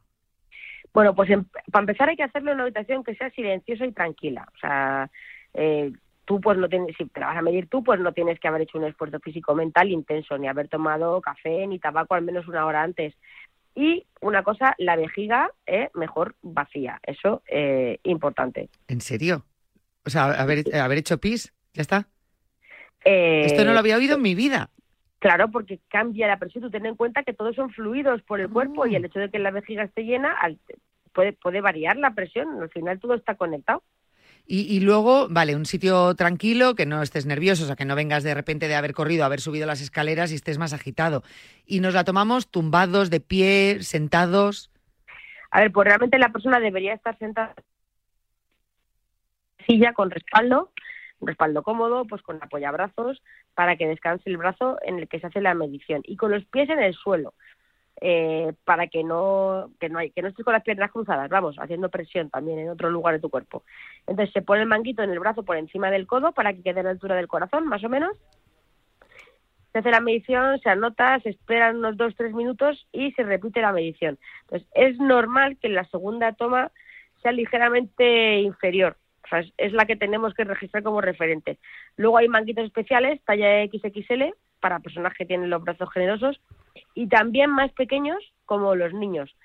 Bueno, 0.93 1.15
pues 1.15 1.29
em- 1.29 1.45
para 1.71 1.83
empezar 1.83 2.09
hay 2.09 2.15
que 2.17 2.23
hacerlo 2.23 2.51
en 2.51 2.55
una 2.55 2.63
habitación 2.63 3.03
que 3.03 3.15
sea 3.15 3.29
silenciosa 3.31 3.85
y 3.85 3.91
tranquila. 3.91 4.47
O 4.55 4.57
sea, 4.57 5.09
eh, 5.53 5.91
tú 6.25 6.41
pues 6.41 6.57
no 6.57 6.67
tienes, 6.69 6.95
si 6.97 7.05
te 7.05 7.19
la 7.19 7.27
vas 7.27 7.37
a 7.37 7.41
medir 7.41 7.67
tú, 7.67 7.83
pues 7.83 7.99
no 7.99 8.13
tienes 8.13 8.39
que 8.39 8.47
haber 8.47 8.61
hecho 8.61 8.77
un 8.77 8.85
esfuerzo 8.85 9.19
físico 9.19 9.55
mental 9.55 9.89
intenso, 9.89 10.37
ni 10.37 10.47
haber 10.47 10.67
tomado 10.67 11.21
café 11.21 11.65
ni 11.67 11.79
tabaco 11.79 12.13
al 12.15 12.23
menos 12.23 12.47
una 12.47 12.65
hora 12.65 12.83
antes. 12.83 13.13
Y 13.73 14.05
una 14.19 14.43
cosa, 14.43 14.75
la 14.77 14.97
vejiga 14.97 15.49
eh, 15.65 15.89
mejor 15.93 16.35
vacía. 16.41 16.99
Eso 17.03 17.41
eh, 17.47 17.99
importante. 18.03 18.69
¿En 18.87 18.99
serio? 18.99 19.45
O 20.05 20.09
sea, 20.09 20.25
haber, 20.41 20.63
haber 20.75 20.97
hecho 20.97 21.19
pis, 21.19 21.53
ya 21.73 21.81
está. 21.81 22.07
Eh, 23.05 23.43
Esto 23.45 23.63
no 23.63 23.73
lo 23.73 23.79
había 23.79 23.97
oído 23.97 24.15
en 24.15 24.21
mi 24.21 24.35
vida. 24.35 24.69
Claro, 25.21 25.51
porque 25.51 25.79
cambia 25.87 26.27
la 26.27 26.39
presión. 26.39 26.63
Tú 26.63 26.71
ten 26.71 26.87
en 26.87 26.95
cuenta 26.95 27.21
que 27.21 27.31
todos 27.31 27.55
son 27.55 27.69
fluidos 27.69 28.23
por 28.23 28.41
el 28.41 28.49
cuerpo 28.49 28.85
Ah. 28.85 28.89
y 28.89 28.95
el 28.95 29.05
hecho 29.05 29.19
de 29.19 29.29
que 29.29 29.37
la 29.37 29.51
vejiga 29.51 29.83
esté 29.83 30.01
llena 30.03 30.35
puede, 31.13 31.33
puede 31.33 31.61
variar 31.61 31.95
la 31.95 32.15
presión. 32.15 32.59
Al 32.59 32.69
final 32.71 32.99
todo 32.99 33.13
está 33.13 33.35
conectado. 33.35 33.83
Y, 34.47 34.61
y 34.61 34.79
luego, 34.79 35.27
vale, 35.29 35.55
un 35.55 35.67
sitio 35.67 36.15
tranquilo, 36.15 36.73
que 36.73 36.87
no 36.87 37.03
estés 37.03 37.27
nervioso, 37.27 37.63
o 37.63 37.67
sea, 37.67 37.75
que 37.75 37.85
no 37.85 37.95
vengas 37.95 38.23
de 38.23 38.33
repente 38.33 38.67
de 38.67 38.73
haber 38.75 38.95
corrido, 38.95 39.23
haber 39.23 39.41
subido 39.41 39.67
las 39.67 39.79
escaleras 39.79 40.31
y 40.31 40.35
estés 40.35 40.57
más 40.57 40.73
agitado. 40.73 41.21
Y 41.67 41.81
nos 41.81 41.93
la 41.93 42.03
tomamos 42.03 42.49
tumbados, 42.49 43.11
de 43.11 43.19
pie, 43.19 43.83
sentados. 43.83 44.71
A 45.51 45.61
ver, 45.61 45.71
pues 45.71 45.85
realmente 45.85 46.17
la 46.17 46.31
persona 46.31 46.59
debería 46.59 46.95
estar 46.95 47.15
sentada 47.19 47.53
en 49.59 49.65
silla 49.67 49.93
con 49.93 50.09
respaldo, 50.09 50.71
respaldo 51.21 51.63
cómodo, 51.63 52.05
pues 52.05 52.21
con 52.21 52.37
apoyabrazos, 52.41 53.21
para 53.53 53.75
que 53.75 53.87
descanse 53.87 54.29
el 54.29 54.37
brazo 54.37 54.77
en 54.81 54.99
el 54.99 55.07
que 55.07 55.19
se 55.19 55.27
hace 55.27 55.41
la 55.41 55.53
medición 55.53 56.01
y 56.05 56.17
con 56.17 56.31
los 56.31 56.45
pies 56.45 56.69
en 56.69 56.79
el 56.79 56.93
suelo, 56.93 57.33
eh, 57.99 58.53
para 58.63 58.87
que 58.87 59.03
no 59.03 59.71
que 59.79 59.89
no 59.89 59.99
hay, 59.99 60.11
que 60.11 60.21
no 60.21 60.29
estés 60.29 60.43
con 60.43 60.53
las 60.53 60.63
piernas 60.63 60.91
cruzadas, 60.91 61.29
vamos, 61.29 61.55
haciendo 61.59 61.89
presión 61.89 62.29
también 62.29 62.59
en 62.59 62.69
otro 62.69 62.89
lugar 62.89 63.13
de 63.13 63.21
tu 63.21 63.29
cuerpo. 63.29 63.63
Entonces 64.07 64.33
se 64.33 64.41
pone 64.41 64.61
el 64.61 64.67
manguito 64.67 65.03
en 65.03 65.11
el 65.11 65.19
brazo 65.19 65.43
por 65.43 65.57
encima 65.57 65.91
del 65.91 66.07
codo 66.07 66.31
para 66.31 66.53
que 66.53 66.63
quede 66.63 66.79
a 66.79 66.83
la 66.83 66.89
altura 66.91 67.15
del 67.15 67.27
corazón, 67.27 67.67
más 67.67 67.83
o 67.83 67.89
menos, 67.89 68.17
se 69.71 69.79
hace 69.79 69.91
la 69.91 70.01
medición, 70.01 70.59
se 70.59 70.69
anota, 70.69 71.19
se 71.21 71.29
esperan 71.29 71.77
unos 71.77 71.95
dos, 71.95 72.13
tres 72.15 72.33
minutos 72.33 72.87
y 72.91 73.11
se 73.13 73.23
repite 73.23 73.61
la 73.61 73.71
medición. 73.71 74.19
Entonces, 74.41 74.67
es 74.73 74.97
normal 74.97 75.57
que 75.61 75.69
la 75.69 75.85
segunda 75.85 76.33
toma 76.33 76.71
sea 77.21 77.31
ligeramente 77.31 78.39
inferior. 78.39 78.97
Es, 79.57 79.73
la 79.73 79.85
que 79.85 79.95
tenemos 79.95 80.33
que 80.33 80.43
registrar 80.43 80.83
como 80.83 81.01
referente. 81.01 81.57
Luego 81.95 82.17
hay 82.17 82.27
manguitos 82.27 82.65
especiales, 82.65 83.21
talla 83.23 83.65
XXL, 83.65 84.33
para 84.59 84.79
personas 84.79 85.13
que 85.17 85.25
tienen 85.25 85.49
los 85.49 85.63
brazos 85.63 85.89
generosos, 85.91 86.41
y 86.93 87.07
también 87.07 87.49
más 87.49 87.71
pequeños, 87.71 88.17
como 88.45 88.75
los 88.75 88.93
niños. 88.93 89.35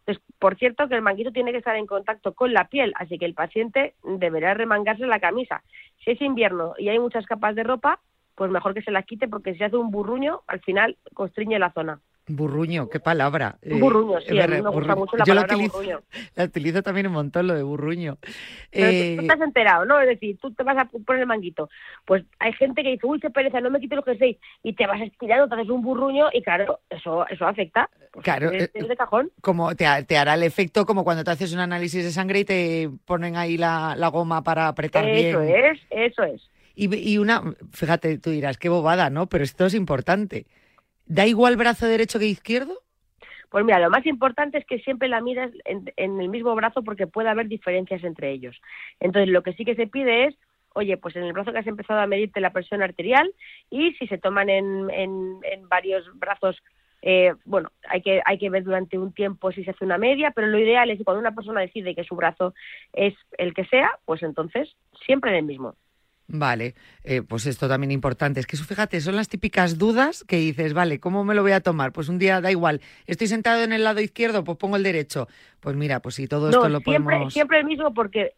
Entonces, 0.00 0.24
por 0.38 0.56
cierto, 0.56 0.88
que 0.88 0.94
el 0.94 1.02
manguito 1.02 1.32
tiene 1.32 1.52
que 1.52 1.58
estar 1.58 1.76
en 1.76 1.86
contacto 1.86 2.34
con 2.34 2.52
la 2.52 2.68
piel, 2.68 2.92
así 2.96 3.18
que 3.18 3.24
el 3.24 3.34
paciente 3.34 3.94
deberá 4.04 4.54
remangarse 4.54 5.06
la 5.06 5.20
camisa. 5.20 5.62
Si 6.04 6.12
es 6.12 6.20
invierno 6.20 6.74
y 6.78 6.88
hay 6.88 6.98
muchas 6.98 7.26
capas 7.26 7.56
de 7.56 7.64
ropa, 7.64 8.00
pues 8.36 8.50
mejor 8.50 8.74
que 8.74 8.82
se 8.82 8.90
las 8.90 9.06
quite 9.06 9.26
porque 9.26 9.54
si 9.54 9.64
hace 9.64 9.76
un 9.76 9.90
burruño, 9.90 10.42
al 10.46 10.60
final 10.60 10.96
constriñe 11.14 11.58
la 11.58 11.72
zona. 11.72 12.00
Burruño, 12.28 12.88
qué 12.88 12.98
palabra. 12.98 13.56
Eh, 13.62 13.78
Burruño, 13.78 14.18
sí, 14.20 14.36
es 14.36 14.44
a 14.44 14.48
mí 14.48 14.60
me 14.60 14.68
gusta 14.70 14.96
mucho 14.96 15.16
la 15.16 15.24
Yo 15.24 15.34
la 15.34 15.42
palabra 15.42 15.54
utilizo, 15.56 15.78
burruño. 15.78 16.00
la 16.34 16.44
utilizo 16.44 16.82
también 16.82 17.06
un 17.06 17.12
montón, 17.12 17.46
lo 17.46 17.54
de 17.54 17.62
burruño. 17.62 18.18
Pero 18.72 18.90
Eh, 18.90 19.14
tú, 19.16 19.22
tú 19.22 19.28
te 19.28 19.32
has 19.34 19.40
enterado, 19.40 19.84
¿no? 19.84 20.00
Es 20.00 20.08
decir, 20.08 20.36
tú 20.42 20.52
te 20.52 20.64
vas 20.64 20.76
a 20.76 20.86
poner 20.86 21.22
el 21.22 21.28
manguito. 21.28 21.68
Pues 22.04 22.24
hay 22.40 22.52
gente 22.54 22.82
que 22.82 22.90
dice, 22.90 23.06
uy, 23.06 23.20
qué 23.20 23.30
pereza, 23.30 23.60
no 23.60 23.70
me 23.70 23.78
quito 23.78 23.94
los 23.94 24.04
jerseys. 24.04 24.38
Y 24.64 24.74
te 24.74 24.88
vas 24.88 25.00
estirando, 25.02 25.48
te 25.48 25.54
haces 25.54 25.70
un 25.70 25.82
burruño 25.82 26.26
y 26.32 26.42
claro, 26.42 26.80
eso 26.90 27.24
eso 27.28 27.46
afecta. 27.46 27.88
Pues 28.12 28.24
Claro, 28.24 28.50
es, 28.50 28.64
eh, 28.64 28.70
es 28.74 28.88
de 28.88 28.96
cajón. 28.96 29.30
como 29.40 29.76
te, 29.76 29.86
ha- 29.86 30.02
te 30.02 30.18
hará 30.18 30.34
el 30.34 30.42
efecto 30.42 30.84
como 30.84 31.04
cuando 31.04 31.22
te 31.22 31.30
haces 31.30 31.52
un 31.52 31.60
análisis 31.60 32.02
de 32.02 32.10
sangre 32.10 32.40
y 32.40 32.44
te 32.44 32.90
ponen 33.04 33.36
ahí 33.36 33.56
la, 33.56 33.94
la 33.96 34.08
goma 34.08 34.42
para 34.42 34.66
apretar 34.66 35.04
Eso 35.04 35.40
bien. 35.40 35.54
es, 35.64 35.80
eso 35.90 36.24
es. 36.24 36.50
Y, 36.74 36.92
y 36.94 37.18
una, 37.18 37.40
fíjate, 37.72 38.18
tú 38.18 38.30
dirás, 38.30 38.58
qué 38.58 38.68
bobada, 38.68 39.10
¿no? 39.10 39.28
Pero 39.28 39.44
esto 39.44 39.64
es 39.66 39.74
importante. 39.74 40.46
¿Da 41.06 41.26
igual 41.26 41.56
brazo 41.56 41.86
derecho 41.86 42.18
que 42.18 42.26
izquierdo? 42.26 42.78
Pues 43.48 43.64
mira, 43.64 43.78
lo 43.78 43.90
más 43.90 44.04
importante 44.06 44.58
es 44.58 44.66
que 44.66 44.80
siempre 44.80 45.08
la 45.08 45.20
miras 45.20 45.52
en, 45.64 45.92
en 45.96 46.20
el 46.20 46.28
mismo 46.28 46.54
brazo 46.54 46.82
porque 46.82 47.06
puede 47.06 47.28
haber 47.28 47.48
diferencias 47.48 48.02
entre 48.04 48.32
ellos. 48.32 48.60
Entonces, 49.00 49.30
lo 49.30 49.42
que 49.42 49.52
sí 49.52 49.64
que 49.64 49.76
se 49.76 49.86
pide 49.86 50.26
es, 50.26 50.36
oye, 50.74 50.96
pues 50.96 51.16
en 51.16 51.22
el 51.22 51.32
brazo 51.32 51.52
que 51.52 51.58
has 51.58 51.66
empezado 51.66 52.00
a 52.00 52.06
medirte 52.06 52.40
la 52.40 52.52
presión 52.52 52.82
arterial 52.82 53.32
y 53.70 53.92
si 53.94 54.06
se 54.08 54.18
toman 54.18 54.50
en, 54.50 54.90
en, 54.90 55.38
en 55.42 55.68
varios 55.68 56.04
brazos, 56.18 56.60
eh, 57.02 57.34
bueno, 57.44 57.70
hay 57.88 58.02
que, 58.02 58.20
hay 58.24 58.36
que 58.36 58.50
ver 58.50 58.64
durante 58.64 58.98
un 58.98 59.12
tiempo 59.12 59.52
si 59.52 59.64
se 59.64 59.70
hace 59.70 59.84
una 59.84 59.96
media, 59.96 60.32
pero 60.34 60.48
lo 60.48 60.58
ideal 60.58 60.90
es 60.90 60.98
que 60.98 61.04
cuando 61.04 61.20
una 61.20 61.34
persona 61.34 61.60
decide 61.60 61.94
que 61.94 62.04
su 62.04 62.16
brazo 62.16 62.52
es 62.92 63.14
el 63.38 63.54
que 63.54 63.64
sea, 63.66 63.98
pues 64.04 64.22
entonces 64.22 64.74
siempre 65.04 65.30
en 65.30 65.36
el 65.36 65.44
mismo. 65.44 65.76
Vale, 66.28 66.74
eh, 67.04 67.22
pues 67.22 67.46
esto 67.46 67.68
también 67.68 67.92
importante. 67.92 68.40
Es 68.40 68.46
que 68.46 68.56
eso, 68.56 68.64
fíjate, 68.64 69.00
son 69.00 69.14
las 69.14 69.28
típicas 69.28 69.78
dudas 69.78 70.24
que 70.24 70.36
dices, 70.36 70.74
vale, 70.74 70.98
¿cómo 70.98 71.24
me 71.24 71.34
lo 71.34 71.42
voy 71.42 71.52
a 71.52 71.60
tomar? 71.60 71.92
Pues 71.92 72.08
un 72.08 72.18
día 72.18 72.40
da 72.40 72.50
igual. 72.50 72.80
Estoy 73.06 73.28
sentado 73.28 73.62
en 73.62 73.72
el 73.72 73.84
lado 73.84 74.00
izquierdo, 74.00 74.42
pues 74.42 74.58
pongo 74.58 74.76
el 74.76 74.82
derecho. 74.82 75.28
Pues 75.60 75.76
mira, 75.76 76.00
pues 76.00 76.16
si 76.16 76.26
todo 76.26 76.50
esto 76.50 76.68
lo 76.68 76.80
siempre, 76.80 77.14
podemos... 77.14 77.32
siempre 77.32 77.58
el 77.60 77.64
mismo 77.64 77.94
porque 77.94 78.34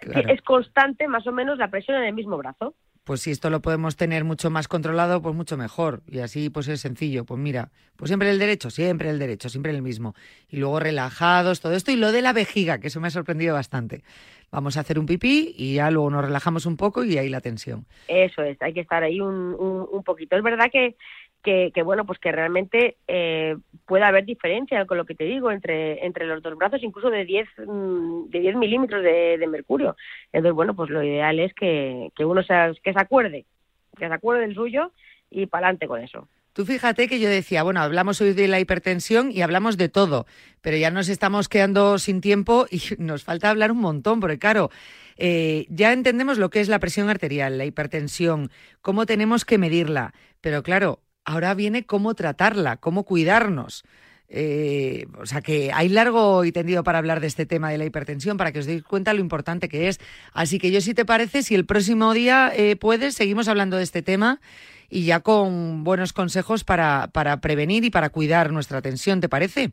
Claro. 0.00 0.28
es 0.28 0.42
constante 0.42 1.08
más 1.08 1.26
o 1.26 1.32
menos 1.32 1.58
la 1.58 1.70
presión 1.70 1.96
en 1.98 2.04
el 2.04 2.14
mismo 2.14 2.36
brazo. 2.36 2.74
Pues 3.06 3.20
si 3.20 3.30
esto 3.30 3.50
lo 3.50 3.62
podemos 3.62 3.94
tener 3.94 4.24
mucho 4.24 4.50
más 4.50 4.66
controlado, 4.66 5.22
pues 5.22 5.32
mucho 5.32 5.56
mejor. 5.56 6.02
Y 6.08 6.18
así 6.18 6.50
pues 6.50 6.66
es 6.66 6.80
sencillo. 6.80 7.24
Pues 7.24 7.40
mira, 7.40 7.70
pues 7.94 8.08
siempre 8.08 8.28
el 8.30 8.40
derecho, 8.40 8.68
siempre 8.68 9.10
el 9.10 9.20
derecho, 9.20 9.48
siempre 9.48 9.70
el 9.70 9.80
mismo. 9.80 10.16
Y 10.50 10.56
luego 10.56 10.80
relajados, 10.80 11.60
todo 11.60 11.74
esto. 11.74 11.92
Y 11.92 11.96
lo 11.96 12.10
de 12.10 12.20
la 12.20 12.32
vejiga, 12.32 12.80
que 12.80 12.88
eso 12.88 13.00
me 13.00 13.06
ha 13.06 13.10
sorprendido 13.12 13.54
bastante. 13.54 14.02
Vamos 14.50 14.76
a 14.76 14.80
hacer 14.80 14.98
un 14.98 15.06
pipí 15.06 15.54
y 15.56 15.74
ya 15.76 15.92
luego 15.92 16.10
nos 16.10 16.24
relajamos 16.24 16.66
un 16.66 16.76
poco 16.76 17.04
y 17.04 17.16
ahí 17.16 17.28
la 17.28 17.40
tensión. 17.40 17.86
Eso 18.08 18.42
es, 18.42 18.60
hay 18.60 18.74
que 18.74 18.80
estar 18.80 19.04
ahí 19.04 19.20
un, 19.20 19.54
un, 19.54 19.86
un 19.88 20.02
poquito. 20.02 20.36
Es 20.36 20.42
verdad 20.42 20.68
que, 20.72 20.96
que, 21.42 21.70
bueno, 21.84 22.04
pues 22.04 22.18
que 22.18 22.32
realmente 22.32 22.96
eh, 23.06 23.56
puede 23.86 24.04
haber 24.04 24.24
diferencia 24.24 24.84
con 24.84 24.98
lo 24.98 25.04
que 25.04 25.14
te 25.14 25.24
digo 25.24 25.52
entre, 25.52 26.04
entre 26.04 26.26
los 26.26 26.42
dos 26.42 26.56
brazos, 26.56 26.82
incluso 26.82 27.08
de 27.08 27.24
10, 27.24 27.48
mm, 27.66 28.30
de 28.30 28.40
10 28.40 28.56
milímetros 28.56 29.02
de, 29.04 29.38
de 29.38 29.46
mercurio. 29.46 29.96
Entonces, 30.32 30.54
bueno, 30.54 30.74
pues 30.74 30.90
lo 30.90 31.02
ideal 31.04 31.38
es 31.38 31.54
que, 31.54 32.10
que 32.16 32.24
uno 32.24 32.42
se, 32.42 32.54
que 32.82 32.92
se 32.92 33.00
acuerde, 33.00 33.46
que 33.96 34.08
se 34.08 34.12
acuerde 34.12 34.40
del 34.40 34.54
suyo 34.54 34.92
y 35.30 35.46
para 35.46 35.68
adelante 35.68 35.86
con 35.86 36.02
eso. 36.02 36.28
Tú 36.52 36.64
fíjate 36.64 37.06
que 37.06 37.20
yo 37.20 37.28
decía, 37.28 37.62
bueno, 37.62 37.82
hablamos 37.82 38.18
hoy 38.22 38.32
de 38.32 38.48
la 38.48 38.58
hipertensión 38.58 39.30
y 39.30 39.42
hablamos 39.42 39.76
de 39.76 39.90
todo, 39.90 40.26
pero 40.62 40.78
ya 40.78 40.90
nos 40.90 41.10
estamos 41.10 41.50
quedando 41.50 41.98
sin 41.98 42.22
tiempo 42.22 42.66
y 42.70 42.80
nos 42.98 43.24
falta 43.24 43.50
hablar 43.50 43.70
un 43.70 43.80
montón, 43.80 44.20
porque 44.20 44.38
claro, 44.38 44.70
eh, 45.18 45.66
ya 45.68 45.92
entendemos 45.92 46.38
lo 46.38 46.48
que 46.48 46.60
es 46.60 46.68
la 46.68 46.78
presión 46.78 47.10
arterial, 47.10 47.58
la 47.58 47.66
hipertensión, 47.66 48.50
cómo 48.80 49.04
tenemos 49.04 49.44
que 49.44 49.58
medirla, 49.58 50.14
pero 50.40 50.62
claro, 50.62 51.00
ahora 51.26 51.52
viene 51.54 51.84
cómo 51.84 52.14
tratarla, 52.14 52.78
cómo 52.78 53.04
cuidarnos. 53.04 53.84
Eh, 54.28 55.06
o 55.18 55.26
sea 55.26 55.40
que 55.40 55.70
hay 55.72 55.88
largo 55.88 56.44
y 56.44 56.50
tendido 56.50 56.82
para 56.82 56.98
hablar 56.98 57.20
de 57.20 57.28
este 57.28 57.46
tema 57.46 57.70
de 57.70 57.78
la 57.78 57.84
hipertensión, 57.84 58.36
para 58.36 58.50
que 58.50 58.60
os 58.60 58.66
deis 58.66 58.82
cuenta 58.82 59.12
lo 59.12 59.20
importante 59.20 59.68
que 59.68 59.88
es. 59.88 60.00
Así 60.32 60.58
que 60.58 60.72
yo, 60.72 60.80
si 60.80 60.94
te 60.94 61.04
parece, 61.04 61.42
si 61.42 61.54
el 61.54 61.66
próximo 61.66 62.12
día 62.14 62.50
eh, 62.56 62.76
puedes, 62.76 63.14
seguimos 63.14 63.48
hablando 63.48 63.76
de 63.76 63.82
este 63.82 64.02
tema 64.02 64.40
y 64.88 65.04
ya 65.04 65.20
con 65.20 65.84
buenos 65.84 66.12
consejos 66.12 66.64
para, 66.64 67.08
para 67.12 67.40
prevenir 67.40 67.84
y 67.84 67.90
para 67.90 68.10
cuidar 68.10 68.52
nuestra 68.52 68.82
tensión, 68.82 69.20
¿te 69.20 69.28
parece? 69.28 69.72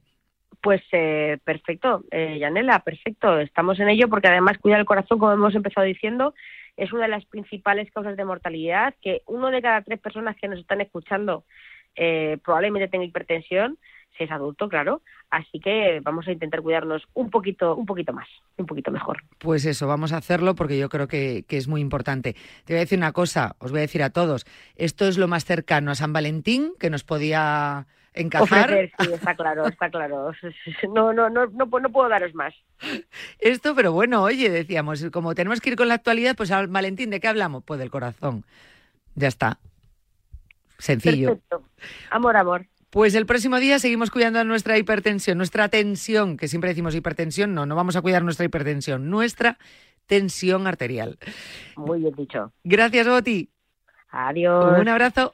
Pues 0.61 0.81
eh, 0.91 1.39
perfecto, 1.43 2.03
eh, 2.11 2.37
Yanela, 2.39 2.79
perfecto. 2.79 3.39
Estamos 3.39 3.79
en 3.79 3.89
ello 3.89 4.07
porque 4.07 4.27
además 4.27 4.57
cuidar 4.59 4.79
el 4.79 4.85
corazón, 4.85 5.19
como 5.19 5.33
hemos 5.33 5.55
empezado 5.55 5.85
diciendo, 5.85 6.33
es 6.77 6.91
una 6.91 7.03
de 7.03 7.09
las 7.09 7.25
principales 7.25 7.91
causas 7.91 8.17
de 8.17 8.25
mortalidad, 8.25 8.93
que 9.01 9.21
uno 9.25 9.51
de 9.51 9.61
cada 9.61 9.81
tres 9.81 9.99
personas 9.99 10.35
que 10.37 10.47
nos 10.47 10.59
están 10.59 10.81
escuchando 10.81 11.43
eh, 11.95 12.37
probablemente 12.43 12.87
tenga 12.87 13.05
hipertensión, 13.05 13.77
si 14.17 14.23
es 14.23 14.31
adulto, 14.31 14.69
claro. 14.69 15.01
Así 15.29 15.59
que 15.59 15.99
vamos 16.03 16.27
a 16.27 16.31
intentar 16.31 16.61
cuidarnos 16.61 17.03
un 17.13 17.29
poquito, 17.29 17.75
un 17.75 17.85
poquito 17.85 18.13
más, 18.13 18.27
un 18.57 18.65
poquito 18.65 18.91
mejor. 18.91 19.23
Pues 19.39 19.65
eso, 19.65 19.87
vamos 19.87 20.13
a 20.13 20.17
hacerlo 20.17 20.55
porque 20.55 20.77
yo 20.77 20.89
creo 20.89 21.07
que, 21.07 21.43
que, 21.47 21.57
es 21.57 21.67
muy 21.67 21.81
importante. 21.81 22.35
Te 22.65 22.73
voy 22.73 22.77
a 22.77 22.81
decir 22.81 22.99
una 22.99 23.11
cosa, 23.11 23.55
os 23.59 23.71
voy 23.71 23.79
a 23.79 23.81
decir 23.81 24.03
a 24.03 24.11
todos, 24.11 24.45
esto 24.75 25.07
es 25.07 25.17
lo 25.17 25.27
más 25.27 25.45
cercano 25.45 25.91
a 25.91 25.95
San 25.95 26.13
Valentín 26.13 26.73
que 26.79 26.91
nos 26.91 27.03
podía 27.03 27.87
encajar. 28.13 28.69
Ofrecer, 28.69 28.91
sí, 28.99 29.13
está 29.13 29.35
claro, 29.35 29.67
está 29.67 29.89
claro. 29.89 30.31
No, 30.93 31.13
no, 31.13 31.29
no, 31.29 31.47
no, 31.47 31.65
no 31.65 31.91
puedo 31.91 32.09
daros 32.09 32.33
más. 32.35 32.53
Esto, 33.39 33.75
pero 33.75 33.91
bueno, 33.91 34.23
oye, 34.23 34.49
decíamos, 34.49 35.05
como 35.11 35.35
tenemos 35.35 35.61
que 35.61 35.71
ir 35.71 35.75
con 35.75 35.87
la 35.87 35.95
actualidad, 35.95 36.35
pues 36.35 36.51
al 36.51 36.67
Valentín, 36.67 37.09
¿de 37.09 37.19
qué 37.19 37.27
hablamos? 37.27 37.63
Pues 37.63 37.79
del 37.79 37.91
corazón. 37.91 38.45
Ya 39.15 39.27
está. 39.27 39.59
Sencillo. 40.77 41.29
Perfecto. 41.29 41.63
Amor, 42.09 42.35
amor. 42.35 42.65
Pues 42.89 43.15
el 43.15 43.25
próximo 43.25 43.57
día 43.57 43.79
seguimos 43.79 44.11
cuidando 44.11 44.43
nuestra 44.43 44.77
hipertensión, 44.77 45.37
nuestra 45.37 45.67
tensión, 45.67 46.37
que 46.37 46.47
siempre 46.47 46.69
decimos 46.69 46.93
hipertensión, 46.93 47.55
no, 47.55 47.65
no 47.65 47.75
vamos 47.75 47.95
a 47.95 48.01
cuidar 48.03 48.23
nuestra 48.23 48.45
hipertensión, 48.45 49.09
nuestra 49.09 49.57
tensión 50.05 50.67
arterial. 50.67 51.17
Muy 51.75 52.01
bien 52.01 52.13
dicho. 52.15 52.51
Gracias, 52.63 53.07
Boti. 53.07 53.49
Adiós. 54.11 54.77
Un 54.79 54.87
abrazo. 54.89 55.33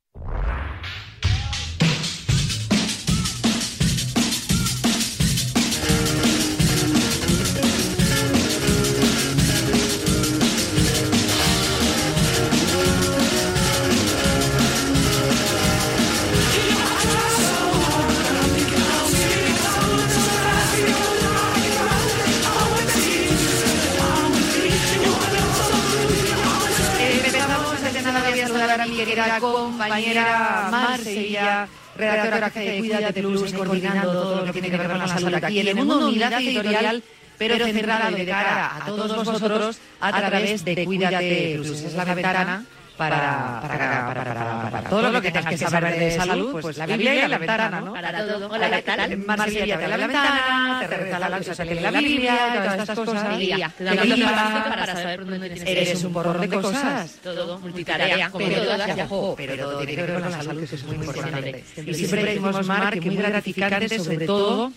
Querida 29.23 29.39
compañera 29.39 30.67
Marsella, 30.71 31.67
redactora 31.95 32.49
jefe 32.49 32.71
de 32.71 32.79
Cuídate 32.79 33.21
Plus, 33.21 33.53
coordinando 33.53 34.11
todo 34.11 34.35
lo 34.45 34.45
que 34.45 34.51
tiene 34.53 34.69
que 34.71 34.77
ver 34.77 34.87
con 34.87 34.99
la 34.99 35.07
salud 35.07 35.33
aquí 35.33 35.59
en 35.59 35.67
el 35.67 35.75
mundo 35.75 36.07
unidad 36.07 36.33
editorial, 36.33 37.03
pero 37.37 37.65
centrado 37.65 38.15
de 38.15 38.25
cara 38.25 38.75
a 38.75 38.85
todos 38.85 39.25
vosotros 39.25 39.77
a 39.99 40.11
través 40.11 40.65
de 40.65 40.85
Cuídate 40.85 41.55
Plus. 41.57 41.81
Es 41.81 41.93
la 41.93 42.05
ventana 42.05 42.65
para, 42.97 43.59
para, 43.61 44.13
para, 44.13 44.33
para, 44.33 44.71
para 44.71 44.89
todo 44.89 45.11
lo 45.11 45.21
que 45.21 45.31
tengas 45.31 45.49
que 45.49 45.57
saber 45.57 45.97
de 45.97 46.11
salud, 46.11 46.61
pues 46.61 46.77
la 46.77 46.85
Biblia 46.85 47.25
y 47.25 47.27
la 47.27 47.37
ventana, 47.37 47.81
¿no? 47.81 47.93
Para 47.93 48.27
todo. 48.27 48.49
Hola, 48.49 48.69
¿qué 48.69 48.81
tal? 48.81 49.17
Marsella 49.17 49.79
te 49.79 49.87
la 49.87 49.97
ventana, 49.97 50.79
te 50.81 50.87
reza 50.87 51.19
la 51.19 51.37
luz, 51.37 51.57
te 51.57 51.75
la 51.75 51.91
Biblia, 51.91 52.37
todas 52.53 52.79
estas 52.79 52.99
cosas. 52.99 53.29
Te 53.29 53.37
guía. 53.37 53.73
información 53.79 54.63
para 54.63 54.95
saber 54.95 55.25
dónde 55.25 55.49
tienes. 55.49 55.67
Eres 55.67 56.03
un 56.03 56.13
porrón 56.13 56.41
de 56.41 56.49
cosas. 56.49 57.19
Todo, 57.23 57.59
multitarea, 57.59 58.29
como 58.29 58.47
todas. 58.47 58.95
ya, 58.95 59.07
pero 59.37 59.57
todo 59.57 59.77
tiene 59.77 59.95
que 59.95 60.01
ver 60.01 60.21
con 60.21 60.31
la 60.31 60.43
salud, 60.43 60.63
eso 60.63 60.75
es 60.75 60.83
muy 60.83 60.95
importante. 60.95 61.63
Y 61.85 61.93
siempre 61.93 62.23
decimos, 62.23 62.65
Mar, 62.67 62.99
que 62.99 63.11
muy 63.11 63.15
gratificante, 63.17 63.99
sobre 63.99 64.25
todo 64.25 64.71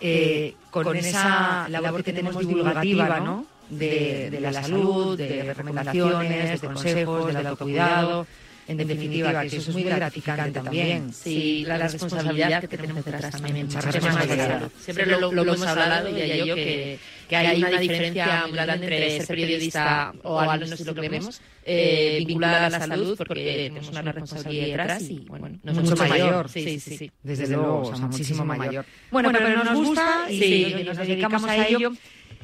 eh, 0.00 0.54
con 0.70 0.96
esa 0.96 1.66
labor 1.68 2.04
que 2.04 2.12
tenemos 2.12 2.38
divulgativa, 2.38 3.20
¿no? 3.20 3.53
De, 3.70 4.30
de 4.30 4.40
la 4.40 4.52
salud, 4.52 5.16
de 5.16 5.54
recomendaciones, 5.54 6.60
de 6.60 6.66
consejos, 6.66 7.26
del 7.34 7.46
autocuidado. 7.46 8.26
En 8.66 8.78
definitiva, 8.78 9.42
que 9.42 9.46
eso 9.48 9.70
es 9.70 9.74
muy 9.74 9.82
gratificante 9.82 10.50
también. 10.50 11.12
Sí, 11.12 11.64
la, 11.66 11.76
responsabilidad 11.76 12.60
que 12.62 12.68
tenemos 12.68 13.04
detrás 13.04 13.30
también. 13.30 13.66
Mucha 13.66 13.80
responsabilidad. 13.80 14.70
Siempre 14.80 15.06
lo, 15.06 15.32
lo 15.32 15.42
hemos 15.42 15.66
hablado, 15.66 16.08
ella 16.08 16.36
y 16.36 16.48
yo, 16.48 16.54
que, 16.54 16.98
que 17.28 17.36
hay 17.36 17.62
una 17.62 17.78
diferencia 17.78 18.46
muy 18.46 18.52
grande 18.52 18.86
entre 18.86 19.20
ser 19.20 19.26
periodista, 19.26 20.14
o 20.22 20.40
al 20.40 20.60
menos 20.60 20.80
es 20.80 20.86
lo 20.86 20.94
que 20.94 21.08
vemos, 21.08 21.40
eh, 21.64 22.24
vinculada 22.26 22.66
a 22.66 22.70
la 22.70 22.78
salud, 22.86 23.16
porque 23.16 23.68
tenemos 23.68 23.88
una 23.90 24.12
responsabilidad 24.12 24.66
detrás 24.66 25.02
y, 25.02 25.18
bueno, 25.28 25.50
nos 25.62 25.74
mucho 25.74 25.90
gusta 25.90 26.06
mayor, 26.06 26.48
Sí, 26.48 26.80
sí, 26.80 26.96
sí. 26.96 27.10
Desde 27.22 27.48
luego, 27.48 27.80
o 27.80 27.96
sea, 27.96 28.06
muchísimo 28.06 28.44
mayor. 28.44 28.86
Bueno, 29.10 29.30
pero 29.32 29.62
nos 29.62 29.74
gusta 29.74 30.30
y 30.30 30.84
nos 30.86 30.96
dedicamos 30.96 31.44
a 31.44 31.66
ello. 31.66 31.92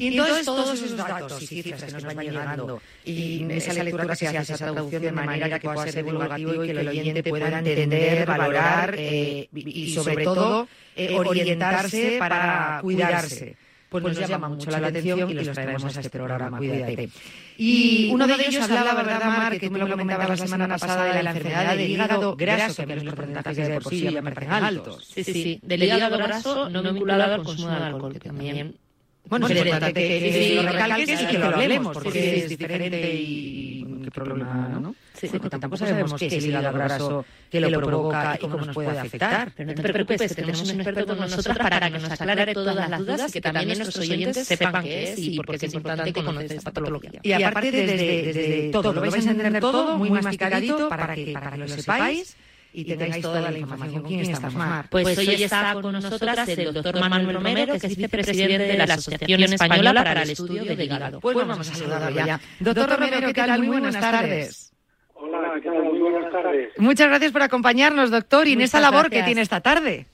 Y 0.01 0.09
entonces 0.09 0.47
todos 0.47 0.73
esos 0.73 0.97
datos 0.97 1.43
y 1.43 1.47
cifras 1.47 1.85
que 1.85 1.93
nos 1.93 2.03
van 2.05 2.19
llegando 2.19 2.81
y 3.05 3.47
esa 3.53 3.75
lectura 3.75 4.07
que 4.07 4.17
se 4.17 4.29
hace, 4.29 4.55
esa 4.55 4.57
traducción 4.57 5.03
de 5.03 5.13
manera 5.13 5.59
que 5.59 5.69
pueda 5.69 5.87
ser 5.87 6.05
divulgativo 6.05 6.65
y 6.65 6.69
que 6.69 6.81
el 6.81 6.89
oyente 6.89 7.23
pueda 7.23 7.59
entender, 7.59 8.27
valorar 8.27 8.95
eh, 8.97 9.49
y 9.53 9.93
sobre 9.93 10.25
todo 10.25 10.67
eh, 10.97 11.15
orientarse 11.15 12.17
para 12.19 12.79
cuidarse. 12.81 13.57
Pues 13.91 14.05
nos 14.05 14.17
llama 14.17 14.49
mucho 14.49 14.71
la 14.71 14.87
atención 14.87 15.29
y 15.29 15.35
los 15.35 15.51
traemos 15.51 15.85
a 15.85 16.01
este 16.01 16.11
programa, 16.11 16.59
Cuídate. 16.59 17.11
Y 17.59 18.09
uno 18.13 18.27
de 18.27 18.35
ellos 18.47 18.63
hablaba, 18.71 19.03
¿verdad, 19.03 19.25
Mar, 19.25 19.59
que 19.59 19.67
tú 19.67 19.73
me 19.73 19.81
lo 19.81 19.91
comentabas 19.91 20.29
la 20.29 20.37
semana 20.37 20.79
pasada 20.79 21.13
de 21.13 21.23
la 21.23 21.33
enfermedad 21.33 21.77
del 21.77 21.91
hígado 21.91 22.37
graso, 22.37 22.87
que 22.87 22.97
los 22.97 23.15
porcentajes 23.15 23.69
de 23.69 23.81
por 23.81 23.91
sí 23.91 24.01
ya 24.03 24.23
me 24.23 24.33
parecen 24.33 24.65
altos. 24.65 25.11
Sí, 25.13 25.25
sí, 25.25 25.33
sí. 25.33 25.61
Del 25.63 25.83
hígado 25.83 26.17
graso 26.17 26.71
no 26.71 26.83
vinculado 26.83 27.35
al 27.35 27.43
consumo 27.43 27.71
de 27.71 27.85
alcohol, 27.85 28.13
que 28.13 28.21
también 28.21 28.77
Bueno, 29.25 29.47
es 29.47 29.57
importante 29.57 29.95
que, 29.95 30.21
que 30.21 30.33
sí, 30.33 30.55
lo 30.55 30.63
recalques 30.63 31.23
y 31.23 31.27
que 31.27 31.39
lo 31.39 31.47
hablemos, 31.47 31.95
porque 31.95 32.39
es 32.39 32.49
diferente 32.49 33.15
y 33.15 33.87
qué 34.05 34.11
problema, 34.11 34.79
¿no? 34.81 34.95
Sí, 35.15 35.29
Porque 35.29 35.51
tampoco 35.51 35.77
sabemos 35.77 36.15
qué 36.15 36.27
es 36.27 36.33
el 36.33 36.47
hígado 36.47 36.73
graso, 36.73 37.25
qué 37.51 37.61
lo 37.61 37.81
provoca 37.81 38.37
y 38.37 38.39
cómo 38.39 38.57
nos 38.57 38.75
puede 38.75 38.99
afectar. 38.99 39.53
Pero 39.55 39.75
no 39.75 39.83
te 39.83 39.93
preocupes, 39.93 40.29
que 40.31 40.35
tenemos 40.35 40.63
un 40.63 40.81
experto 40.81 41.07
con 41.07 41.19
nosotras 41.19 41.59
para 41.59 41.91
que 41.91 41.99
nos 41.99 42.11
aclare 42.11 42.55
todas 42.55 42.89
las 42.89 42.99
dudas 42.99 43.29
y 43.29 43.33
que 43.33 43.41
también 43.41 43.79
nuestros 43.79 43.99
oyentes 43.99 44.47
sepan 44.47 44.83
qué 44.83 45.13
es 45.13 45.19
y 45.19 45.37
por 45.37 45.47
qué 45.47 45.67
es 45.67 45.75
importante 45.75 46.13
conocer 46.13 46.53
esta 46.53 46.71
patología. 46.71 47.21
Y 47.23 47.33
aparte 47.33 47.71
desde, 47.71 48.23
desde 48.23 48.71
todo, 48.71 48.93
lo 48.93 49.01
vais 49.01 49.15
a 49.27 49.31
entender 49.31 49.61
todo 49.61 49.99
muy 49.99 50.11
masticadito 50.11 50.89
para 50.89 51.15
que, 51.15 51.33
para 51.33 51.51
que 51.53 51.59
lo 51.59 51.69
sepáis 51.69 52.37
y 52.73 52.85
tengáis 52.85 53.21
toda 53.23 53.41
la 53.51 53.57
información. 53.57 54.03
¿Quién 54.05 54.21
estamos, 54.21 54.55
Mar? 54.55 54.87
Pues 54.91 55.19
hoy 55.19 55.43
está 55.43 55.75
con 55.81 55.93
nosotras 55.93 56.49
el 56.49 56.73
doctor 56.73 57.01
Manuel 57.01 57.35
Romero, 57.35 57.79
que 57.79 57.87
es 57.87 57.97
vicepresidente 57.97 58.59
de 58.59 58.77
la 58.77 58.85
Asociación 58.85 59.43
Española 59.43 59.95
para 59.95 60.23
el 60.23 60.31
Estudio 60.31 60.65
del 60.65 60.81
Hígado. 60.81 61.21
Pues 61.21 61.37
vamos 61.37 61.69
a 61.69 61.75
saludarlo 61.75 62.11
ya. 62.11 62.41
Doctor 62.61 62.91
Romero, 62.91 63.21
¿qué 63.27 63.35
tal? 63.35 63.59
Muy 63.61 63.69
buenas 63.69 64.01
tardes. 64.01 64.73
Hola, 65.15 65.61
¿qué 65.63 65.69
tal? 65.69 65.85
Muy 65.85 65.99
buenas 65.99 66.33
tardes. 66.33 66.73
Muchas 66.79 67.09
gracias 67.09 67.33
por 67.33 67.43
acompañarnos, 67.43 68.11
doctor, 68.11 68.49
y 68.49 68.53
en 68.55 68.63
esta 68.63 68.81
labor 68.81 69.05
que 69.05 69.17
gracias. 69.17 69.27
tiene 69.27 69.43
esta 69.43 69.61
tarde. 69.61 70.07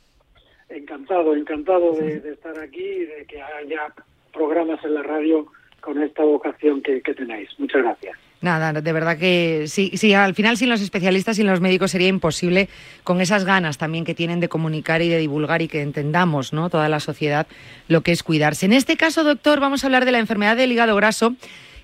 Encantado, 0.69 1.35
encantado 1.37 1.93
de, 1.93 2.21
de 2.21 2.33
estar 2.33 2.59
aquí 2.59 2.83
y 2.83 3.07
de 3.07 3.25
que 3.29 3.41
haya 3.41 3.95
programas 4.33 4.85
en 4.85 4.95
la 4.95 5.03
radio 5.05 5.47
con 5.81 6.03
esta 6.03 6.25
vocación 6.25 6.83
que, 6.83 7.01
que 7.03 7.15
tenéis. 7.15 7.49
Muchas 7.59 7.83
gracias. 7.83 8.19
Nada, 8.43 8.73
de 8.75 8.93
verdad 8.93 9.17
que 9.19 9.65
sí, 9.67 9.93
sí, 9.95 10.13
al 10.13 10.35
final 10.35 10.57
sin 10.59 10.69
los 10.69 10.83
especialistas 10.83 11.39
y 11.39 11.43
los 11.43 11.61
médicos 11.63 11.91
sería 11.91 12.09
imposible 12.09 12.69
con 13.03 13.21
esas 13.23 13.45
ganas 13.45 13.79
también 13.79 14.05
que 14.05 14.15
tienen 14.15 14.41
de 14.41 14.49
comunicar 14.49 15.01
y 15.01 15.09
de 15.09 15.19
divulgar 15.19 15.63
y 15.63 15.69
que 15.69 15.81
entendamos, 15.81 16.53
¿no? 16.53 16.69
Toda 16.69 16.89
la 16.91 17.01
sociedad 17.01 17.47
lo 17.89 18.03
que 18.03 18.13
es 18.13 18.23
cuidarse. 18.23 18.67
En 18.67 18.75
este 18.75 18.97
caso, 18.99 19.25
doctor, 19.25 19.59
vamos 19.59 19.83
a 19.83 19.87
hablar 19.87 20.05
de 20.05 20.13
la 20.13 20.19
enfermedad 20.19 20.55
del 20.57 20.71
hígado 20.71 20.95
graso, 20.97 21.35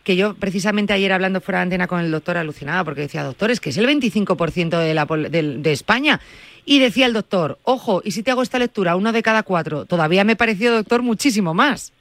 que 0.04 0.14
yo 0.14 0.34
precisamente 0.34 0.92
ayer 0.92 1.12
hablando 1.12 1.40
fuera 1.40 1.60
de 1.60 1.62
antena 1.64 1.86
con 1.86 2.00
el 2.00 2.10
doctor 2.10 2.36
alucinaba 2.36 2.84
porque 2.84 3.00
decía, 3.02 3.22
doctor, 3.24 3.50
es 3.50 3.58
que 3.60 3.70
es 3.70 3.78
el 3.78 3.86
25% 3.86 4.78
de, 4.78 4.94
la, 4.94 5.06
del- 5.30 5.62
de 5.62 5.72
España. 5.72 6.20
Y 6.66 6.80
decía 6.80 7.06
el 7.06 7.12
doctor, 7.14 7.58
ojo, 7.64 8.02
y 8.04 8.10
si 8.10 8.22
te 8.22 8.30
hago 8.30 8.42
esta 8.42 8.58
lectura, 8.58 8.94
uno 8.94 9.10
de 9.12 9.22
cada 9.22 9.42
cuatro, 9.42 9.84
todavía 9.86 10.22
me 10.24 10.36
pareció, 10.36 10.70
doctor, 10.72 11.02
muchísimo 11.02 11.54
más. 11.54 11.92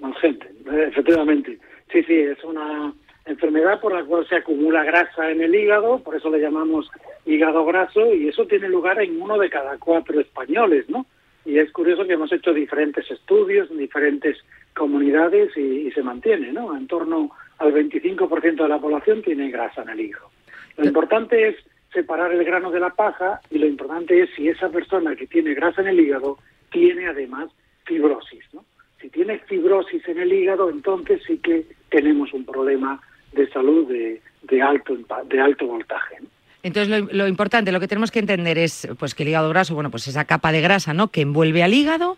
Más 0.00 0.16
gente, 0.20 0.46
efectivamente. 0.88 1.58
Sí, 1.92 2.02
sí, 2.06 2.14
es 2.14 2.42
una 2.44 2.92
enfermedad 3.28 3.80
por 3.80 3.94
la 3.94 4.04
cual 4.04 4.26
se 4.26 4.36
acumula 4.36 4.84
grasa 4.84 5.30
en 5.30 5.40
el 5.42 5.54
hígado, 5.54 5.98
por 6.00 6.16
eso 6.16 6.30
le 6.30 6.40
llamamos 6.40 6.90
hígado 7.26 7.64
graso, 7.64 8.14
y 8.14 8.28
eso 8.28 8.46
tiene 8.46 8.68
lugar 8.68 9.00
en 9.00 9.20
uno 9.20 9.38
de 9.38 9.50
cada 9.50 9.76
cuatro 9.78 10.20
españoles, 10.20 10.88
¿no? 10.88 11.06
Y 11.44 11.58
es 11.58 11.70
curioso 11.72 12.06
que 12.06 12.14
hemos 12.14 12.32
hecho 12.32 12.52
diferentes 12.52 13.10
estudios 13.10 13.70
en 13.70 13.78
diferentes 13.78 14.36
comunidades 14.74 15.56
y, 15.56 15.88
y 15.88 15.90
se 15.92 16.02
mantiene, 16.02 16.52
¿no? 16.52 16.76
En 16.76 16.86
torno 16.86 17.30
al 17.58 17.72
25% 17.72 18.62
de 18.62 18.68
la 18.68 18.78
población 18.78 19.22
tiene 19.22 19.50
grasa 19.50 19.82
en 19.82 19.90
el 19.90 20.00
hígado. 20.00 20.30
Lo 20.76 20.86
importante 20.86 21.48
es 21.48 21.56
separar 21.92 22.32
el 22.32 22.44
grano 22.44 22.70
de 22.70 22.80
la 22.80 22.90
paja 22.90 23.40
y 23.50 23.58
lo 23.58 23.66
importante 23.66 24.22
es 24.22 24.30
si 24.36 24.48
esa 24.48 24.68
persona 24.68 25.16
que 25.16 25.26
tiene 25.26 25.54
grasa 25.54 25.80
en 25.80 25.88
el 25.88 26.00
hígado 26.00 26.38
tiene 26.70 27.08
además 27.08 27.50
fibrosis, 27.84 28.44
¿no? 28.52 28.64
Si 29.00 29.08
tiene 29.10 29.38
fibrosis 29.38 30.06
en 30.08 30.18
el 30.18 30.32
hígado, 30.32 30.70
entonces 30.70 31.22
sí 31.26 31.38
que 31.38 31.66
tenemos 31.88 32.32
un 32.32 32.44
problema 32.44 33.00
de 33.32 33.48
salud 33.50 33.88
de, 33.88 34.20
de 34.42 34.62
alto 34.62 34.96
de 35.28 35.40
alto 35.40 35.66
voltaje. 35.66 36.16
Entonces, 36.62 36.88
lo, 36.88 37.08
lo 37.12 37.28
importante, 37.28 37.70
lo 37.72 37.80
que 37.80 37.88
tenemos 37.88 38.10
que 38.10 38.18
entender 38.18 38.58
es 38.58 38.88
pues 38.98 39.14
que 39.14 39.22
el 39.22 39.28
hígado 39.30 39.48
graso, 39.48 39.74
bueno, 39.74 39.90
pues 39.90 40.08
esa 40.08 40.24
capa 40.24 40.50
de 40.52 40.60
grasa, 40.60 40.92
¿no? 40.94 41.08
Que 41.08 41.20
envuelve 41.22 41.62
al 41.62 41.72
hígado. 41.74 42.16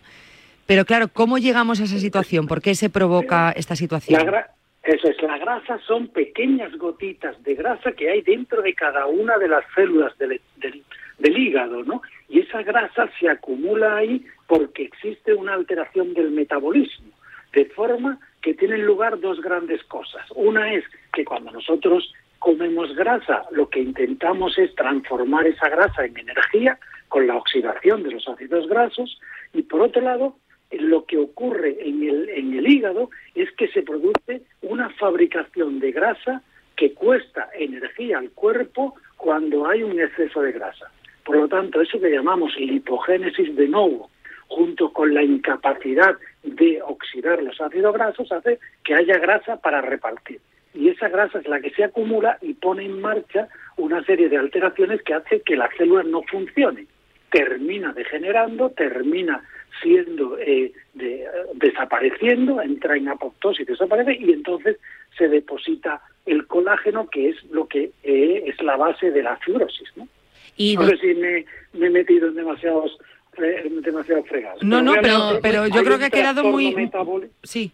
Pero 0.65 0.85
claro, 0.85 1.09
¿cómo 1.09 1.37
llegamos 1.37 1.79
a 1.79 1.83
esa 1.83 1.99
situación? 1.99 2.47
¿Por 2.47 2.61
qué 2.61 2.75
se 2.75 2.89
provoca 2.89 3.51
esta 3.51 3.75
situación? 3.75 4.25
La 4.25 4.49
eso 4.83 5.09
es, 5.09 5.21
la 5.21 5.37
grasa 5.37 5.79
son 5.85 6.07
pequeñas 6.07 6.75
gotitas 6.77 7.41
de 7.43 7.53
grasa 7.53 7.91
que 7.91 8.09
hay 8.09 8.21
dentro 8.23 8.63
de 8.63 8.73
cada 8.73 9.05
una 9.05 9.37
de 9.37 9.47
las 9.47 9.63
células 9.75 10.17
del, 10.17 10.41
del- 10.57 10.83
del 11.19 11.37
hígado, 11.37 11.83
¿no? 11.83 12.01
Y 12.29 12.39
esa 12.39 12.63
grasa 12.63 13.07
se 13.19 13.29
acumula 13.29 13.97
ahí 13.97 14.25
porque 14.47 14.83
existe 14.85 15.35
una 15.35 15.53
alteración 15.53 16.15
del 16.15 16.31
metabolismo, 16.31 17.09
de 17.53 17.65
forma 17.65 18.19
que 18.41 18.53
tienen 18.53 18.85
lugar 18.85 19.19
dos 19.19 19.41
grandes 19.41 19.83
cosas. 19.83 20.25
Una 20.35 20.73
es 20.73 20.83
que 21.13 21.23
cuando 21.25 21.51
nosotros 21.51 22.13
comemos 22.39 22.95
grasa, 22.95 23.43
lo 23.51 23.69
que 23.69 23.79
intentamos 23.79 24.57
es 24.57 24.73
transformar 24.75 25.45
esa 25.45 25.69
grasa 25.69 26.05
en 26.05 26.17
energía 26.17 26.79
con 27.07 27.27
la 27.27 27.35
oxidación 27.35 28.03
de 28.03 28.11
los 28.11 28.27
ácidos 28.27 28.67
grasos, 28.67 29.19
y 29.53 29.61
por 29.63 29.81
otro 29.81 30.01
lado, 30.01 30.35
lo 30.71 31.05
que 31.05 31.17
ocurre 31.17 31.77
en 31.79 32.01
el, 32.03 32.29
en 32.29 32.53
el 32.53 32.67
hígado 32.67 33.09
es 33.35 33.51
que 33.51 33.67
se 33.67 33.83
produce 33.83 34.41
una 34.61 34.89
fabricación 34.91 35.79
de 35.79 35.91
grasa 35.91 36.41
que 36.75 36.93
cuesta 36.93 37.49
energía 37.53 38.17
al 38.17 38.31
cuerpo 38.31 38.95
cuando 39.17 39.67
hay 39.67 39.83
un 39.83 39.99
exceso 39.99 40.41
de 40.41 40.53
grasa. 40.53 40.89
Por 41.23 41.35
lo 41.35 41.47
tanto, 41.47 41.81
eso 41.81 41.99
que 41.99 42.09
llamamos 42.09 42.55
lipogénesis 42.57 43.55
de 43.55 43.67
novo, 43.67 44.09
junto 44.47 44.91
con 44.91 45.13
la 45.13 45.21
incapacidad 45.21 46.15
de 46.43 46.81
oxidar 46.81 47.41
los 47.43 47.59
ácidos 47.61 47.93
grasos, 47.93 48.31
hace 48.31 48.59
que 48.83 48.95
haya 48.95 49.17
grasa 49.17 49.57
para 49.57 49.81
repartir. 49.81 50.39
Y 50.73 50.87
esa 50.89 51.09
grasa 51.09 51.39
es 51.39 51.47
la 51.47 51.59
que 51.59 51.71
se 51.71 51.83
acumula 51.83 52.37
y 52.41 52.53
pone 52.53 52.85
en 52.85 53.01
marcha 53.01 53.49
una 53.77 54.03
serie 54.05 54.29
de 54.29 54.37
alteraciones 54.37 55.01
que 55.03 55.13
hace 55.13 55.41
que 55.41 55.55
las 55.55 55.69
células 55.77 56.05
no 56.05 56.23
funcionen. 56.23 56.87
Termina 57.29 57.91
degenerando, 57.93 58.69
termina 58.71 59.43
siendo 59.81 60.37
eh, 60.39 60.71
de- 60.93 61.27
desapareciendo, 61.55 62.61
entra 62.61 62.95
en 62.97 63.09
apoptosis, 63.09 63.65
desaparece 63.67 64.17
y 64.19 64.31
entonces 64.31 64.77
se 65.17 65.27
deposita 65.27 66.01
el 66.25 66.45
colágeno, 66.47 67.09
que 67.09 67.29
es 67.29 67.43
lo 67.51 67.67
que 67.67 67.91
eh, 68.03 68.43
es 68.47 68.61
la 68.63 68.77
base 68.77 69.11
de 69.11 69.23
la 69.23 69.37
fibrosis. 69.37 69.89
¿no? 69.95 70.07
Y 70.55 70.75
no 70.75 70.87
sé 70.87 70.97
si 70.97 71.13
me, 71.15 71.45
me 71.73 71.87
he 71.87 71.89
metido 71.89 72.27
en 72.27 72.35
demasiados 72.35 72.97
eh, 73.37 73.61
en 73.65 73.81
demasiados 73.81 74.27
fregados. 74.27 74.61
No, 74.63 74.81
no, 74.81 74.93
pero, 75.01 75.39
pero 75.41 75.67
yo 75.67 75.83
creo 75.83 75.97
que 75.99 76.05
ha 76.05 76.09
quedado 76.09 76.41
trastorno 76.41 76.51
muy... 76.51 76.73
metabólico- 76.75 77.31
Sí. 77.43 77.71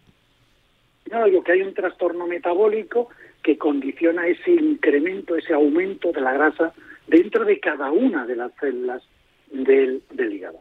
no, 1.10 1.24
digo 1.26 1.42
que 1.42 1.52
hay 1.52 1.62
un 1.62 1.74
trastorno 1.74 2.26
metabólico 2.26 3.08
que 3.42 3.56
condiciona 3.58 4.26
ese 4.26 4.50
incremento, 4.52 5.36
ese 5.36 5.54
aumento 5.54 6.12
de 6.12 6.20
la 6.20 6.32
grasa 6.32 6.72
dentro 7.06 7.44
de 7.44 7.58
cada 7.60 7.90
una 7.90 8.26
de 8.26 8.36
las 8.36 8.52
células 8.60 9.02
del, 9.50 10.02
del 10.12 10.32
hígado. 10.32 10.60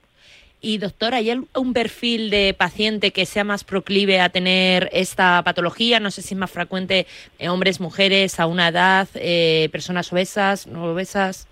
Y 0.60 0.80
doctor, 0.80 1.14
¿hay 1.14 1.30
al- 1.30 1.46
un 1.56 1.74
perfil 1.74 2.30
de 2.32 2.56
paciente 2.58 3.12
que 3.12 3.26
sea 3.28 3.44
más 3.44 3.64
proclive 3.64 4.20
a 4.20 4.30
tener 4.30 4.90
esta 4.92 5.44
patología? 5.44 6.00
No 6.00 6.10
sé 6.10 6.22
si 6.24 6.34
es 6.34 6.40
más 6.40 6.50
frecuente 6.52 7.06
en 7.38 7.50
hombres, 7.50 7.80
mujeres, 7.80 8.40
a 8.40 8.48
una 8.48 8.70
edad, 8.70 9.08
eh, 9.16 9.70
personas 9.72 10.12
obesas, 10.12 10.66
no 10.66 10.86
obesas. 10.94 11.48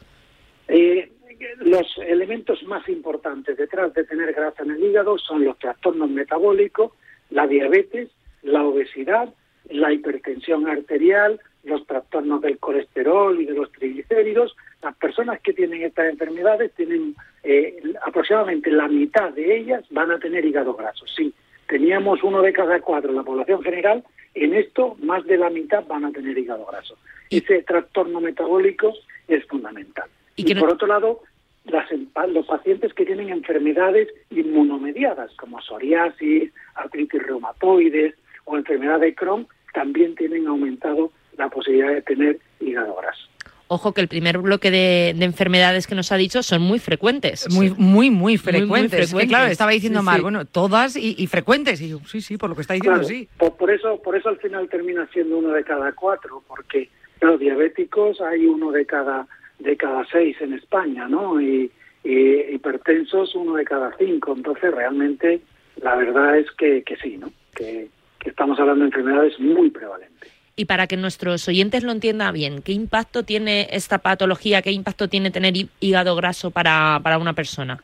Eh, 0.67 1.11
los 1.57 1.87
elementos 1.97 2.63
más 2.63 2.87
importantes 2.89 3.57
detrás 3.57 3.93
de 3.93 4.03
tener 4.03 4.33
grasa 4.33 4.63
en 4.63 4.71
el 4.71 4.83
hígado 4.83 5.17
son 5.17 5.43
los 5.43 5.57
trastornos 5.59 6.09
metabólicos, 6.09 6.91
la 7.29 7.47
diabetes, 7.47 8.09
la 8.43 8.63
obesidad, 8.63 9.33
la 9.69 9.91
hipertensión 9.91 10.67
arterial, 10.67 11.39
los 11.63 11.85
trastornos 11.87 12.41
del 12.41 12.59
colesterol 12.59 13.39
y 13.39 13.45
de 13.45 13.53
los 13.53 13.71
triglicéridos. 13.71 14.55
Las 14.81 14.95
personas 14.97 15.41
que 15.41 15.53
tienen 15.53 15.81
estas 15.81 16.11
enfermedades 16.11 16.71
tienen 16.73 17.15
eh, 17.43 17.81
aproximadamente 18.05 18.71
la 18.71 18.87
mitad 18.87 19.33
de 19.33 19.57
ellas 19.57 19.83
van 19.89 20.11
a 20.11 20.19
tener 20.19 20.45
hígado 20.45 20.75
graso. 20.75 21.05
Sí, 21.07 21.33
teníamos 21.67 22.23
uno 22.23 22.41
de 22.41 22.53
cada 22.53 22.79
cuatro 22.81 23.09
en 23.09 23.17
la 23.17 23.23
población 23.23 23.63
general, 23.63 24.03
en 24.35 24.53
esto 24.53 24.95
más 25.01 25.25
de 25.25 25.37
la 25.37 25.49
mitad 25.49 25.85
van 25.87 26.05
a 26.05 26.11
tener 26.11 26.37
hígado 26.37 26.65
graso. 26.65 26.97
Ese 27.29 27.63
trastorno 27.63 28.21
metabólico 28.21 28.93
es 29.27 29.43
fundamental. 29.45 30.07
Y, 30.35 30.53
por 30.55 30.69
otro 30.69 30.87
lado, 30.87 31.21
las 31.65 31.89
empa- 31.91 32.27
los 32.27 32.45
pacientes 32.45 32.93
que 32.93 33.05
tienen 33.05 33.29
enfermedades 33.29 34.07
inmunomediadas, 34.29 35.31
como 35.37 35.61
psoriasis, 35.61 36.51
artritis 36.75 37.21
reumatoides 37.23 38.15
o 38.45 38.57
enfermedad 38.57 38.99
de 38.99 39.13
Crohn, 39.15 39.47
también 39.73 40.15
tienen 40.15 40.47
aumentado 40.47 41.11
la 41.37 41.49
posibilidad 41.49 41.89
de 41.93 42.01
tener 42.01 42.39
hígado 42.59 42.95
graso. 42.95 43.27
Ojo 43.67 43.93
que 43.93 44.01
el 44.01 44.07
primer 44.07 44.37
bloque 44.37 44.69
de, 44.69 45.15
de 45.17 45.25
enfermedades 45.25 45.87
que 45.87 45.95
nos 45.95 46.11
ha 46.11 46.17
dicho 46.17 46.43
son 46.43 46.61
muy 46.61 46.77
frecuentes. 46.77 47.51
Muy, 47.51 47.71
muy, 47.75 48.11
muy 48.11 48.37
frecuentes. 48.37 48.93
Es 48.93 48.99
que, 48.99 49.05
frecuentes. 49.07 49.29
claro, 49.29 49.51
estaba 49.51 49.71
diciendo 49.71 50.01
Sí, 50.01 50.05
Mar, 50.05 50.17
sí. 50.17 50.21
bueno, 50.21 50.45
todas 50.45 50.95
y, 50.95 51.15
y 51.17 51.25
frecuentes. 51.25 51.81
Y 51.81 51.89
yo, 51.89 51.99
sí, 52.05 52.21
sí, 52.21 52.37
por 52.37 52.49
lo 52.51 52.55
que 52.55 52.61
está 52.61 52.75
diciendo, 52.75 52.99
Claro, 52.99 53.07
sí. 53.09 53.27
Por, 53.39 53.55
por 53.57 53.71
eso, 53.71 53.99
por 54.03 54.15
eso 54.15 54.29
al 54.29 54.37
final 54.37 54.69
termina 54.69 55.09
siendo 55.11 55.39
uno 55.39 55.49
de 55.49 55.63
cada 55.63 55.91
cuatro, 55.93 56.43
porque 56.47 56.89
los 57.21 57.39
diabéticos 57.39 58.21
hay 58.21 58.45
uno 58.45 58.71
de 58.71 58.85
cada 58.85 59.27
de 59.59 59.77
cada 59.77 60.05
seis 60.11 60.35
en 60.41 60.53
España, 60.53 61.07
¿no? 61.07 61.39
Y, 61.41 61.71
y 62.03 62.53
hipertensos 62.53 63.35
uno 63.35 63.55
de 63.55 63.65
cada 63.65 63.95
cinco. 63.97 64.33
Entonces 64.35 64.73
realmente 64.73 65.41
la 65.81 65.95
verdad 65.95 66.37
es 66.37 66.49
que, 66.51 66.83
que 66.83 66.95
sí, 66.97 67.17
¿no? 67.17 67.31
Que, 67.55 67.89
que 68.19 68.29
estamos 68.29 68.59
hablando 68.59 68.81
de 68.83 68.89
enfermedades 68.89 69.39
muy 69.39 69.69
prevalentes. 69.69 70.31
Y 70.57 70.65
para 70.65 70.87
que 70.87 70.95
nuestros 70.95 71.47
oyentes 71.49 71.83
lo 71.83 71.91
entiendan 71.91 72.33
bien, 72.33 72.61
¿qué 72.61 72.71
impacto 72.71 73.23
tiene 73.23 73.67
esta 73.71 73.97
patología, 73.97 74.61
qué 74.61 74.71
impacto 74.71 75.09
tiene 75.09 75.29
tener 75.29 75.53
hí- 75.55 75.69
hígado 75.81 76.15
graso 76.15 76.49
para, 76.51 76.99
para 77.03 77.17
una 77.17 77.33
persona? 77.33 77.83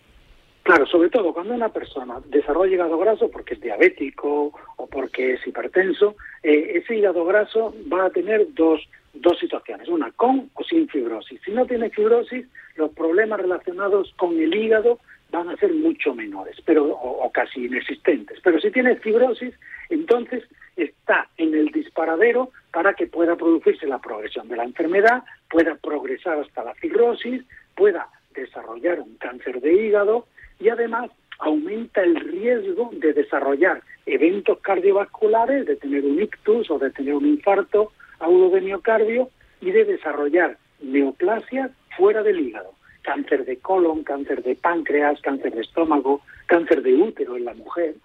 Claro, 0.64 0.86
sobre 0.86 1.10
todo 1.10 1.34
cuando 1.34 1.54
una 1.54 1.70
persona 1.70 2.22
desarrolla 2.30 2.76
hígado 2.76 2.98
graso 2.98 3.30
porque 3.30 3.56
es 3.56 3.62
diabético 3.62 4.54
o 4.78 4.88
porque 4.88 5.34
es 5.34 5.46
hipertenso, 5.46 6.16
eh, 6.44 6.74
ese 6.76 6.96
hígado 6.96 7.26
graso 7.26 7.76
va 7.92 8.06
a 8.06 8.10
tener 8.12 8.46
dos, 8.54 8.80
dos 9.14 9.40
situaciones, 9.40 9.88
una 9.88 10.12
con 10.12 10.50
o 10.54 10.64
sin 10.64 10.88
fibrosis. 10.88 11.42
Si 11.44 11.52
no 11.52 11.66
tiene 11.66 11.90
fibrosis, 11.90 12.46
los 12.76 12.92
problemas 12.92 13.40
relacionados 13.40 14.14
con 14.18 14.40
el 14.40 14.54
hígado 14.54 15.00
van 15.32 15.50
a 15.50 15.58
ser 15.58 15.74
mucho 15.74 16.14
menores, 16.14 16.58
pero 16.66 16.86
o, 16.86 17.32
casi 17.32 17.66
inexistentes. 17.66 18.40
Pero 18.44 18.60
si 18.60 18.70
tiene 18.72 18.98
fibrosis, 18.98 19.54
entonces 19.90 20.44
está 20.76 21.28
en 21.38 21.54
el 21.54 21.68
disparadero 21.68 22.52
para 22.72 22.94
que 22.94 23.08
pueda 23.08 23.36
producirse 23.36 23.88
la 23.88 24.00
progresión 24.00 24.48
de 24.50 24.58
la 24.58 24.64
enfermedad, 24.64 25.24
pueda 25.50 25.76
progresar 25.76 26.40
hasta 26.40 26.64
la 26.64 26.74
fibrosis, 26.76 27.44
pueda 27.76 28.08
desarrollar 28.34 29.00
un 29.00 29.16
cáncer 29.16 29.62
de 29.62 29.74
hígado 29.74 30.26
y 30.60 30.70
además 30.70 31.12
aumenta 31.40 32.02
el 32.02 32.16
riesgo 32.16 32.90
de 32.94 33.14
desarrollar 33.14 33.82
eventos 34.06 34.60
cardiovasculares, 34.60 35.66
de 35.66 35.76
tener 35.76 36.04
un 36.06 36.22
ictus 36.22 36.70
o 36.70 36.78
de 36.78 36.92
tener 36.92 37.14
un 37.14 37.26
infarto 37.26 37.92
agudo 38.22 38.50
de 38.52 38.62
miocardio 38.62 39.30
y 39.60 39.72
de 39.72 39.86
desarrollar 39.86 40.58
neoplasia 40.82 41.72
fuera 41.98 42.24
del 42.24 42.40
hígado. 42.40 42.74
Cáncer 43.02 43.46
de 43.46 43.58
colon, 43.58 44.04
cáncer 44.04 44.44
de 44.44 44.56
páncreas, 44.56 45.20
cáncer 45.22 45.54
de 45.54 45.62
estómago, 45.62 46.22
cáncer 46.46 46.82
de 46.84 46.94
útero 46.94 47.36
en 47.36 47.46
la 47.46 47.54
mujer. 47.54 47.96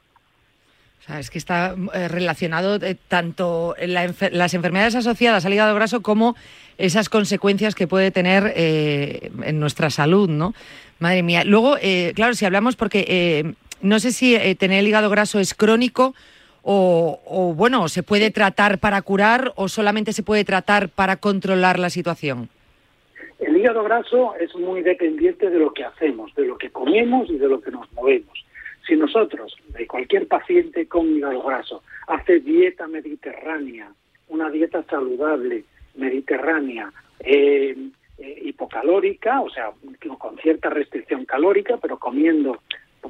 O 1.00 1.02
sea, 1.06 1.20
es 1.20 1.30
que 1.30 1.38
está 1.38 1.76
eh, 1.94 2.08
relacionado 2.08 2.76
eh, 2.76 2.96
tanto 3.06 3.76
la 3.78 4.04
enfer- 4.06 4.32
las 4.32 4.54
enfermedades 4.54 4.94
asociadas 4.96 5.44
al 5.44 5.52
hígado 5.52 5.74
graso 5.74 6.02
como 6.02 6.34
esas 6.78 7.08
consecuencias 7.08 7.74
que 7.74 7.86
puede 7.86 8.10
tener 8.10 8.52
eh, 8.56 9.30
en 9.44 9.60
nuestra 9.60 9.90
salud, 9.90 10.28
¿no? 10.28 10.54
Madre 10.98 11.22
mía. 11.22 11.44
Luego, 11.44 11.76
eh, 11.80 12.12
claro, 12.16 12.34
si 12.34 12.44
hablamos, 12.44 12.74
porque 12.74 13.04
eh, 13.06 13.52
no 13.82 14.00
sé 14.00 14.10
si 14.10 14.36
tener 14.56 14.80
el 14.80 14.88
hígado 14.88 15.10
graso 15.10 15.38
es 15.38 15.54
crónico 15.54 16.14
o, 16.68 17.20
o, 17.24 17.54
bueno, 17.54 17.88
se 17.88 18.02
puede 18.02 18.32
tratar 18.32 18.80
para 18.80 19.00
curar 19.02 19.52
o 19.54 19.68
solamente 19.68 20.12
se 20.12 20.24
puede 20.24 20.44
tratar 20.44 20.88
para 20.88 21.16
controlar 21.16 21.78
la 21.78 21.90
situación. 21.90 22.48
El 23.38 23.56
hígado 23.56 23.84
graso 23.84 24.34
es 24.40 24.52
muy 24.56 24.82
dependiente 24.82 25.48
de 25.48 25.60
lo 25.60 25.72
que 25.72 25.84
hacemos, 25.84 26.34
de 26.34 26.44
lo 26.44 26.58
que 26.58 26.70
comemos 26.70 27.30
y 27.30 27.38
de 27.38 27.48
lo 27.48 27.60
que 27.60 27.70
nos 27.70 27.90
movemos. 27.92 28.44
Si 28.84 28.96
nosotros, 28.96 29.56
de 29.68 29.86
cualquier 29.86 30.26
paciente 30.26 30.88
con 30.88 31.08
hígado 31.16 31.40
graso, 31.44 31.84
hace 32.08 32.40
dieta 32.40 32.88
mediterránea, 32.88 33.92
una 34.28 34.50
dieta 34.50 34.82
saludable, 34.90 35.62
mediterránea, 35.94 36.92
eh, 37.20 37.76
eh, 38.18 38.42
hipocalórica, 38.42 39.40
o 39.40 39.50
sea, 39.50 39.70
con 40.18 40.36
cierta 40.38 40.68
restricción 40.70 41.26
calórica, 41.26 41.76
pero 41.80 41.96
comiendo 41.96 42.60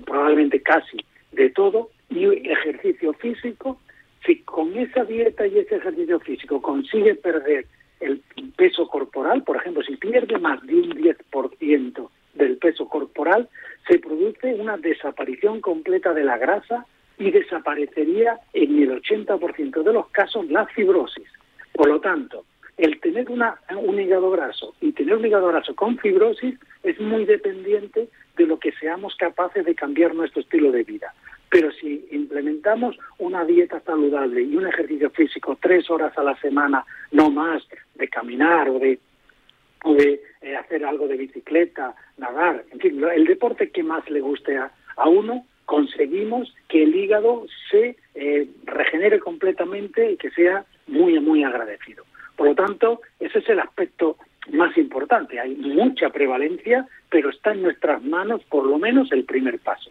probablemente 0.05 0.61
casi 0.61 0.99
de 1.33 1.49
todo, 1.49 1.89
y 2.11 2.25
ejercicio 2.49 3.13
físico, 3.15 3.81
si 4.25 4.41
con 4.43 4.77
esa 4.77 5.05
dieta 5.05 5.47
y 5.47 5.59
ese 5.59 5.77
ejercicio 5.77 6.21
físico 6.21 6.61
consigue 6.63 7.15
perder 7.15 7.67
el 8.01 8.23
peso 8.57 8.89
corporal, 8.89 9.43
por 9.43 9.57
ejemplo, 9.57 9.83
si 9.83 9.97
pierde 9.97 10.39
más 10.39 10.65
de 10.67 10.75
un 10.75 10.91
10% 10.91 12.09
del 12.35 12.59
peso 12.59 12.89
corporal, 12.89 13.49
se 13.89 13.99
produce 13.99 14.55
una 14.55 14.77
desaparición 14.77 15.61
completa 15.61 16.13
de 16.13 16.25
la 16.25 16.39
grasa 16.39 16.87
y 17.19 17.31
desaparecería 17.31 18.39
en 18.53 18.83
el 18.83 19.03
80% 19.03 19.83
de 19.83 19.93
los 19.93 20.09
casos 20.09 20.49
la 20.51 20.67
fibrosis. 20.67 21.29
Por 21.73 21.89
lo 21.89 22.01
tanto, 22.01 22.45
el 22.77 23.01
tener 23.01 23.31
una, 23.31 23.59
un 23.75 23.99
hígado 23.99 24.31
graso 24.31 24.75
y 24.81 24.93
tener 24.93 25.17
un 25.17 25.25
hígado 25.25 25.49
graso 25.49 25.75
con 25.75 25.99
fibrosis 25.99 26.59
es 26.83 27.01
muy 27.01 27.25
dependiente 27.25 28.09
de 28.37 28.47
lo 28.47 28.59
que 28.59 28.73
seamos 28.73 29.17
capaces 29.17 29.65
de 29.65 29.75
cambiar 29.75 30.15
nuestro 30.15 30.43
estilo 30.43 30.71
de 30.73 30.83
vida. 30.83 31.15
Pero 31.49 31.71
si 31.73 32.07
implementamos 32.11 32.99
una 33.19 33.45
dieta 33.45 33.81
saludable 33.81 34.43
y 34.43 34.57
un 34.57 34.67
ejercicio 34.67 35.11
físico 35.11 35.59
tres 35.61 35.89
horas 35.91 36.17
a 36.19 36.23
la 36.23 36.37
semana, 36.41 36.85
no 37.13 37.31
más, 37.31 37.63
de 37.95 38.09
caminar 38.09 38.69
o 38.69 38.79
de, 38.79 38.99
eh, 40.43 40.57
hacer 40.57 40.85
algo 40.85 41.07
de 41.07 41.17
bicicleta, 41.17 41.95
nadar, 42.19 42.65
en 42.73 42.81
fin, 42.81 43.03
el 43.05 43.25
deporte 43.25 43.71
que 43.71 43.83
más 43.83 44.09
le 44.11 44.21
guste 44.21 44.57
a, 44.57 44.71
a 44.97 45.09
uno, 45.09 45.47
conseguimos 45.67 46.53
que 46.69 46.85
el 46.85 46.95
hígado 46.95 47.47
se 47.71 47.97
eh, 48.15 48.49
regenere 48.65 49.19
completamente 49.21 50.13
y 50.13 50.17
que 50.17 50.31
sea 50.31 50.65
muy, 50.87 51.19
muy 51.21 51.45
agradecido. 51.45 52.05
Por 52.37 52.49
lo 52.49 52.55
tanto, 52.55 53.01
ese 53.21 53.41
es 53.41 53.49
el 53.49 53.61
aspecto 53.61 54.17
más 54.53 54.77
importante. 54.79 55.41
Hay 55.41 55.55
mucha 55.57 56.11
prevalencia, 56.11 56.87
pero 57.11 57.31
está 57.31 57.53
en 57.53 57.63
nuestras 57.63 58.03
manos 58.03 58.43
por 58.45 58.65
lo 58.65 58.79
menos 58.79 59.11
el 59.13 59.25
primer 59.25 59.59
paso. 59.59 59.91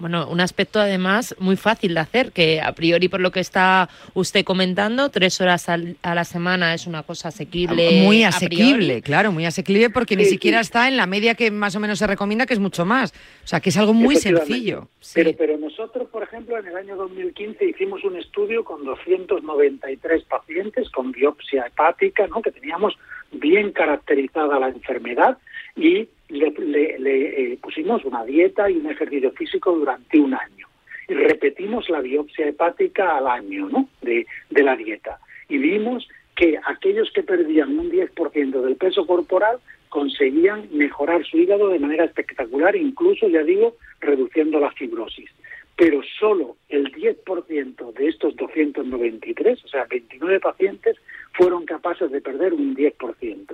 Bueno, 0.00 0.26
un 0.28 0.40
aspecto 0.40 0.80
además 0.80 1.36
muy 1.38 1.56
fácil 1.56 1.92
de 1.92 2.00
hacer, 2.00 2.32
que 2.32 2.60
a 2.60 2.72
priori 2.72 3.08
por 3.08 3.20
lo 3.20 3.30
que 3.30 3.40
está 3.40 3.90
usted 4.14 4.44
comentando, 4.44 5.10
tres 5.10 5.38
horas 5.42 5.68
al- 5.68 5.96
a 6.02 6.14
la 6.14 6.24
semana 6.24 6.72
es 6.72 6.86
una 6.86 7.02
cosa 7.02 7.28
asequible. 7.28 8.02
Muy 8.02 8.24
a 8.24 8.28
asequible, 8.28 9.02
claro, 9.02 9.30
muy 9.30 9.44
asequible 9.44 9.90
porque 9.90 10.16
ni 10.16 10.24
siquiera 10.24 10.58
sí. 10.58 10.68
está 10.68 10.88
en 10.88 10.96
la 10.96 11.06
media 11.06 11.34
que 11.34 11.50
más 11.50 11.76
o 11.76 11.80
menos 11.80 11.98
se 11.98 12.06
recomienda, 12.06 12.46
que 12.46 12.54
es 12.54 12.60
mucho 12.60 12.86
más. 12.86 13.12
O 13.44 13.46
sea, 13.46 13.60
que 13.60 13.68
es 13.68 13.76
algo 13.76 13.92
muy 13.92 14.16
sencillo. 14.16 14.88
Pero, 15.14 15.32
pero 15.36 15.58
nosotros, 15.58 16.08
por 16.08 16.22
ejemplo, 16.22 16.56
en 16.58 16.66
el 16.66 16.76
año 16.76 16.96
2015 16.96 17.64
hicimos 17.66 18.02
un 18.02 18.16
estudio 18.16 18.64
con 18.64 18.84
293 18.84 20.24
pacientes 20.24 20.88
con 20.90 21.12
biopsia 21.12 21.66
hepática, 21.66 22.26
¿no? 22.26 22.40
que 22.42 22.50
teníamos 22.52 22.94
bien 23.32 23.72
caracterizada 23.72 24.58
la 24.58 24.68
enfermedad 24.68 25.38
y 25.80 26.08
le, 26.28 26.50
le- 26.98 27.52
eh, 27.54 27.58
pusimos 27.60 28.04
una 28.04 28.24
dieta 28.24 28.70
y 28.70 28.76
un 28.76 28.90
ejercicio 28.90 29.30
físico 29.32 29.72
durante 29.72 30.18
un 30.18 30.34
año. 30.34 30.66
Y 31.08 31.14
repetimos 31.14 31.88
la 31.88 32.00
biopsia 32.00 32.46
hepática 32.46 33.16
al 33.16 33.26
año 33.26 33.68
¿no? 33.68 33.88
de, 34.02 34.26
de 34.50 34.62
la 34.62 34.76
dieta. 34.76 35.18
Y 35.48 35.58
vimos 35.58 36.06
que 36.36 36.58
aquellos 36.64 37.10
que 37.12 37.22
perdían 37.24 37.76
un 37.78 37.90
10% 37.90 38.60
del 38.62 38.76
peso 38.76 39.06
corporal 39.06 39.58
conseguían 39.88 40.68
mejorar 40.70 41.24
su 41.26 41.36
hígado 41.38 41.68
de 41.70 41.80
manera 41.80 42.04
espectacular, 42.04 42.76
incluso, 42.76 43.26
ya 43.28 43.42
digo, 43.42 43.76
reduciendo 44.00 44.60
la 44.60 44.70
fibrosis. 44.70 45.30
pero 45.76 46.00
solo 46.18 46.56
el 46.68 46.92
10% 46.92 47.92
de 47.94 48.06
estos 48.08 48.36
293, 48.36 49.64
o 49.64 49.68
sea, 49.68 49.86
29 49.90 50.38
pacientes, 50.38 50.96
fueron 51.32 51.64
capaces 51.64 52.10
de 52.10 52.20
perder 52.20 52.52
un 52.52 52.76
10%. 52.76 53.46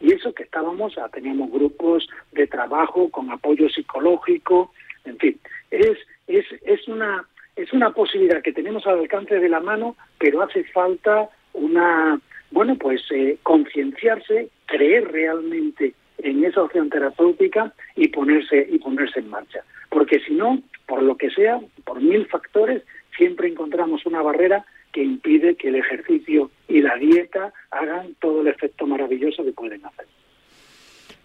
Y 0.00 0.12
eso 0.12 0.32
que 0.32 0.44
estábamos, 0.44 0.96
ah, 0.98 1.10
teníamos 1.12 1.50
grupos 1.50 2.08
de 2.32 2.46
trabajo 2.46 3.10
con 3.10 3.30
apoyo 3.30 3.68
psicológico, 3.68 4.72
en 5.04 5.18
fin, 5.18 5.40
es, 5.70 5.98
es, 6.26 6.46
es, 6.62 6.88
una, 6.88 7.24
es 7.56 7.72
una 7.72 7.92
posibilidad 7.92 8.42
que 8.42 8.52
tenemos 8.52 8.86
al 8.86 9.00
alcance 9.00 9.38
de 9.38 9.48
la 9.48 9.60
mano, 9.60 9.96
pero 10.18 10.42
hace 10.42 10.64
falta 10.64 11.28
una, 11.52 12.20
bueno, 12.50 12.76
pues 12.76 13.02
eh, 13.10 13.38
concienciarse, 13.42 14.48
creer 14.66 15.10
realmente 15.12 15.94
en 16.18 16.44
esa 16.44 16.62
opción 16.62 16.90
terapéutica 16.90 17.72
y 17.96 18.08
ponerse, 18.08 18.66
y 18.70 18.78
ponerse 18.78 19.20
en 19.20 19.30
marcha. 19.30 19.64
Porque 19.90 20.20
si 20.20 20.34
no, 20.34 20.62
por 20.86 21.02
lo 21.02 21.16
que 21.16 21.30
sea, 21.30 21.60
por 21.84 22.00
mil 22.00 22.26
factores, 22.26 22.82
siempre 23.16 23.48
encontramos 23.48 24.06
una 24.06 24.22
barrera 24.22 24.64
que 24.92 25.02
impide 25.02 25.56
que 25.56 25.68
el 25.68 25.76
ejercicio 25.76 26.50
y 26.68 26.80
la 26.80 26.96
dieta 26.96 27.52
hagan 27.70 28.14
todo 28.20 28.42
el 28.42 28.48
efecto 28.48 28.86
maravilloso 28.86 29.44
que 29.44 29.52
pueden 29.52 29.84
hacer. 29.84 30.06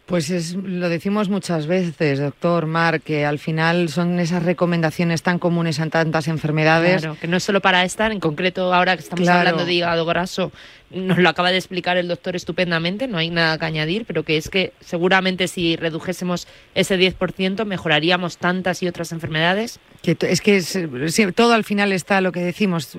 Pues 0.06 0.30
es, 0.30 0.54
lo 0.54 0.88
decimos 0.88 1.30
muchas 1.30 1.66
veces, 1.66 2.20
doctor 2.20 2.68
Mar, 2.68 3.02
que 3.02 3.26
al 3.26 3.40
final 3.40 3.90
son 3.90 4.20
esas 4.20 4.44
recomendaciones 4.44 5.24
tan 5.24 5.40
comunes 5.40 5.80
en 5.80 5.90
tantas 5.90 6.28
enfermedades. 6.28 7.02
Claro, 7.02 7.18
que 7.20 7.28
no 7.28 7.38
es 7.38 7.44
solo 7.44 7.60
para 7.60 7.84
esta, 7.84 8.06
en 8.08 8.20
concreto 8.20 8.72
ahora 8.72 8.96
que 8.96 9.02
estamos 9.02 9.24
Claro. 9.24 9.40
hablando 9.40 9.66
de 9.66 9.74
hígado 9.74 10.06
graso, 10.06 10.52
nos 10.92 11.18
lo 11.18 11.28
acaba 11.28 11.50
de 11.50 11.58
explicar 11.58 11.98
el 11.98 12.08
doctor 12.08 12.36
estupendamente, 12.36 13.08
no 13.08 13.18
hay 13.18 13.32
nada 13.32 13.58
que 13.58 13.66
añadir, 13.66 14.06
pero 14.06 14.22
que 14.22 14.38
es 14.38 14.50
que 14.50 14.74
seguramente 14.80 15.48
si 15.48 15.76
redujésemos 15.76 16.48
ese 16.76 17.00
10% 17.00 17.66
mejoraríamos 17.66 18.38
tantas 18.38 18.84
y 18.84 18.88
otras 18.88 19.12
enfermedades. 19.12 19.80
Que 20.04 20.16
es 20.22 20.40
que 20.42 20.58
es, 20.58 20.80
sí, 21.08 21.32
todo 21.32 21.54
al 21.56 21.64
final 21.64 21.92
está 21.92 22.22
lo 22.22 22.32
que 22.32 22.42
decimos 22.42 22.96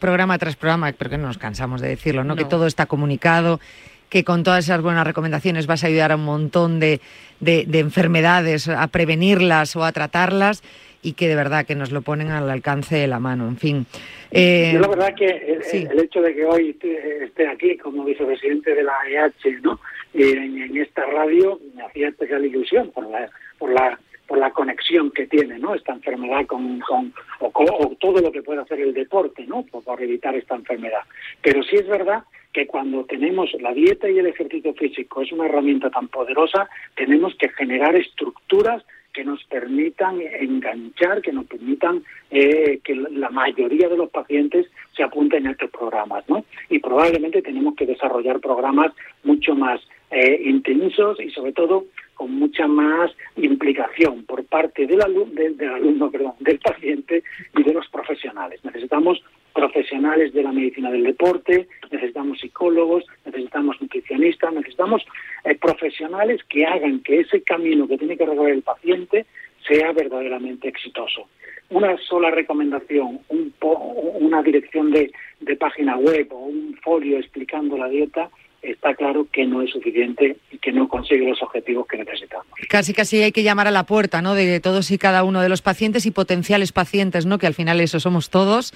programa 0.00 0.36
tras 0.38 0.56
programa, 0.56 0.92
pero 0.92 1.08
que 1.08 1.18
no 1.18 1.28
nos 1.28 1.38
cansamos 1.38 1.80
de 1.80 1.88
decirlo, 1.90 2.24
¿no? 2.24 2.34
Que 2.34 2.44
todo 2.44 2.66
está 2.66 2.86
comunicado, 2.86 3.60
que 4.08 4.24
con 4.24 4.42
todas 4.42 4.64
esas 4.64 4.82
buenas 4.82 5.06
recomendaciones 5.06 5.66
vas 5.66 5.84
a 5.84 5.88
ayudar 5.88 6.12
a 6.12 6.16
un 6.16 6.24
montón 6.24 6.80
de, 6.80 7.00
de- 7.40 7.64
de 7.66 7.78
enfermedades 7.80 8.68
a 8.68 8.86
prevenirlas 8.88 9.76
o 9.76 9.84
a 9.84 9.92
tratarlas 9.92 10.62
y 11.02 11.12
que 11.12 11.28
de 11.28 11.36
verdad 11.36 11.64
que 11.64 11.74
nos 11.76 11.92
lo 11.92 12.02
ponen 12.02 12.30
al 12.30 12.50
alcance 12.50 12.96
de 12.96 13.06
la 13.06 13.20
mano. 13.20 13.46
En 13.46 13.56
fin. 13.56 13.86
Eh, 14.30 14.70
Yo 14.74 14.80
la 14.80 14.88
verdad 14.88 15.14
que 15.16 15.26
el, 15.26 15.62
el 15.90 15.98
hecho 16.00 16.20
de 16.20 16.34
que 16.34 16.44
hoy 16.44 16.70
esté, 16.70 17.24
esté 17.24 17.46
aquí 17.48 17.76
como 17.78 18.04
vicepresidente 18.04 18.74
de 18.74 18.82
la 18.82 18.92
AEH, 19.06 19.60
¿no? 19.62 19.78
En, 20.14 20.60
en 20.62 20.76
esta 20.76 21.04
radio 21.06 21.60
me 21.76 21.82
hacía 21.84 22.08
especial 22.08 22.44
ilusión 22.44 22.90
por 22.90 23.08
la, 23.08 23.28
por 23.58 23.70
la 23.72 23.98
por 24.26 24.36
la 24.36 24.50
conexión 24.50 25.10
que 25.10 25.26
tiene, 25.26 25.58
¿no? 25.58 25.74
Esta 25.74 25.94
enfermedad 25.94 26.44
con, 26.44 26.80
con 26.80 27.14
o, 27.40 27.50
co- 27.50 27.64
o 27.64 27.96
todo 27.98 28.20
lo 28.20 28.30
que 28.30 28.42
puede 28.42 28.60
hacer 28.60 28.78
el 28.78 28.92
deporte, 28.92 29.46
¿no? 29.46 29.62
Por, 29.62 29.82
por 29.82 30.02
evitar 30.02 30.34
esta 30.34 30.54
enfermedad. 30.54 31.00
Pero 31.40 31.62
sí 31.62 31.76
es 31.76 31.88
verdad 31.88 32.24
que 32.52 32.66
cuando 32.66 33.04
tenemos 33.04 33.50
la 33.60 33.72
dieta 33.72 34.08
y 34.08 34.18
el 34.18 34.26
ejercicio 34.26 34.74
físico 34.74 35.22
es 35.22 35.32
una 35.32 35.46
herramienta 35.46 35.90
tan 35.90 36.08
poderosa, 36.08 36.68
tenemos 36.96 37.34
que 37.36 37.48
generar 37.50 37.94
estructuras 37.96 38.82
que 39.12 39.24
nos 39.24 39.42
permitan 39.44 40.20
enganchar, 40.20 41.22
que 41.22 41.32
nos 41.32 41.46
permitan 41.46 42.02
eh, 42.30 42.80
que 42.84 42.94
la 42.94 43.30
mayoría 43.30 43.88
de 43.88 43.96
los 43.96 44.10
pacientes 44.10 44.66
se 44.96 45.02
apunten 45.02 45.46
a 45.46 45.52
estos 45.52 45.70
programas, 45.70 46.28
¿no? 46.28 46.44
Y 46.70 46.78
probablemente 46.78 47.42
tenemos 47.42 47.74
que 47.74 47.86
desarrollar 47.86 48.38
programas 48.40 48.92
mucho 49.24 49.54
más 49.54 49.80
eh, 50.10 50.40
intensos 50.44 51.20
y 51.20 51.30
sobre 51.30 51.52
todo 51.52 51.86
con 52.14 52.32
mucha 52.32 52.66
más 52.66 53.10
implicación 53.36 54.24
por 54.24 54.44
parte 54.44 54.86
del, 54.86 55.00
alu- 55.00 55.30
del- 55.30 55.68
alumno, 55.68 56.10
del 56.40 56.58
paciente 56.60 57.22
y 57.56 57.62
de 57.62 57.74
los 57.74 57.88
profesionales. 57.88 58.64
Necesitamos 58.64 59.22
profesionales 59.62 60.32
de 60.32 60.42
la 60.44 60.52
medicina 60.52 60.88
del 60.90 61.02
deporte, 61.02 61.66
necesitamos 61.90 62.38
psicólogos, 62.38 63.04
necesitamos 63.26 63.74
nutricionistas, 63.80 64.54
necesitamos 64.54 65.02
eh, 65.44 65.56
profesionales 65.56 66.40
que 66.48 66.64
hagan 66.64 67.00
que 67.00 67.20
ese 67.20 67.42
camino 67.42 67.88
que 67.88 67.98
tiene 67.98 68.16
que 68.16 68.24
recorrer 68.26 68.54
el 68.54 68.62
paciente 68.62 69.26
sea 69.66 69.90
verdaderamente 69.92 70.68
exitoso. 70.68 71.28
Una 71.70 71.96
sola 72.08 72.30
recomendación, 72.30 73.20
un 73.28 73.52
po- 73.58 73.76
una 74.20 74.42
dirección 74.42 74.92
de, 74.92 75.10
de 75.40 75.56
página 75.56 75.96
web 75.96 76.28
o 76.30 76.38
un 76.46 76.78
folio 76.82 77.18
explicando 77.18 77.76
la 77.76 77.88
dieta, 77.88 78.30
está 78.62 78.94
claro 78.94 79.26
que 79.32 79.44
no 79.46 79.62
es 79.62 79.70
suficiente 79.70 80.36
y 80.50 80.58
que 80.58 80.72
no 80.72 80.88
consigue 80.88 81.28
los 81.28 81.42
objetivos 81.42 81.86
que 81.86 81.96
necesitamos. 81.98 82.46
Casi 82.68 82.92
casi 82.92 83.22
hay 83.22 83.32
que 83.32 83.42
llamar 83.42 83.66
a 83.68 83.70
la 83.70 83.84
puerta, 83.84 84.20
¿no? 84.22 84.34
De 84.34 84.60
todos 84.60 84.90
y 84.90 84.98
cada 84.98 85.22
uno 85.24 85.40
de 85.42 85.48
los 85.48 85.62
pacientes 85.62 86.06
y 86.06 86.10
potenciales 86.10 86.72
pacientes, 86.72 87.24
¿no? 87.26 87.38
Que 87.38 87.46
al 87.46 87.54
final 87.54 87.80
eso 87.80 88.00
somos 88.00 88.30
todos, 88.30 88.72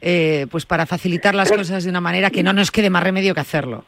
eh, 0.00 0.46
pues 0.50 0.66
para 0.66 0.86
facilitar 0.86 1.34
las 1.34 1.50
cosas 1.50 1.84
de 1.84 1.90
una 1.90 2.00
manera 2.00 2.30
que 2.30 2.42
no 2.42 2.52
nos 2.52 2.70
quede 2.70 2.90
más 2.90 3.02
remedio 3.02 3.34
que 3.34 3.40
hacerlo. 3.40 3.84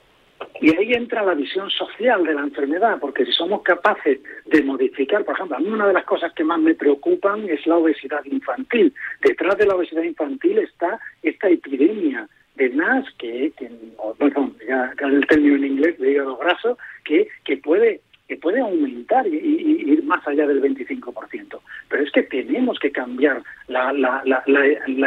Y 0.60 0.74
ahí 0.76 0.92
entra 0.92 1.22
la 1.22 1.34
visión 1.34 1.70
social 1.70 2.24
de 2.24 2.34
la 2.34 2.40
enfermedad, 2.40 2.98
porque 3.00 3.24
si 3.24 3.32
somos 3.32 3.62
capaces 3.62 4.18
de 4.46 4.62
modificar, 4.62 5.24
por 5.24 5.34
ejemplo, 5.34 5.56
a 5.56 5.60
mí 5.60 5.68
una 5.68 5.86
de 5.86 5.92
las 5.92 6.04
cosas 6.04 6.32
que 6.32 6.42
más 6.42 6.58
me 6.58 6.74
preocupan 6.74 7.48
es 7.48 7.64
la 7.66 7.76
obesidad 7.76 8.24
infantil. 8.24 8.92
Detrás 9.22 9.56
de 9.56 9.66
la 9.66 9.76
obesidad 9.76 10.02
infantil 10.02 10.58
está 10.58 10.98
esta 11.22 11.48
epidemia 11.48 12.28
de 12.56 12.70
NAS, 12.70 13.06
que, 13.18 13.52
que 13.56 13.70
perdón, 14.18 14.56
ya 14.66 14.92
el 14.98 15.26
término 15.28 15.56
en 15.56 15.64
inglés 15.64 15.96
de 15.98 16.10
hígado 16.10 16.36
graso, 16.36 16.76
que, 17.04 17.28
que 17.44 17.56
puede 17.58 18.00
que 18.28 18.36
puede 18.36 18.60
aumentar 18.60 19.26
y, 19.26 19.36
ir 19.36 20.04
más 20.04 20.26
allá 20.28 20.46
del 20.46 20.60
25%. 20.62 21.60
Pero 21.88 22.02
es 22.02 22.12
que 22.12 22.22
tenemos 22.24 22.78
que 22.78 22.92
cambiar 22.92 23.42
la, 23.68 23.90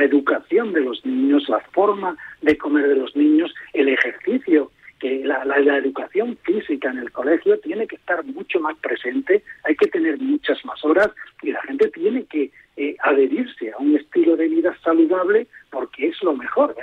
educación 0.01 0.73
de 0.73 0.81
los 0.81 1.05
niños, 1.05 1.47
la 1.47 1.59
forma 1.71 2.17
de 2.41 2.57
comer 2.57 2.87
de 2.87 2.95
los 2.95 3.15
niños, 3.15 3.53
el 3.73 3.89
ejercicio 3.89 4.71
que 4.99 5.23
la, 5.23 5.43
educación 5.77 6.37
física 6.43 6.89
en 6.89 6.99
el 6.99 7.11
colegio 7.11 7.59
tiene 7.59 7.87
que 7.87 7.95
estar 7.95 8.23
mucho 8.23 8.59
más 8.59 8.77
presente, 8.79 9.43
hay 9.63 9.75
que 9.75 9.87
tener 9.87 10.19
muchas 10.19 10.63
más 10.65 10.83
horas 10.83 11.09
y 11.41 11.51
la 11.51 11.61
gente 11.63 11.89
tiene 11.89 12.25
que 12.25 12.51
eh, 12.77 12.95
adherirse 13.01 13.71
a 13.71 13.77
un 13.77 13.95
estilo 13.95 14.35
de 14.35 14.47
vida 14.47 14.75
saludable 14.83 15.47
porque 15.71 16.07
es 16.07 16.21
lo 16.21 16.35
mejor, 16.35 16.75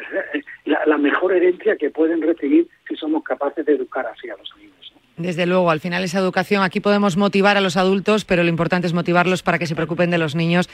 la, 0.64 0.84
la 0.86 0.98
mejor 0.98 1.32
herencia 1.32 1.76
que 1.76 1.90
pueden 1.90 2.22
recibir 2.22 2.68
si 2.88 2.96
somos 2.96 3.22
capaces 3.22 3.64
de 3.64 3.74
educar 3.74 4.06
así 4.06 4.28
a 4.30 4.36
los 4.36 4.52
niños. 4.56 4.78
Desde 5.18 5.46
luego, 5.46 5.70
al 5.70 5.80
final 5.80 6.04
esa 6.04 6.18
educación, 6.18 6.62
aquí 6.62 6.80
podemos 6.80 7.16
motivar 7.16 7.56
a 7.56 7.60
los 7.60 7.76
adultos, 7.76 8.24
pero 8.24 8.42
lo 8.42 8.48
importante 8.48 8.86
es 8.86 8.92
motivarlos 8.92 9.42
para 9.42 9.58
que 9.58 9.66
se 9.66 9.74
preocupen 9.74 10.10
de 10.10 10.18
los 10.18 10.34
niños 10.34 10.68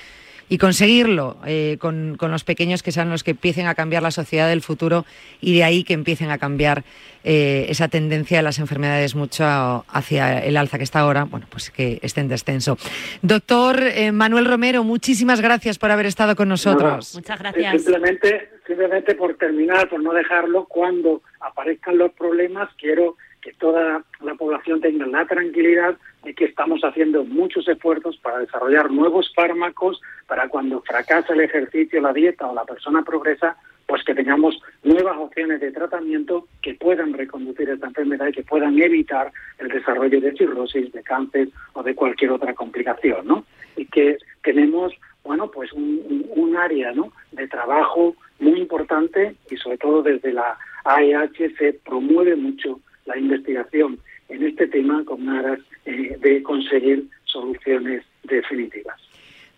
y 0.48 0.58
conseguirlo 0.58 1.38
eh, 1.46 1.78
con, 1.80 2.16
con 2.18 2.30
los 2.30 2.44
pequeños 2.44 2.82
que 2.82 2.92
sean 2.92 3.08
los 3.08 3.24
que 3.24 3.30
empiecen 3.30 3.66
a 3.66 3.74
cambiar 3.74 4.02
la 4.02 4.10
sociedad 4.10 4.46
del 4.48 4.60
futuro 4.60 5.06
y 5.40 5.54
de 5.54 5.64
ahí 5.64 5.84
que 5.84 5.94
empiecen 5.94 6.30
a 6.30 6.36
cambiar 6.36 6.84
eh, 7.24 7.64
esa 7.70 7.88
tendencia 7.88 8.36
de 8.36 8.42
las 8.42 8.58
enfermedades 8.58 9.14
mucho 9.14 9.44
hacia 9.88 10.40
el 10.44 10.58
alza 10.58 10.76
que 10.76 10.84
está 10.84 11.00
ahora, 11.00 11.24
bueno, 11.24 11.46
pues 11.48 11.70
que 11.70 11.98
esté 12.02 12.20
en 12.20 12.28
descenso. 12.28 12.76
Doctor 13.22 13.82
eh, 13.82 14.12
Manuel 14.12 14.44
Romero, 14.44 14.84
muchísimas 14.84 15.40
gracias 15.40 15.78
por 15.78 15.90
haber 15.90 16.04
estado 16.04 16.36
con 16.36 16.50
nosotros. 16.50 17.14
Muchas 17.14 17.40
Eh, 17.40 17.78
Simplemente, 17.78 18.50
simplemente 18.66 19.14
por 19.14 19.34
terminar, 19.36 19.88
por 19.88 20.02
no 20.02 20.12
dejarlo, 20.12 20.66
cuando 20.66 21.22
aparezcan 21.40 21.96
los 21.96 22.12
problemas, 22.12 22.68
quiero 22.78 23.16
que 23.44 23.52
toda 23.52 24.02
la 24.22 24.34
población 24.36 24.80
tenga 24.80 25.06
la 25.06 25.26
tranquilidad 25.26 25.98
de 26.24 26.34
que 26.34 26.46
estamos 26.46 26.80
haciendo 26.82 27.24
muchos 27.24 27.68
esfuerzos 27.68 28.16
para 28.16 28.38
desarrollar 28.38 28.90
nuevos 28.90 29.30
fármacos 29.34 30.00
para 30.26 30.48
cuando 30.48 30.80
fracasa 30.80 31.34
el 31.34 31.42
ejercicio, 31.42 32.00
la 32.00 32.14
dieta 32.14 32.46
o 32.46 32.54
la 32.54 32.64
persona 32.64 33.02
progresa, 33.02 33.54
pues 33.86 34.02
que 34.02 34.14
tengamos 34.14 34.58
nuevas 34.82 35.18
opciones 35.18 35.60
de 35.60 35.72
tratamiento 35.72 36.48
que 36.62 36.74
puedan 36.74 37.12
reconducir 37.12 37.68
esta 37.68 37.88
enfermedad 37.88 38.28
y 38.28 38.32
que 38.32 38.44
puedan 38.44 38.80
evitar 38.80 39.30
el 39.58 39.68
desarrollo 39.68 40.22
de 40.22 40.32
cirrosis, 40.32 40.90
de 40.90 41.02
cáncer 41.02 41.48
o 41.74 41.82
de 41.82 41.94
cualquier 41.94 42.30
otra 42.30 42.54
complicación, 42.54 43.26
¿no? 43.26 43.44
Y 43.76 43.84
que 43.84 44.16
tenemos, 44.42 44.94
bueno, 45.22 45.50
pues 45.50 45.70
un, 45.74 46.14
área, 46.56 46.92
¿no? 46.92 47.12
De 47.32 47.48
trabajo 47.48 48.14
muy 48.38 48.60
importante 48.60 49.34
y 49.50 49.56
sobre 49.56 49.76
todo 49.76 50.02
desde 50.02 50.32
la 50.32 50.56
AEH 50.84 51.56
se 51.58 51.72
promueve 51.84 52.36
mucho 52.36 52.78
la 53.06 53.18
investigación 53.18 53.98
en 54.28 54.42
este 54.44 54.66
tema 54.66 55.04
con 55.04 55.28
aras 55.28 55.60
eh, 55.84 56.16
de 56.20 56.42
conseguir 56.42 57.08
soluciones 57.24 58.04
definitivas. 58.22 59.00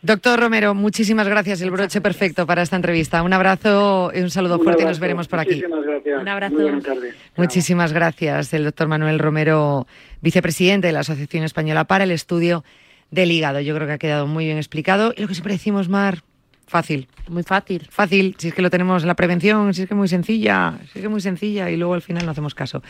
Doctor 0.03 0.39
Romero, 0.39 0.75
muchísimas 0.75 1.27
gracias. 1.27 1.61
El 1.63 1.71
broche 1.71 2.01
perfecto 2.01 2.47
para 2.47 2.63
esta 2.63 2.77
entrevista. 2.77 3.23
Un 3.23 3.33
abrazo 3.33 4.13
y 4.15 4.21
un 4.21 4.31
saludo 4.31 4.59
Un 4.59 4.65
fuerte 4.65 4.83
y 4.83 4.87
nos 4.87 5.01
veremos 5.01 5.27
por 5.27 5.41
aquí. 5.41 5.55
Muchísimas 5.55 5.85
gracias. 5.85 6.21
Un 6.23 6.29
abrazo. 6.29 6.55
Muy 6.55 6.63
buenas 6.63 6.85
tardes. 6.85 7.15
Muchísimas 7.37 7.93
gracias. 7.93 8.55
El 8.55 8.65
doctor 8.65 8.89
Manuel 8.89 9.19
Romero, 9.19 9.87
vicepresidente 10.21 10.87
de 10.87 10.93
la 10.93 11.01
Asociación 11.01 11.45
Española 11.45 11.85
para 11.85 12.05
el 12.05 12.13
Estudio 12.13 12.63
del 13.11 13.33
Hígado. 13.33 13.61
Yo 13.61 13.75
creo 13.75 13.87
que 13.87 13.95
ha 13.95 13.99
quedado 13.99 14.27
muy 14.27 14.45
bien 14.45 14.59
explicado. 14.59 15.13
Y 15.17 15.23
lo 15.23 15.29
que 15.29 15.35
siempre 15.35 15.55
decimos, 15.55 15.89
Mar, 15.89 16.19
fácil. 16.67 17.09
Muy 17.29 17.43
fácil. 17.43 17.89
Fácil, 17.91 18.37
si 18.39 18.49
es 18.49 18.55
que 18.55 18.63
lo 18.63 18.71
tenemos, 18.71 19.05
la 19.05 19.15
prevención, 19.15 19.75
si 19.75 19.83
es 19.83 19.89
que 19.89 19.95
muy 19.95 20.09
sencilla, 20.09 20.79
si 20.93 20.99
es 20.99 21.03
que 21.03 21.09
muy 21.09 21.21
sencilla 21.21 21.71
y 21.71 21.77
luego 21.77 21.95
al 21.95 22.03
final 22.03 22.25
no 22.27 22.33
hacemos 22.33 22.55
caso. 22.55 22.83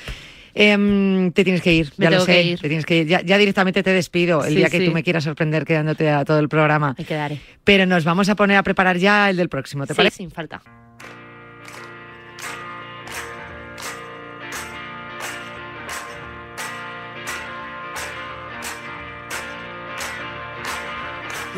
Te 0.57 1.44
tienes 1.44 1.61
que 1.61 1.74
ir, 1.74 1.92
Me 1.98 2.04
ya 2.04 2.11
lo 2.12 2.20
sé. 2.22 2.32
que 2.32 2.42
ir. 2.42 2.59
Te 2.61 2.68
tienes 2.68 2.86
que 2.86 2.96
ir. 2.98 3.07
Ya, 3.07 3.20
ya 3.20 3.36
directamente 3.36 3.82
te 3.82 3.90
despido 3.92 4.42
el 4.42 4.50
Sí, 4.50 4.57
día 4.57 4.70
que 4.70 4.78
sí. 4.78 4.86
tú 4.86 4.92
me 4.92 5.02
quieras 5.02 5.24
sorprender 5.24 5.66
quedándote 5.66 6.09
a 6.09 6.24
todo 6.24 6.38
el 6.38 6.48
programa. 6.48 6.94
Me 6.96 7.04
quedaré. 7.04 7.38
Pero 7.62 7.84
nos 7.84 8.04
vamos 8.04 8.30
a 8.30 8.36
poner 8.36 8.57
a 8.57 8.62
preparar 8.62 8.96
ya 8.96 9.28
el 9.28 9.36
del 9.36 9.50
próximo, 9.50 9.86
¿te 9.86 9.92
Sí, 9.92 9.96
parece? 9.98 10.16
sin 10.16 10.30
falta. 10.30 10.62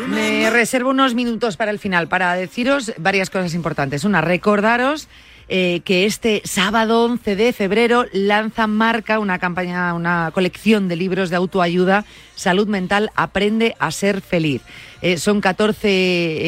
Me 0.08 0.48
reservo 0.50 0.90
unos 0.90 1.14
minutos 1.14 1.56
para 1.56 1.72
el 1.72 1.78
final 1.80 2.06
para 2.08 2.34
deciros 2.34 2.92
varias 2.98 3.30
cosas 3.30 3.52
importantes. 3.54 4.04
Una, 4.04 4.20
recordaros 4.20 5.08
eh, 5.50 5.80
que 5.82 6.04
este 6.04 6.42
sábado 6.44 7.06
11 7.06 7.34
de 7.34 7.54
febrero 7.54 8.04
lanza 8.12 8.66
Marca 8.66 9.18
una 9.18 9.38
campaña, 9.38 9.94
una 9.94 10.30
colección 10.34 10.88
de 10.88 10.96
libros 10.96 11.30
de 11.30 11.36
autoayuda, 11.36 12.04
salud 12.34 12.68
mental, 12.68 13.10
aprende 13.16 13.74
a 13.78 13.90
ser 13.90 14.20
feliz. 14.20 14.60
Eh, 15.00 15.16
son 15.16 15.40
14 15.40 15.88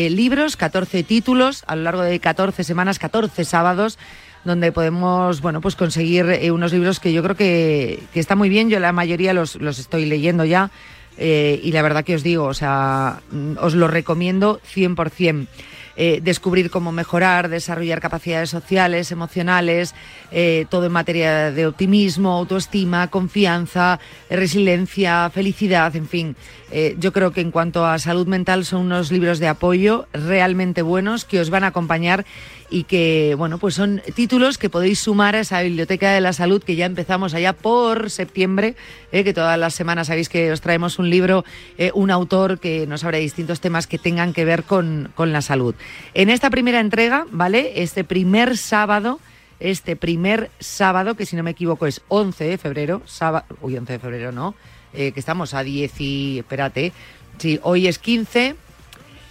eh, 0.05 0.11
libros, 0.11 0.59
14 0.59 1.03
títulos 1.03 1.65
a 1.67 1.77
lo 1.77 1.83
largo 1.85 2.03
de 2.03 2.21
14 2.21 2.63
semanas, 2.63 2.99
14 2.99 3.43
sábados 3.47 3.99
donde 4.45 4.71
podemos 4.71 5.41
bueno 5.41 5.63
pues 5.63 5.77
conseguir 5.77 6.27
unos 6.51 6.73
libros 6.73 7.01
que 7.01 7.13
yo 7.13 7.23
creo 7.23 7.37
que, 7.37 8.03
está 8.15 8.37
muy 8.37 8.51
bien. 8.51 8.69
Yo 8.69 8.81
la 8.81 8.93
mayoría 8.93 9.33
los, 9.33 9.57
los 9.57 9.79
estoy 9.79 10.05
leyendo 10.05 10.45
ya 10.45 10.71
y 11.19 11.73
la 11.73 11.83
verdad 11.83 12.05
que 12.05 12.15
os 12.15 12.23
digo, 12.23 12.45
o 12.45 12.55
sea, 12.55 13.21
os 13.61 13.75
lo 13.75 13.89
recomiendo 13.89 14.61
100%. 14.75 15.47
Eh, 15.97 16.21
descubrir 16.23 16.71
cómo 16.71 16.93
mejorar, 16.93 17.49
desarrollar 17.49 18.01
capacidades 18.01 18.51
sociales, 18.51 19.11
emocionales, 19.11 19.95
eh, 20.31 20.67
todo 20.71 20.87
en 20.87 20.93
materia 20.93 21.51
de 21.51 21.67
optimismo, 21.67 22.33
autoestima, 22.33 23.09
confianza, 23.09 23.99
eh, 24.29 24.37
resiliencia, 24.37 25.31
felicidad, 25.31 25.95
en 25.97 26.09
fin. 26.09 26.37
Eh, 26.73 26.97
yo 26.99 27.13
creo 27.13 27.33
que 27.33 27.41
en 27.41 27.51
cuanto 27.51 27.85
a 27.85 27.99
salud 27.99 28.27
mental 28.27 28.65
son 28.65 28.83
unos 28.83 29.11
libros 29.11 29.39
de 29.41 29.49
apoyo 29.49 30.07
realmente 30.13 30.83
buenos 30.83 31.25
que 31.25 31.41
os 31.41 31.51
van 31.51 31.65
a 31.65 31.69
acompañar 31.69 32.25
y 32.71 32.85
que, 32.85 33.35
bueno, 33.37 33.59
pues 33.59 33.75
son 33.75 34.01
títulos 34.15 34.57
que 34.57 34.71
podéis 34.71 35.01
sumar 35.01 35.35
a 35.35 35.41
esa 35.41 35.61
biblioteca 35.63 36.13
de 36.13 36.21
la 36.21 36.33
salud 36.33 36.63
que 36.63 36.77
ya 36.77 36.87
empezamos 36.87 37.35
allá 37.35 37.53
por 37.53 38.11
septiembre, 38.11 38.77
eh, 39.11 39.25
que 39.25 39.35
todas 39.35 39.59
las 39.59 39.75
semanas 39.75 40.07
sabéis 40.07 40.29
que 40.29 40.53
os 40.53 40.61
traemos 40.61 41.01
un 41.01 41.11
libro, 41.11 41.45
eh, 41.79 41.91
un 41.95 42.13
autor 42.13 42.61
que 42.61 42.87
nos 42.87 43.03
habla 43.03 43.19
de 43.19 43.25
distintos 43.25 43.61
temas 43.61 43.89
que 43.89 43.99
tengan 43.99 44.33
que 44.33 44.45
ver 44.45 44.63
con, 44.63 45.11
con 45.17 45.33
la 45.33 45.43
salud. 45.43 45.75
En 46.15 46.31
esta 46.31 46.51
primera 46.51 46.79
entrega, 46.79 47.27
¿vale? 47.33 47.83
Este 47.83 48.05
primer 48.05 48.57
sábado, 48.57 49.19
este 49.59 49.97
primer 49.97 50.51
sábado, 50.61 51.17
que 51.17 51.27
si 51.27 51.35
no 51.35 51.43
me 51.43 51.51
equivoco 51.51 51.87
es 51.87 52.03
11 52.09 52.45
de 52.45 52.59
febrero, 52.59 53.03
sábado, 53.07 53.45
uy, 53.61 53.77
11 53.77 53.95
de 53.95 53.99
febrero 53.99 54.33
no, 54.33 54.55
eh, 54.95 55.13
que 55.13 55.21
estamos 55.21 55.55
a 55.55 55.63
10 55.63 56.01
y, 56.01 56.39
espérate, 56.41 56.93
sí, 57.39 57.59
hoy 57.63 57.87
es 57.89 57.99
15, 57.99 58.57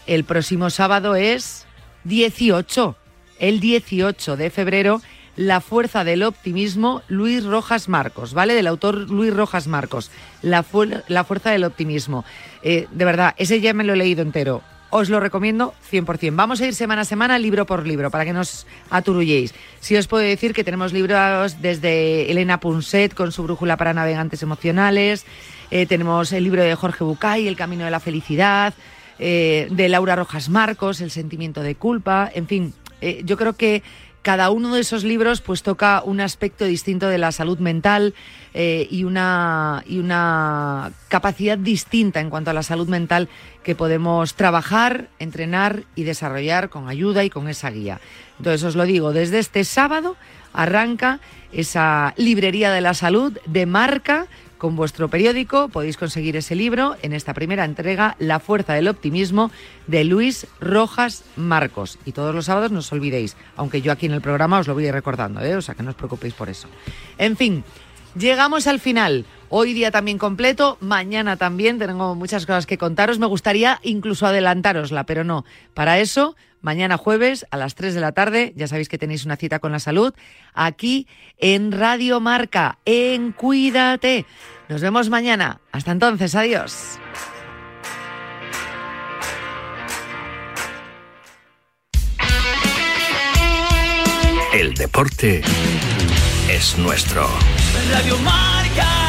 el 0.08 0.24
próximo 0.24 0.70
sábado 0.70 1.16
es 1.16 1.66
18, 2.06 2.96
el 3.40 3.60
18 3.60 4.38
de 4.38 4.50
febrero, 4.50 5.02
La 5.36 5.62
fuerza 5.62 6.04
del 6.04 6.24
optimismo, 6.24 7.02
Luis 7.08 7.46
Rojas 7.46 7.88
Marcos, 7.88 8.34
¿vale? 8.34 8.54
Del 8.56 8.68
autor 8.68 9.10
Luis 9.10 9.34
Rojas 9.34 9.68
Marcos, 9.68 10.12
La, 10.42 10.64
fu- 10.64 10.90
la 11.08 11.24
fuerza 11.24 11.52
del 11.52 11.64
optimismo. 11.64 12.26
Eh, 12.62 12.88
de 12.92 13.06
verdad, 13.06 13.36
ese 13.38 13.62
ya 13.62 13.74
me 13.74 13.84
lo 13.86 13.94
he 13.94 13.98
leído 13.98 14.22
entero. 14.22 14.62
Os 14.92 15.10
lo 15.10 15.20
recomiendo 15.20 15.74
100%. 15.92 16.36
Vamos 16.36 16.62
a 16.62 16.66
ir 16.66 16.74
semana 16.74 17.02
a 17.02 17.06
semana, 17.06 17.38
libro 17.38 17.66
por 17.66 17.86
libro, 17.86 18.10
para 18.10 18.26
que 18.26 18.34
no 18.34 18.42
os 18.42 18.66
aturulléis. 18.90 19.54
Sí 19.80 19.94
os 19.96 20.10
puedo 20.10 20.26
decir 20.26 20.54
que 20.54 20.64
tenemos 20.64 20.94
libros 20.94 21.62
desde 21.62 22.32
Elena 22.32 22.60
Punset 22.60 23.14
con 23.14 23.32
su 23.32 23.44
brújula 23.44 23.78
para 23.78 23.94
navegantes 23.94 24.42
emocionales, 24.42 25.26
eh, 25.72 25.86
tenemos 25.86 26.34
el 26.34 26.44
libro 26.44 26.64
de 26.64 26.74
Jorge 26.74 27.04
Bucay, 27.04 27.48
El 27.48 27.56
camino 27.56 27.86
de 27.86 27.92
la 27.92 28.00
felicidad, 28.00 28.74
eh, 29.20 29.68
de 29.70 29.90
Laura 29.90 30.16
Rojas 30.16 30.50
Marcos, 30.50 31.02
El 31.02 31.12
sentimiento 31.12 31.62
de 31.62 31.76
culpa, 31.76 32.32
en 32.34 32.48
fin, 32.48 32.74
eh, 33.02 33.22
yo 33.24 33.38
creo 33.38 33.54
que 33.54 33.84
cada 34.22 34.50
uno 34.50 34.76
de 34.76 34.82
esos 34.82 35.04
libros 35.04 35.42
pues 35.42 35.64
toca 35.64 36.02
un 36.04 36.22
aspecto 36.22 36.66
distinto 36.66 37.08
de 37.08 37.18
la 37.18 37.32
salud 37.32 37.60
mental 37.60 38.14
eh, 38.54 38.88
y, 38.90 39.04
una, 39.04 39.84
y 39.88 40.00
una 40.00 40.92
capacidad 41.08 41.58
distinta 41.58 42.20
en 42.20 42.30
cuanto 42.30 42.52
a 42.52 42.54
la 42.54 42.64
salud 42.64 42.88
mental 42.88 43.30
que 43.64 43.76
podemos 43.76 44.36
trabajar, 44.36 45.08
entrenar 45.20 45.84
y 45.96 46.04
desarrollar 46.04 46.70
con 46.70 46.90
ayuda 46.90 47.24
y 47.24 47.30
con 47.30 47.48
esa 47.48 47.70
guía. 47.70 48.00
Entonces 48.38 48.64
os 48.64 48.76
lo 48.76 48.86
digo, 48.86 49.14
desde 49.14 49.40
este 49.40 49.64
sábado 49.64 50.16
arranca 50.54 51.20
esa 51.52 52.14
librería 52.18 52.72
de 52.72 52.82
la 52.82 52.94
salud 52.94 53.38
de 53.46 53.66
marca 53.66 54.28
con 54.60 54.76
vuestro 54.76 55.08
periódico 55.08 55.70
podéis 55.70 55.98
conseguir 55.98 56.36
ese 56.36 56.54
libro 56.54 56.96
en 57.02 57.14
esta 57.14 57.34
primera 57.34 57.66
entrega, 57.66 58.16
La 58.20 58.40
fuerza 58.40 58.74
del 58.74 58.88
optimismo, 58.88 59.50
de 59.88 60.04
Luis 60.04 60.46
Rojas 60.60 61.24
Marcos. 61.36 61.98
Y 62.06 62.12
todos 62.12 62.36
los 62.36 62.46
sábados 62.46 62.72
no 62.72 62.80
os 62.80 62.92
olvidéis, 62.92 63.36
aunque 63.56 63.82
yo 63.82 63.92
aquí 63.92 64.06
en 64.06 64.12
el 64.12 64.22
programa 64.22 64.60
os 64.60 64.68
lo 64.68 64.76
voy 64.76 64.86
a 64.86 64.90
ir 64.90 64.94
recordando, 64.94 65.42
¿eh? 65.42 65.56
o 65.56 65.62
sea 65.62 65.74
que 65.74 65.82
no 65.82 65.90
os 65.90 65.96
preocupéis 65.96 66.36
por 66.36 66.50
eso. 66.50 66.68
En 67.18 67.36
fin, 67.36 67.64
llegamos 68.16 68.68
al 68.68 68.80
final. 68.80 69.26
Hoy 69.52 69.74
día 69.74 69.90
también 69.90 70.20
completo, 70.20 70.78
mañana 70.80 71.36
también 71.36 71.80
tengo 71.80 72.14
muchas 72.14 72.46
cosas 72.46 72.68
que 72.68 72.78
contaros. 72.78 73.18
Me 73.18 73.26
gustaría 73.26 73.80
incluso 73.82 74.28
adelantárosla, 74.28 75.06
pero 75.06 75.24
no. 75.24 75.44
Para 75.74 75.98
eso, 75.98 76.36
mañana 76.62 76.98
jueves 76.98 77.48
a 77.50 77.58
las 77.58 77.74
3 77.74 77.96
de 77.96 78.00
la 78.00 78.12
tarde, 78.12 78.54
ya 78.56 78.68
sabéis 78.68 78.90
que 78.90 79.00
tenéis 79.00 79.26
una 79.26 79.38
cita 79.38 79.58
con 79.58 79.72
la 79.72 79.80
salud, 79.80 80.14
aquí 80.54 81.08
en 81.40 81.72
Radio 81.72 82.20
Marca, 82.20 82.78
en 82.86 83.32
Cuídate. 83.32 84.28
Nos 84.68 84.82
vemos 84.82 85.10
mañana. 85.10 85.62
Hasta 85.72 85.94
entonces, 85.94 86.36
adiós. 86.36 87.00
El 94.54 94.76
deporte 94.76 95.42
es 96.50 96.78
nuestro. 96.78 97.28
Radio 97.92 98.18
Marca. 98.20 99.09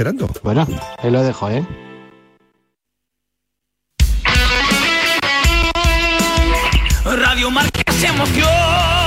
esperando. 0.00 0.30
Bueno, 0.42 0.66
ahí 0.98 1.10
lo 1.10 1.22
dejo, 1.22 1.50
¿eh? 1.50 1.66
Radio 7.04 7.50
Marca 7.50 7.92
se 7.92 8.06
emoción. 8.06 8.99